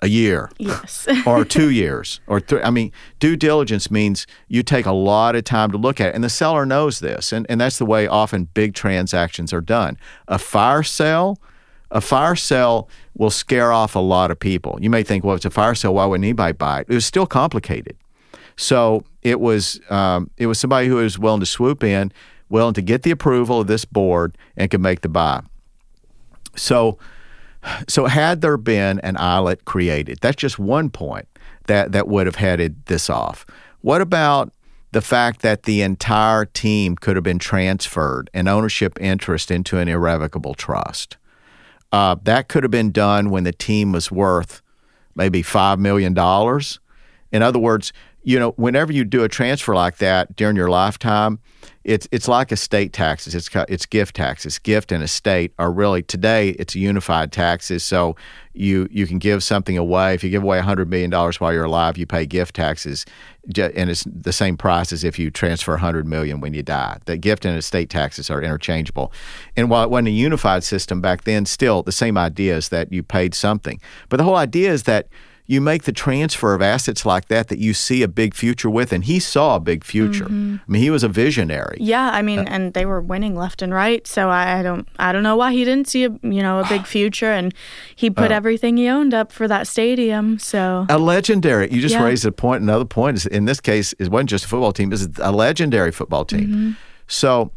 a 0.00 0.06
year 0.08 0.50
Yes. 0.58 1.08
or 1.26 1.44
two 1.44 1.70
years 1.70 2.20
or 2.26 2.40
three. 2.40 2.62
I 2.62 2.70
mean, 2.70 2.92
due 3.18 3.36
diligence 3.36 3.90
means 3.90 4.26
you 4.46 4.62
take 4.62 4.86
a 4.86 4.92
lot 4.92 5.34
of 5.34 5.44
time 5.44 5.70
to 5.72 5.78
look 5.78 6.00
at 6.00 6.08
it, 6.10 6.14
and 6.14 6.22
the 6.22 6.30
seller 6.30 6.64
knows 6.64 7.00
this, 7.00 7.32
and, 7.32 7.46
and 7.48 7.60
that's 7.60 7.78
the 7.78 7.86
way 7.86 8.06
often 8.06 8.44
big 8.54 8.74
transactions 8.74 9.52
are 9.52 9.60
done. 9.60 9.96
A 10.28 10.38
fire 10.38 10.82
sale, 10.82 11.38
a 11.90 12.00
fire 12.00 12.36
sale 12.36 12.88
will 13.16 13.30
scare 13.30 13.72
off 13.72 13.96
a 13.96 13.98
lot 14.00 14.30
of 14.30 14.38
people. 14.38 14.78
You 14.80 14.90
may 14.90 15.02
think, 15.02 15.24
well, 15.24 15.34
it's 15.34 15.44
a 15.44 15.50
fire 15.50 15.74
sale, 15.74 15.94
why 15.94 16.06
wouldn't 16.06 16.24
anybody 16.24 16.52
buy 16.52 16.80
it? 16.80 16.86
It 16.88 16.94
was 16.94 17.04
still 17.06 17.26
complicated. 17.26 17.96
So 18.56 19.04
it 19.22 19.40
was 19.40 19.80
um, 19.90 20.30
it 20.36 20.46
was 20.46 20.58
somebody 20.58 20.88
who 20.88 20.96
was 20.96 21.18
willing 21.18 21.40
to 21.40 21.46
swoop 21.46 21.82
in, 21.82 22.12
willing 22.48 22.74
to 22.74 22.82
get 22.82 23.02
the 23.02 23.10
approval 23.10 23.60
of 23.60 23.66
this 23.66 23.84
board, 23.84 24.36
and 24.56 24.70
could 24.70 24.80
make 24.80 25.00
the 25.00 25.08
buy. 25.08 25.42
So 26.56 26.98
so 27.86 28.06
had 28.06 28.40
there 28.40 28.56
been 28.56 29.00
an 29.00 29.16
ILIT 29.16 29.64
created, 29.64 30.18
that's 30.20 30.36
just 30.36 30.58
one 30.58 30.90
point 30.90 31.28
that, 31.66 31.92
that 31.92 32.08
would 32.08 32.26
have 32.26 32.36
headed 32.36 32.84
this 32.86 33.08
off. 33.08 33.46
What 33.80 34.00
about 34.00 34.52
the 34.92 35.02
fact 35.02 35.42
that 35.42 35.64
the 35.64 35.82
entire 35.82 36.44
team 36.44 36.96
could 36.96 37.16
have 37.16 37.22
been 37.22 37.38
transferred 37.38 38.30
and 38.32 38.48
ownership 38.48 38.98
interest 39.00 39.50
into 39.50 39.78
an 39.78 39.88
irrevocable 39.88 40.54
trust? 40.54 41.16
Uh, 41.92 42.16
that 42.22 42.48
could 42.48 42.62
have 42.64 42.70
been 42.70 42.90
done 42.90 43.30
when 43.30 43.44
the 43.44 43.52
team 43.52 43.92
was 43.92 44.10
worth 44.10 44.62
maybe 45.14 45.42
$5 45.42 45.78
million. 45.78 46.12
In 47.32 47.42
other 47.42 47.58
words, 47.58 47.92
you 48.28 48.38
know, 48.38 48.50
whenever 48.56 48.92
you 48.92 49.04
do 49.04 49.24
a 49.24 49.28
transfer 49.28 49.74
like 49.74 49.96
that 49.96 50.36
during 50.36 50.54
your 50.54 50.68
lifetime, 50.68 51.38
it's 51.82 52.06
it's 52.12 52.28
like 52.28 52.52
estate 52.52 52.92
taxes. 52.92 53.34
It's 53.34 53.48
it's 53.70 53.86
gift 53.86 54.16
taxes. 54.16 54.58
Gift 54.58 54.92
and 54.92 55.02
estate 55.02 55.54
are 55.58 55.72
really 55.72 56.02
today 56.02 56.50
it's 56.50 56.74
unified 56.74 57.32
taxes. 57.32 57.82
So 57.82 58.16
you 58.52 58.86
you 58.90 59.06
can 59.06 59.18
give 59.18 59.42
something 59.42 59.78
away. 59.78 60.12
If 60.12 60.22
you 60.22 60.28
give 60.28 60.42
away 60.42 60.60
hundred 60.60 60.90
million 60.90 61.08
dollars 61.08 61.40
while 61.40 61.54
you're 61.54 61.64
alive, 61.64 61.96
you 61.96 62.04
pay 62.04 62.26
gift 62.26 62.54
taxes, 62.54 63.06
and 63.56 63.88
it's 63.88 64.04
the 64.04 64.34
same 64.34 64.58
price 64.58 64.92
as 64.92 65.04
if 65.04 65.18
you 65.18 65.30
transfer 65.30 65.78
hundred 65.78 66.06
million 66.06 66.42
when 66.42 66.52
you 66.52 66.62
die. 66.62 66.98
The 67.06 67.16
gift 67.16 67.46
and 67.46 67.56
estate 67.56 67.88
taxes 67.88 68.28
are 68.28 68.42
interchangeable. 68.42 69.10
And 69.56 69.70
while 69.70 69.84
it 69.84 69.90
wasn't 69.90 70.08
a 70.08 70.10
unified 70.10 70.64
system 70.64 71.00
back 71.00 71.24
then, 71.24 71.46
still 71.46 71.82
the 71.82 71.92
same 71.92 72.18
idea 72.18 72.58
is 72.58 72.68
that 72.68 72.92
you 72.92 73.02
paid 73.02 73.34
something. 73.34 73.80
But 74.10 74.18
the 74.18 74.24
whole 74.24 74.36
idea 74.36 74.70
is 74.70 74.82
that 74.82 75.08
you 75.48 75.62
make 75.62 75.84
the 75.84 75.92
transfer 75.92 76.54
of 76.54 76.60
assets 76.60 77.06
like 77.06 77.28
that 77.28 77.48
that 77.48 77.58
you 77.58 77.72
see 77.72 78.02
a 78.02 78.08
big 78.08 78.34
future 78.34 78.68
with 78.68 78.92
and 78.92 79.06
he 79.06 79.18
saw 79.18 79.56
a 79.56 79.60
big 79.60 79.82
future 79.82 80.26
mm-hmm. 80.26 80.56
i 80.56 80.70
mean 80.70 80.80
he 80.80 80.90
was 80.90 81.02
a 81.02 81.08
visionary 81.08 81.78
yeah 81.80 82.10
i 82.10 82.22
mean 82.22 82.40
uh, 82.40 82.44
and 82.46 82.74
they 82.74 82.86
were 82.86 83.00
winning 83.00 83.34
left 83.34 83.62
and 83.62 83.74
right 83.74 84.06
so 84.06 84.28
I, 84.28 84.60
I, 84.60 84.62
don't 84.62 84.86
i 84.98 85.10
don't 85.10 85.22
know 85.24 85.36
why 85.36 85.52
he 85.52 85.64
didn't 85.64 85.88
see 85.88 86.04
a 86.04 86.10
you 86.22 86.42
know 86.42 86.60
a 86.60 86.68
big 86.68 86.86
future 86.96 87.32
and 87.32 87.52
he 87.96 88.10
put 88.10 88.30
uh, 88.30 88.34
everything 88.34 88.76
he 88.76 88.88
owned 88.88 89.14
up 89.14 89.32
for 89.32 89.48
that 89.48 89.66
stadium 89.66 90.38
so 90.38 90.86
a 90.88 90.98
legendary 90.98 91.72
you 91.72 91.80
just 91.80 91.94
yeah. 91.94 92.04
raised 92.04 92.24
a 92.24 92.30
point 92.30 92.62
another 92.62 92.84
point 92.84 93.16
is 93.16 93.26
in 93.26 93.46
this 93.46 93.60
case 93.60 93.94
it 93.98 94.08
wasn't 94.10 94.30
just 94.30 94.44
a 94.44 94.48
football 94.48 94.72
team 94.72 94.90
it 94.90 94.92
was 94.92 95.08
a 95.18 95.32
legendary 95.32 95.90
football 95.90 96.24
team 96.24 96.46
mm-hmm. 96.46 96.70
so 97.06 97.50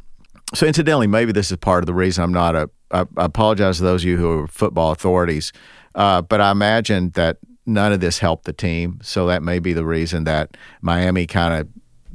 so 0.53 0.65
incidentally 0.65 1.07
maybe 1.07 1.31
this 1.31 1.51
is 1.51 1.57
part 1.57 1.83
of 1.83 1.85
the 1.85 1.93
reason 1.93 2.23
i'm 2.23 2.33
not 2.33 2.55
a 2.55 2.69
I, 2.89 3.01
I 3.15 3.25
apologize 3.25 3.77
to 3.77 3.83
those 3.83 4.03
of 4.03 4.09
you 4.09 4.17
who 4.17 4.41
are 4.41 4.47
football 4.47 4.91
authorities 4.91 5.51
uh, 5.93 6.21
but 6.21 6.39
I 6.39 6.51
imagine 6.51 7.09
that 7.11 7.37
none 7.73 7.91
of 7.91 7.99
this 7.99 8.19
helped 8.19 8.45
the 8.45 8.53
team. 8.53 8.99
So 9.01 9.27
that 9.27 9.43
may 9.43 9.59
be 9.59 9.73
the 9.73 9.85
reason 9.85 10.23
that 10.25 10.57
Miami 10.81 11.27
kind 11.27 11.53
of 11.53 11.67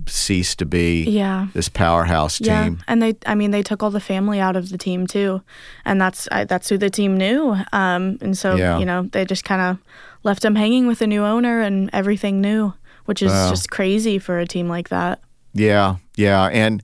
ceased 0.09 0.59
to 0.61 0.67
be 0.67 1.05
yeah. 1.05 1.49
this 1.53 1.69
powerhouse 1.69 2.39
team. 2.39 2.47
Yeah, 2.47 2.71
and 2.89 3.03
they, 3.03 3.15
I 3.27 3.35
mean, 3.35 3.51
they 3.51 3.63
took 3.63 3.83
all 3.83 3.91
the 3.91 4.01
family 4.01 4.41
out 4.41 4.57
of 4.57 4.71
the 4.71 4.79
team 4.79 5.07
too, 5.07 5.43
and 5.85 6.01
that's 6.01 6.29
I, 6.31 6.45
that's 6.45 6.69
who 6.69 6.79
the 6.79 6.91
team 6.91 7.17
knew. 7.17 7.57
Um, 7.73 8.19
and 8.21 8.37
so 8.37 8.55
yeah. 8.55 8.79
you 8.79 8.85
know 8.85 9.03
they 9.13 9.25
just 9.25 9.45
kind 9.45 9.63
of 9.63 9.79
left 10.23 10.43
them 10.43 10.55
hanging 10.55 10.87
with 10.87 11.01
a 11.03 11.07
new 11.07 11.25
owner 11.25 11.61
and 11.61 11.91
everything 11.93 12.41
new, 12.41 12.73
which 13.07 13.23
is 13.23 13.33
just 13.33 13.71
crazy 13.71 14.19
for 14.19 14.39
a 14.39 14.47
team 14.47 14.69
like 14.69 14.89
that. 14.89 15.21
Yeah, 15.53 15.97
yeah, 16.17 16.47
and 16.47 16.83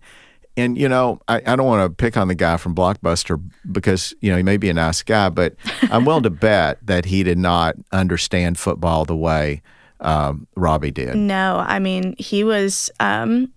and 0.57 0.77
you 0.77 0.89
know, 0.89 1.21
I, 1.29 1.43
I 1.47 1.57
don't 1.57 1.67
want 1.67 1.91
to 1.91 1.95
pick 1.95 2.17
on 2.17 2.29
the 2.29 2.35
guy 2.35 2.57
from 2.57 2.75
Blockbuster 2.75 3.43
because 3.71 4.15
you 4.21 4.31
know 4.31 4.37
he 4.37 4.43
may 4.43 4.57
be 4.57 4.69
a 4.69 4.75
nice 4.75 5.03
guy, 5.03 5.29
but 5.29 5.55
I'm 5.83 6.05
willing 6.05 6.25
to 6.25 6.31
bet 6.31 6.79
that 6.87 7.05
he 7.05 7.23
did 7.23 7.39
not 7.39 7.77
understand 7.93 8.59
football 8.59 9.05
the 9.05 9.17
way 9.17 9.63
um, 10.01 10.47
Robbie 10.57 10.91
did. 10.91 11.17
No, 11.17 11.65
I 11.67 11.79
mean 11.79 12.15
he 12.19 12.45
was 12.45 12.91
um, 13.01 13.51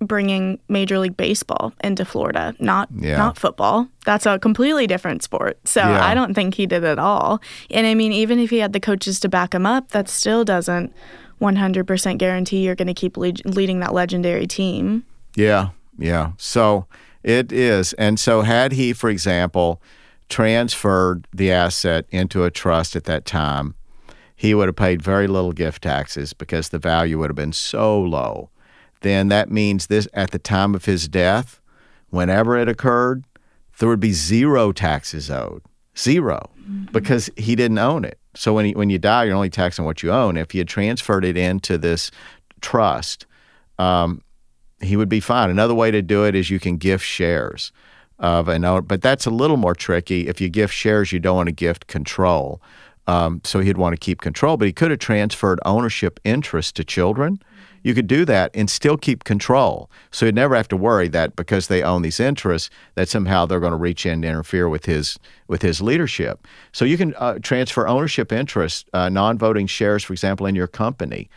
bringing 0.00 0.58
Major 0.68 0.98
League 0.98 1.16
Baseball 1.16 1.72
into 1.82 2.04
Florida, 2.04 2.54
not 2.58 2.88
yeah. 2.94 3.16
not 3.16 3.36
football. 3.36 3.88
That's 4.04 4.26
a 4.26 4.38
completely 4.38 4.86
different 4.86 5.22
sport. 5.22 5.58
So 5.66 5.80
yeah. 5.80 6.04
I 6.04 6.14
don't 6.14 6.34
think 6.34 6.54
he 6.54 6.66
did 6.66 6.84
at 6.84 6.98
all. 6.98 7.40
And 7.70 7.86
I 7.86 7.94
mean, 7.94 8.12
even 8.12 8.38
if 8.38 8.50
he 8.50 8.58
had 8.58 8.72
the 8.72 8.80
coaches 8.80 9.20
to 9.20 9.28
back 9.28 9.54
him 9.54 9.66
up, 9.66 9.90
that 9.90 10.08
still 10.08 10.44
doesn't 10.44 10.94
100% 11.40 12.18
guarantee 12.18 12.64
you're 12.64 12.74
going 12.74 12.88
to 12.88 12.94
keep 12.94 13.16
leading 13.16 13.80
that 13.80 13.92
legendary 13.92 14.46
team. 14.46 15.04
Yeah, 15.36 15.70
yeah. 15.98 16.32
So 16.36 16.86
it 17.22 17.52
is. 17.52 17.92
And 17.94 18.20
so, 18.20 18.42
had 18.42 18.72
he, 18.72 18.92
for 18.92 19.08
example, 19.08 19.82
transferred 20.28 21.26
the 21.32 21.50
asset 21.50 22.06
into 22.10 22.44
a 22.44 22.50
trust 22.50 22.96
at 22.96 23.04
that 23.04 23.24
time, 23.24 23.74
he 24.36 24.54
would 24.54 24.68
have 24.68 24.76
paid 24.76 25.02
very 25.02 25.26
little 25.26 25.52
gift 25.52 25.82
taxes 25.82 26.32
because 26.32 26.68
the 26.68 26.78
value 26.78 27.18
would 27.18 27.30
have 27.30 27.36
been 27.36 27.52
so 27.52 28.00
low. 28.00 28.50
Then 29.00 29.28
that 29.28 29.50
means 29.50 29.86
this 29.86 30.08
at 30.12 30.30
the 30.30 30.38
time 30.38 30.74
of 30.74 30.84
his 30.84 31.08
death, 31.08 31.60
whenever 32.10 32.56
it 32.56 32.68
occurred, 32.68 33.24
there 33.78 33.88
would 33.88 34.00
be 34.00 34.12
zero 34.12 34.72
taxes 34.72 35.30
owed. 35.30 35.62
0 35.96 36.50
mm-hmm. 36.58 36.92
because 36.92 37.30
he 37.36 37.54
didn't 37.54 37.78
own 37.78 38.04
it. 38.04 38.18
So 38.34 38.52
when, 38.52 38.66
he, 38.66 38.72
when 38.74 38.90
you 38.90 38.98
die, 38.98 39.24
you're 39.24 39.34
only 39.36 39.50
taxing 39.50 39.84
what 39.84 40.02
you 40.02 40.10
own. 40.10 40.36
If 40.36 40.54
you 40.54 40.60
had 40.60 40.68
transferred 40.68 41.24
it 41.24 41.36
into 41.36 41.78
this 41.78 42.10
trust, 42.60 43.26
um, 43.78 44.20
he 44.84 44.96
would 44.96 45.08
be 45.08 45.20
fine. 45.20 45.50
Another 45.50 45.74
way 45.74 45.90
to 45.90 46.02
do 46.02 46.24
it 46.24 46.34
is 46.34 46.50
you 46.50 46.60
can 46.60 46.76
gift 46.76 47.04
shares 47.04 47.72
of 48.18 48.48
an 48.48 48.64
owner, 48.64 48.82
but 48.82 49.02
that's 49.02 49.26
a 49.26 49.30
little 49.30 49.56
more 49.56 49.74
tricky. 49.74 50.28
If 50.28 50.40
you 50.40 50.48
gift 50.48 50.74
shares, 50.74 51.12
you 51.12 51.20
don't 51.20 51.36
want 51.36 51.48
to 51.48 51.52
gift 51.52 51.86
control. 51.86 52.60
Um, 53.06 53.40
so 53.44 53.60
he'd 53.60 53.76
want 53.76 53.94
to 53.94 54.00
keep 54.00 54.20
control, 54.20 54.56
but 54.56 54.66
he 54.66 54.72
could 54.72 54.90
have 54.90 55.00
transferred 55.00 55.60
ownership 55.64 56.20
interest 56.24 56.76
to 56.76 56.84
children. 56.84 57.38
You 57.82 57.92
could 57.92 58.06
do 58.06 58.24
that 58.24 58.50
and 58.54 58.70
still 58.70 58.96
keep 58.96 59.24
control. 59.24 59.90
So 60.10 60.24
he'd 60.24 60.34
never 60.34 60.54
have 60.56 60.68
to 60.68 60.76
worry 60.76 61.08
that 61.08 61.36
because 61.36 61.68
they 61.68 61.82
own 61.82 62.00
these 62.00 62.18
interests, 62.18 62.70
that 62.94 63.10
somehow 63.10 63.44
they're 63.44 63.60
going 63.60 63.72
to 63.72 63.76
reach 63.76 64.06
in 64.06 64.12
and 64.12 64.24
interfere 64.24 64.70
with 64.70 64.86
his 64.86 65.18
with 65.48 65.60
his 65.60 65.82
leadership. 65.82 66.46
So 66.72 66.86
you 66.86 66.96
can 66.96 67.14
uh, 67.16 67.40
transfer 67.42 67.86
ownership 67.86 68.32
interest, 68.32 68.88
uh, 68.94 69.10
non-voting 69.10 69.66
shares, 69.66 70.02
for 70.02 70.14
example, 70.14 70.46
in 70.46 70.54
your 70.54 70.66
company, 70.66 71.28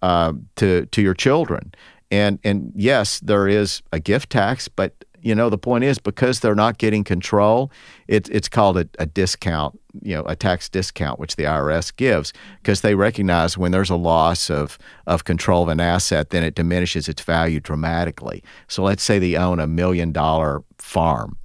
uh, 0.00 0.34
to 0.56 0.86
to 0.86 1.02
your 1.02 1.14
children. 1.14 1.74
And 2.10 2.38
and 2.44 2.72
yes, 2.74 3.20
there 3.20 3.48
is 3.48 3.82
a 3.92 4.00
gift 4.00 4.30
tax, 4.30 4.68
but 4.68 5.04
you 5.20 5.34
know 5.34 5.50
the 5.50 5.58
point 5.58 5.82
is 5.82 5.98
because 5.98 6.40
they're 6.40 6.54
not 6.54 6.78
getting 6.78 7.02
control, 7.02 7.70
it's 8.06 8.28
it's 8.28 8.48
called 8.48 8.78
a, 8.78 8.88
a 8.98 9.06
discount, 9.06 9.78
you 10.02 10.14
know, 10.14 10.22
a 10.22 10.36
tax 10.36 10.68
discount 10.68 11.18
which 11.18 11.34
the 11.36 11.44
IRS 11.44 11.94
gives 11.96 12.32
because 12.62 12.82
they 12.82 12.94
recognize 12.94 13.58
when 13.58 13.72
there's 13.72 13.90
a 13.90 13.96
loss 13.96 14.50
of 14.50 14.78
of 15.06 15.24
control 15.24 15.64
of 15.64 15.68
an 15.68 15.80
asset, 15.80 16.30
then 16.30 16.44
it 16.44 16.54
diminishes 16.54 17.08
its 17.08 17.22
value 17.22 17.58
dramatically. 17.58 18.42
So 18.68 18.84
let's 18.84 19.02
say 19.02 19.18
they 19.18 19.36
own 19.36 19.58
a 19.58 19.66
million 19.66 20.12
dollar 20.12 20.62
farm 20.78 21.36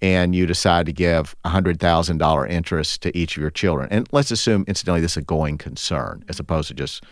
and 0.00 0.34
you 0.34 0.46
decide 0.46 0.86
to 0.86 0.92
give 0.92 1.34
$100,000 1.44 2.50
interest 2.50 3.02
to 3.02 3.16
each 3.18 3.36
of 3.36 3.40
your 3.40 3.50
children. 3.50 3.88
And 3.90 4.08
let's 4.12 4.30
assume, 4.30 4.64
incidentally, 4.68 5.00
this 5.00 5.12
is 5.12 5.16
a 5.18 5.22
going 5.22 5.58
concern 5.58 6.24
as 6.28 6.38
opposed 6.38 6.68
to 6.68 6.74
just 6.74 7.02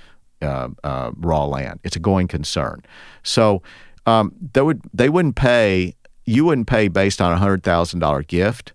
uh, 0.43 0.69
uh, 0.85 1.11
raw 1.17 1.45
land. 1.45 1.81
It's 1.85 1.97
a 1.97 2.01
going 2.01 2.29
concern. 2.29 2.83
So 3.23 3.63
um, 4.07 4.33
they 4.53 4.63
would 4.63 4.83
they 4.93 5.09
wouldn't 5.09 5.37
pay. 5.37 5.95
You 6.25 6.45
wouldn't 6.45 6.67
pay 6.67 6.89
based 6.89 7.21
on 7.21 7.33
a 7.33 7.37
hundred 7.37 7.63
thousand 7.63 8.01
dollar 8.01 8.23
gift. 8.23 8.73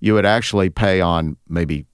You 0.00 0.14
would 0.14 0.26
actually 0.26 0.70
pay 0.70 1.00
on 1.00 1.36
maybe 1.48 1.86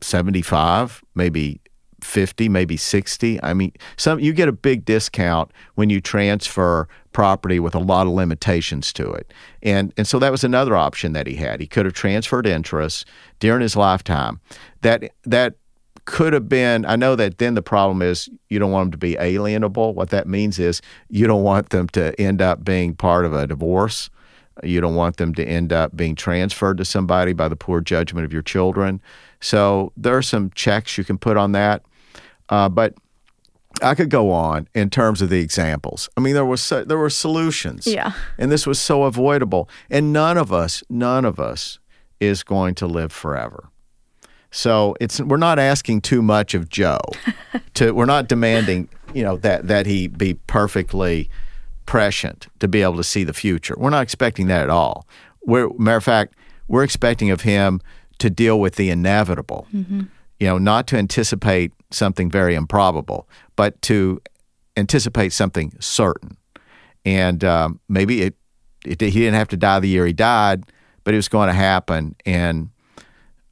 seventy 0.00 0.42
five, 0.42 1.02
maybe 1.14 1.60
50 2.02 2.48
maybe 2.48 2.76
60 2.76 3.42
i 3.42 3.52
mean 3.52 3.72
some 3.96 4.18
you 4.20 4.32
get 4.32 4.48
a 4.48 4.52
big 4.52 4.84
discount 4.84 5.50
when 5.74 5.90
you 5.90 6.00
transfer 6.00 6.88
property 7.12 7.60
with 7.60 7.74
a 7.74 7.78
lot 7.78 8.06
of 8.06 8.12
limitations 8.12 8.92
to 8.92 9.10
it 9.10 9.32
and 9.62 9.92
and 9.96 10.06
so 10.06 10.18
that 10.18 10.32
was 10.32 10.44
another 10.44 10.76
option 10.76 11.12
that 11.12 11.26
he 11.26 11.34
had 11.34 11.60
he 11.60 11.66
could 11.66 11.84
have 11.84 11.94
transferred 11.94 12.46
interest 12.46 13.06
during 13.38 13.60
his 13.60 13.76
lifetime 13.76 14.40
that 14.80 15.10
that 15.24 15.56
could 16.04 16.32
have 16.32 16.48
been 16.48 16.84
i 16.86 16.96
know 16.96 17.14
that 17.14 17.38
then 17.38 17.54
the 17.54 17.62
problem 17.62 18.02
is 18.02 18.28
you 18.48 18.58
don't 18.58 18.70
want 18.70 18.86
them 18.86 18.92
to 18.92 18.98
be 18.98 19.14
alienable 19.16 19.94
what 19.94 20.10
that 20.10 20.26
means 20.26 20.58
is 20.58 20.80
you 21.08 21.26
don't 21.26 21.42
want 21.42 21.70
them 21.70 21.88
to 21.88 22.18
end 22.20 22.40
up 22.40 22.64
being 22.64 22.94
part 22.94 23.24
of 23.24 23.32
a 23.32 23.46
divorce 23.46 24.10
you 24.62 24.80
don't 24.80 24.94
want 24.94 25.16
them 25.16 25.34
to 25.34 25.44
end 25.44 25.72
up 25.72 25.96
being 25.96 26.14
transferred 26.14 26.76
to 26.76 26.84
somebody 26.84 27.32
by 27.32 27.48
the 27.48 27.56
poor 27.56 27.80
judgment 27.80 28.24
of 28.24 28.32
your 28.32 28.42
children 28.42 29.00
so 29.40 29.92
there 29.96 30.16
are 30.16 30.22
some 30.22 30.50
checks 30.54 30.98
you 30.98 31.04
can 31.04 31.18
put 31.18 31.36
on 31.36 31.52
that 31.52 31.82
uh, 32.48 32.68
but 32.68 32.94
I 33.82 33.94
could 33.94 34.10
go 34.10 34.30
on 34.30 34.68
in 34.74 34.90
terms 34.90 35.22
of 35.22 35.30
the 35.30 35.40
examples. 35.40 36.08
I 36.16 36.20
mean, 36.20 36.34
there 36.34 36.44
was 36.44 36.60
so, 36.60 36.84
there 36.84 36.98
were 36.98 37.10
solutions, 37.10 37.86
yeah, 37.86 38.12
and 38.38 38.50
this 38.50 38.66
was 38.66 38.80
so 38.80 39.04
avoidable. 39.04 39.68
And 39.88 40.12
none 40.12 40.36
of 40.36 40.52
us, 40.52 40.82
none 40.90 41.24
of 41.24 41.38
us, 41.40 41.78
is 42.18 42.42
going 42.42 42.74
to 42.76 42.86
live 42.86 43.12
forever. 43.12 43.70
So 44.50 44.96
it's 45.00 45.20
we're 45.20 45.36
not 45.36 45.58
asking 45.58 46.02
too 46.02 46.22
much 46.22 46.54
of 46.54 46.68
Joe. 46.68 47.00
to 47.74 47.92
we're 47.92 48.06
not 48.06 48.28
demanding 48.28 48.88
you 49.14 49.22
know 49.22 49.36
that 49.38 49.68
that 49.68 49.86
he 49.86 50.08
be 50.08 50.34
perfectly 50.34 51.30
prescient 51.86 52.48
to 52.60 52.68
be 52.68 52.82
able 52.82 52.96
to 52.96 53.04
see 53.04 53.24
the 53.24 53.32
future. 53.32 53.74
We're 53.76 53.90
not 53.90 54.02
expecting 54.02 54.46
that 54.48 54.62
at 54.62 54.70
all. 54.70 55.06
We're 55.44 55.68
matter 55.78 55.96
of 55.96 56.04
fact, 56.04 56.34
we're 56.68 56.84
expecting 56.84 57.30
of 57.30 57.42
him 57.42 57.80
to 58.18 58.30
deal 58.30 58.60
with 58.60 58.76
the 58.76 58.90
inevitable. 58.90 59.66
Mm-hmm. 59.74 60.02
You 60.38 60.46
know, 60.46 60.58
not 60.58 60.86
to 60.88 60.96
anticipate 60.96 61.72
something 61.90 62.30
very 62.30 62.54
improbable, 62.54 63.28
but 63.56 63.80
to 63.82 64.20
anticipate 64.76 65.32
something 65.32 65.72
certain. 65.80 66.36
And 67.04 67.44
um, 67.44 67.80
maybe 67.88 68.22
it, 68.22 68.34
it, 68.84 69.00
he 69.00 69.10
didn't 69.10 69.34
have 69.34 69.48
to 69.48 69.56
die 69.56 69.80
the 69.80 69.88
year 69.88 70.06
he 70.06 70.12
died, 70.12 70.64
but 71.04 71.12
it 71.12 71.16
was 71.18 71.28
going 71.28 71.48
to 71.48 71.54
happen. 71.54 72.14
And 72.24 72.70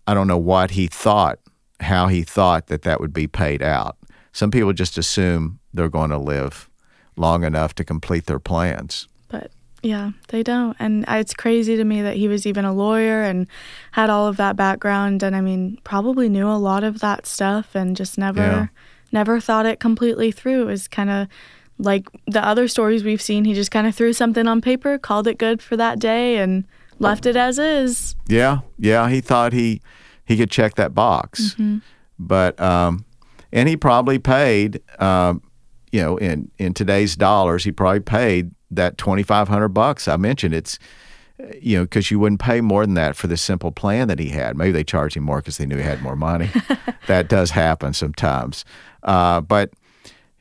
I 0.09 0.15
don't 0.15 0.27
know 0.27 0.39
what 0.39 0.71
he 0.71 0.87
thought, 0.87 1.39
how 1.81 2.07
he 2.07 2.23
thought 2.23 2.69
that 2.69 2.81
that 2.81 2.99
would 2.99 3.13
be 3.13 3.27
paid 3.27 3.63
out. 3.63 3.99
Some 4.33 4.51
people 4.51 4.73
just 4.73 4.97
assume 4.97 5.59
they're 5.75 5.91
going 5.91 6.09
to 6.09 6.17
live 6.17 6.71
long 7.17 7.45
enough 7.45 7.75
to 7.75 7.85
complete 7.85 8.25
their 8.25 8.39
plans. 8.39 9.07
But 9.29 9.51
yeah, 9.83 10.13
they 10.29 10.43
don't. 10.43 10.75
And 10.79 11.05
uh, 11.07 11.17
it's 11.17 11.35
crazy 11.35 11.77
to 11.77 11.85
me 11.85 12.01
that 12.01 12.17
he 12.17 12.27
was 12.27 12.47
even 12.47 12.65
a 12.65 12.73
lawyer 12.73 13.23
and 13.23 13.47
had 13.93 14.09
all 14.09 14.27
of 14.27 14.39
that 14.39 14.57
background. 14.57 15.23
And 15.23 15.37
I 15.37 15.43
mean, 15.43 15.79
probably 15.85 16.31
knew 16.31 16.49
a 16.49 16.57
lot 16.57 16.85
of 16.85 17.01
that 17.01 17.27
stuff 17.27 17.75
and 17.75 17.95
just 17.95 18.17
never, 18.17 18.41
yeah. 18.41 18.67
never 19.13 19.41
thought 19.41 19.67
it 19.67 19.79
completely 19.79 20.33
through. 20.33 20.63
It 20.63 20.67
was 20.67 20.89
kind 20.89 21.11
of 21.11 21.29
like 21.79 22.09
the 22.27 22.43
other 22.43 22.67
stories 22.67 23.05
we've 23.05 23.21
seen. 23.21 23.45
He 23.45 23.53
just 23.53 23.71
kind 23.71 23.87
of 23.87 23.95
threw 23.95 24.15
something 24.15 24.49
on 24.49 24.63
paper, 24.63 24.97
called 24.97 25.27
it 25.27 25.37
good 25.37 25.61
for 25.61 25.77
that 25.77 25.99
day, 25.99 26.39
and 26.39 26.65
left 26.99 27.27
it 27.27 27.37
as 27.37 27.59
is. 27.59 28.17
Yeah, 28.27 28.61
yeah. 28.79 29.09
He 29.09 29.21
thought 29.21 29.53
he 29.53 29.81
he 30.25 30.37
could 30.37 30.51
check 30.51 30.75
that 30.77 30.95
box, 30.95 31.57
but 32.19 32.61
um, 32.61 33.05
and 33.53 33.69
he 33.69 33.77
probably 33.77 34.19
paid, 34.19 34.83
um, 35.01 35.43
you 35.93 36.03
know, 36.03 36.17
in 36.17 36.51
in 36.59 36.75
today's 36.75 37.17
dollars, 37.17 37.65
he 37.65 37.73
probably 37.73 38.01
paid 38.01 38.51
that 38.71 38.99
twenty 38.99 39.23
five 39.23 39.49
hundred 39.49 39.69
bucks 39.69 40.09
I 40.09 40.17
mentioned. 40.17 40.55
It's 40.55 40.79
you 41.61 41.79
know 41.79 41.85
because 41.85 42.11
you 42.11 42.19
wouldn't 42.19 42.41
pay 42.41 42.61
more 42.61 42.85
than 42.85 42.95
that 42.95 43.17
for 43.17 43.27
the 43.27 43.37
simple 43.37 43.73
plan 43.73 44.09
that 44.09 44.19
he 44.19 44.31
had. 44.31 44.57
Maybe 44.57 44.73
they 44.73 44.85
charged 44.85 45.17
him 45.17 45.25
more 45.25 45.39
because 45.39 45.59
they 45.59 45.67
knew 45.67 45.77
he 45.77 45.83
had 45.83 46.03
more 46.03 46.17
money. 46.17 46.51
that 47.07 47.29
does 47.29 47.51
happen 47.51 47.95
sometimes, 47.95 48.65
uh, 49.05 49.41
but 49.41 49.71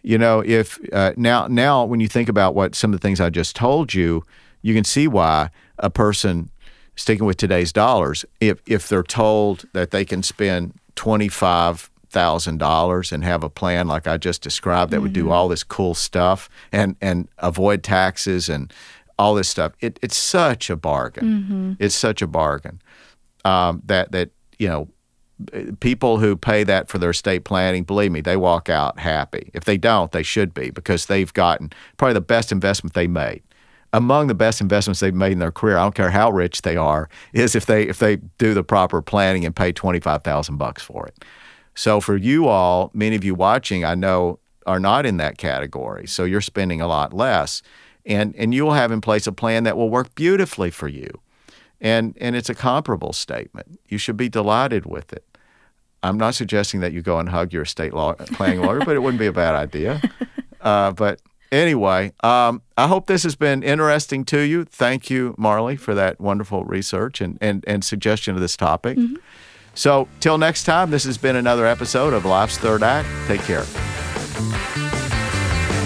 you 0.02 0.18
know 0.18 0.42
if 0.46 0.80
uh, 0.92 1.14
now 1.16 1.48
now 1.48 1.86
when 1.86 2.00
you 2.00 2.08
think 2.08 2.30
about 2.30 2.56
what 2.56 2.76
some 2.76 2.94
of 2.94 3.00
the 3.00 3.06
things 3.06 3.22
I 3.22 3.30
just 3.30 3.56
told 3.56 3.94
you, 3.94 4.24
you 4.62 4.74
can 4.74 4.84
see 4.84 5.08
why 5.08 5.50
a 5.80 5.90
person 5.90 6.50
sticking 6.96 7.26
with 7.26 7.38
today's 7.38 7.72
dollars, 7.72 8.26
if 8.40 8.62
if 8.66 8.88
they're 8.88 9.04
told 9.04 9.66
that 9.74 9.92
they 9.92 10.06
can 10.06 10.24
spend 10.24 10.74
twenty 10.96 11.28
five 11.28 11.90
thousand 12.10 12.58
dollars 12.58 13.12
and 13.12 13.24
have 13.24 13.44
a 13.44 13.50
plan 13.50 13.88
like 13.88 14.08
I 14.08 14.18
just 14.18 14.42
described 14.42 14.92
that 14.92 15.02
would 15.02 15.14
do 15.14 15.30
all 15.30 15.48
this 15.48 15.64
cool 15.64 15.94
stuff 15.94 16.50
and 16.72 16.96
and 17.02 17.28
avoid 17.38 17.84
taxes 17.84 18.50
and 18.50 18.74
all 19.20 19.34
this 19.36 19.50
stuff, 19.50 19.74
it, 19.80 20.00
it's 20.02 20.18
such 20.18 20.70
a 20.70 20.76
bargain. 20.76 21.76
It's 21.80 21.96
such 21.96 22.22
a 22.22 22.28
bargain 22.28 22.82
um, 23.46 23.82
that 23.86 24.12
that 24.12 24.30
you 24.60 24.68
know 24.68 24.88
people 25.80 26.18
who 26.18 26.36
pay 26.36 26.64
that 26.64 26.88
for 26.88 26.98
their 26.98 27.12
estate 27.12 27.44
planning, 27.44 27.84
believe 27.84 28.12
me, 28.12 28.22
they 28.22 28.38
walk 28.38 28.70
out 28.70 29.00
happy. 29.00 29.52
If 29.54 29.66
they 29.66 29.78
don't, 29.78 30.12
they 30.12 30.24
should 30.24 30.54
be 30.54 30.72
because 30.72 31.06
they've 31.06 31.32
gotten 31.32 31.72
probably 31.98 32.14
the 32.14 32.22
best 32.22 32.52
investment 32.52 32.94
they 32.94 33.08
made. 33.08 33.44
Among 33.94 34.28
the 34.28 34.36
best 34.36 34.60
investments 34.62 35.00
they've 35.00 35.14
made 35.14 35.32
in 35.32 35.40
their 35.40 35.52
career, 35.52 35.78
I 35.78 35.84
don't 35.84 35.96
care 35.96 36.12
how 36.12 36.30
rich 36.30 36.62
they 36.62 36.76
are, 36.76 37.10
is 37.34 37.56
if 37.56 37.66
they 37.66 37.84
if 37.84 38.00
they 38.00 38.18
do 38.38 38.54
the 38.54 38.64
proper 38.64 39.02
planning 39.02 39.46
and 39.46 39.56
pay 39.56 39.72
twenty 39.72 40.00
five 40.00 40.24
thousand 40.24 40.58
bucks 40.58 40.84
for 40.84 41.08
it. 41.08 41.24
So 41.74 42.02
for 42.02 42.18
you 42.18 42.48
all, 42.48 42.92
many 42.94 43.16
of 43.16 43.24
you 43.24 43.36
watching, 43.36 43.86
I 43.86 43.96
know 43.96 44.40
are 44.66 44.80
not 44.80 45.06
in 45.06 45.18
that 45.18 45.38
category. 45.38 46.06
So 46.06 46.26
you're 46.26 46.42
spending 46.42 46.82
a 46.82 46.88
lot 46.88 47.14
less. 47.14 47.64
And 48.06 48.36
and 48.36 48.54
you'll 48.54 48.74
have 48.74 48.92
in 48.92 49.02
place 49.02 49.28
a 49.28 49.32
plan 49.32 49.64
that 49.64 49.78
will 49.78 49.90
work 49.90 50.14
beautifully 50.16 50.70
for 50.70 50.88
you. 50.88 51.22
And 51.82 52.16
and 52.20 52.36
it's 52.36 52.50
a 52.50 52.56
comparable 52.56 53.14
statement. 53.14 53.80
You 53.88 53.98
should 53.98 54.18
be 54.18 54.30
delighted 54.30 54.86
with 54.86 55.14
it. 55.14 55.26
I'm 56.04 56.18
not 56.18 56.36
suggesting 56.36 56.80
that 56.82 56.94
you 56.94 57.02
go 57.02 57.20
and 57.20 57.30
hug 57.30 57.52
your 57.52 57.64
estate 57.64 57.94
law, 57.94 58.14
planning 58.14 58.62
lawyer, 58.62 58.80
but 58.80 58.96
it 58.96 59.00
wouldn't 59.00 59.20
be 59.20 59.26
a 59.26 59.34
bad 59.34 59.56
idea. 59.56 60.02
Uh, 60.60 60.92
but 60.92 61.22
anyway, 61.52 62.14
um, 62.24 62.62
I 62.78 62.88
hope 62.88 63.08
this 63.08 63.24
has 63.24 63.36
been 63.36 63.64
interesting 63.64 64.26
to 64.26 64.40
you. 64.40 64.66
Thank 64.66 65.10
you, 65.10 65.36
Marlea, 65.38 65.80
for 65.80 65.94
that 65.96 66.20
wonderful 66.20 66.64
research 66.66 67.22
and, 67.22 67.38
and, 67.42 67.64
and 67.68 67.84
suggestion 67.84 68.36
of 68.36 68.42
this 68.42 68.56
topic. 68.58 68.98
So, 69.74 70.08
till 70.20 70.38
next 70.38 70.64
time, 70.64 70.90
this 70.90 71.04
has 71.04 71.18
been 71.18 71.36
another 71.36 71.66
episode 71.66 72.14
of 72.14 72.26
Life's 72.26 72.58
Third 72.58 72.82
Act. 72.82 73.08
Take 73.28 73.42
care. 73.42 73.64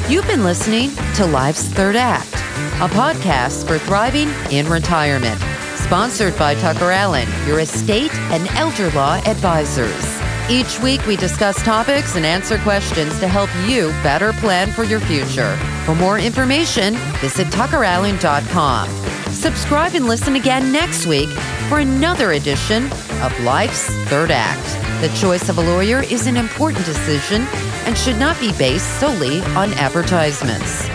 You've 0.10 0.28
been 0.28 0.44
listening 0.44 0.92
to 1.16 1.26
Life's 1.26 1.64
Third 1.64 1.96
Act, 1.96 2.34
a 2.82 2.94
podcast 2.94 3.68
for 3.68 3.78
thriving 3.78 4.30
in 4.52 4.68
retirement, 4.68 5.40
sponsored 5.76 6.38
by 6.38 6.56
TuckerAllen, 6.56 7.28
your 7.48 7.60
estate 7.60 8.14
and 8.32 8.48
elder 8.50 8.90
law 8.92 9.22
advisors. 9.26 10.31
Each 10.52 10.82
week, 10.82 11.08
we 11.08 11.16
discuss 11.16 11.64
topics 11.64 12.18
and 12.18 12.26
answer 12.26 12.58
questions 12.58 13.18
to 13.22 13.28
help 13.30 13.50
you 13.66 13.88
better 14.04 14.34
plan 14.34 14.70
for 14.70 14.84
your 14.84 15.00
future. 15.00 15.56
For 15.86 15.96
more 15.96 16.20
information, 16.20 16.96
visit 17.22 17.48
tuckerallen.com. 17.48 18.90
Subscribe 19.32 19.96
and 19.96 20.08
listen 20.08 20.36
again 20.36 20.74
next 20.74 21.06
week 21.06 21.30
for 21.70 21.80
another 21.80 22.34
edition 22.34 22.88
of 23.22 23.40
Life's 23.46 23.86
Third 24.10 24.30
Act. 24.30 25.02
The 25.02 25.18
choice 25.18 25.48
of 25.48 25.58
a 25.58 25.62
lawyer 25.62 26.04
is 26.04 26.28
an 26.28 26.36
important 26.36 26.86
decision 26.86 27.44
and 27.86 27.98
should 27.98 28.18
not 28.18 28.38
be 28.42 28.52
based 28.58 29.00
solely 29.00 29.40
on 29.56 29.72
advertisements. 29.76 30.90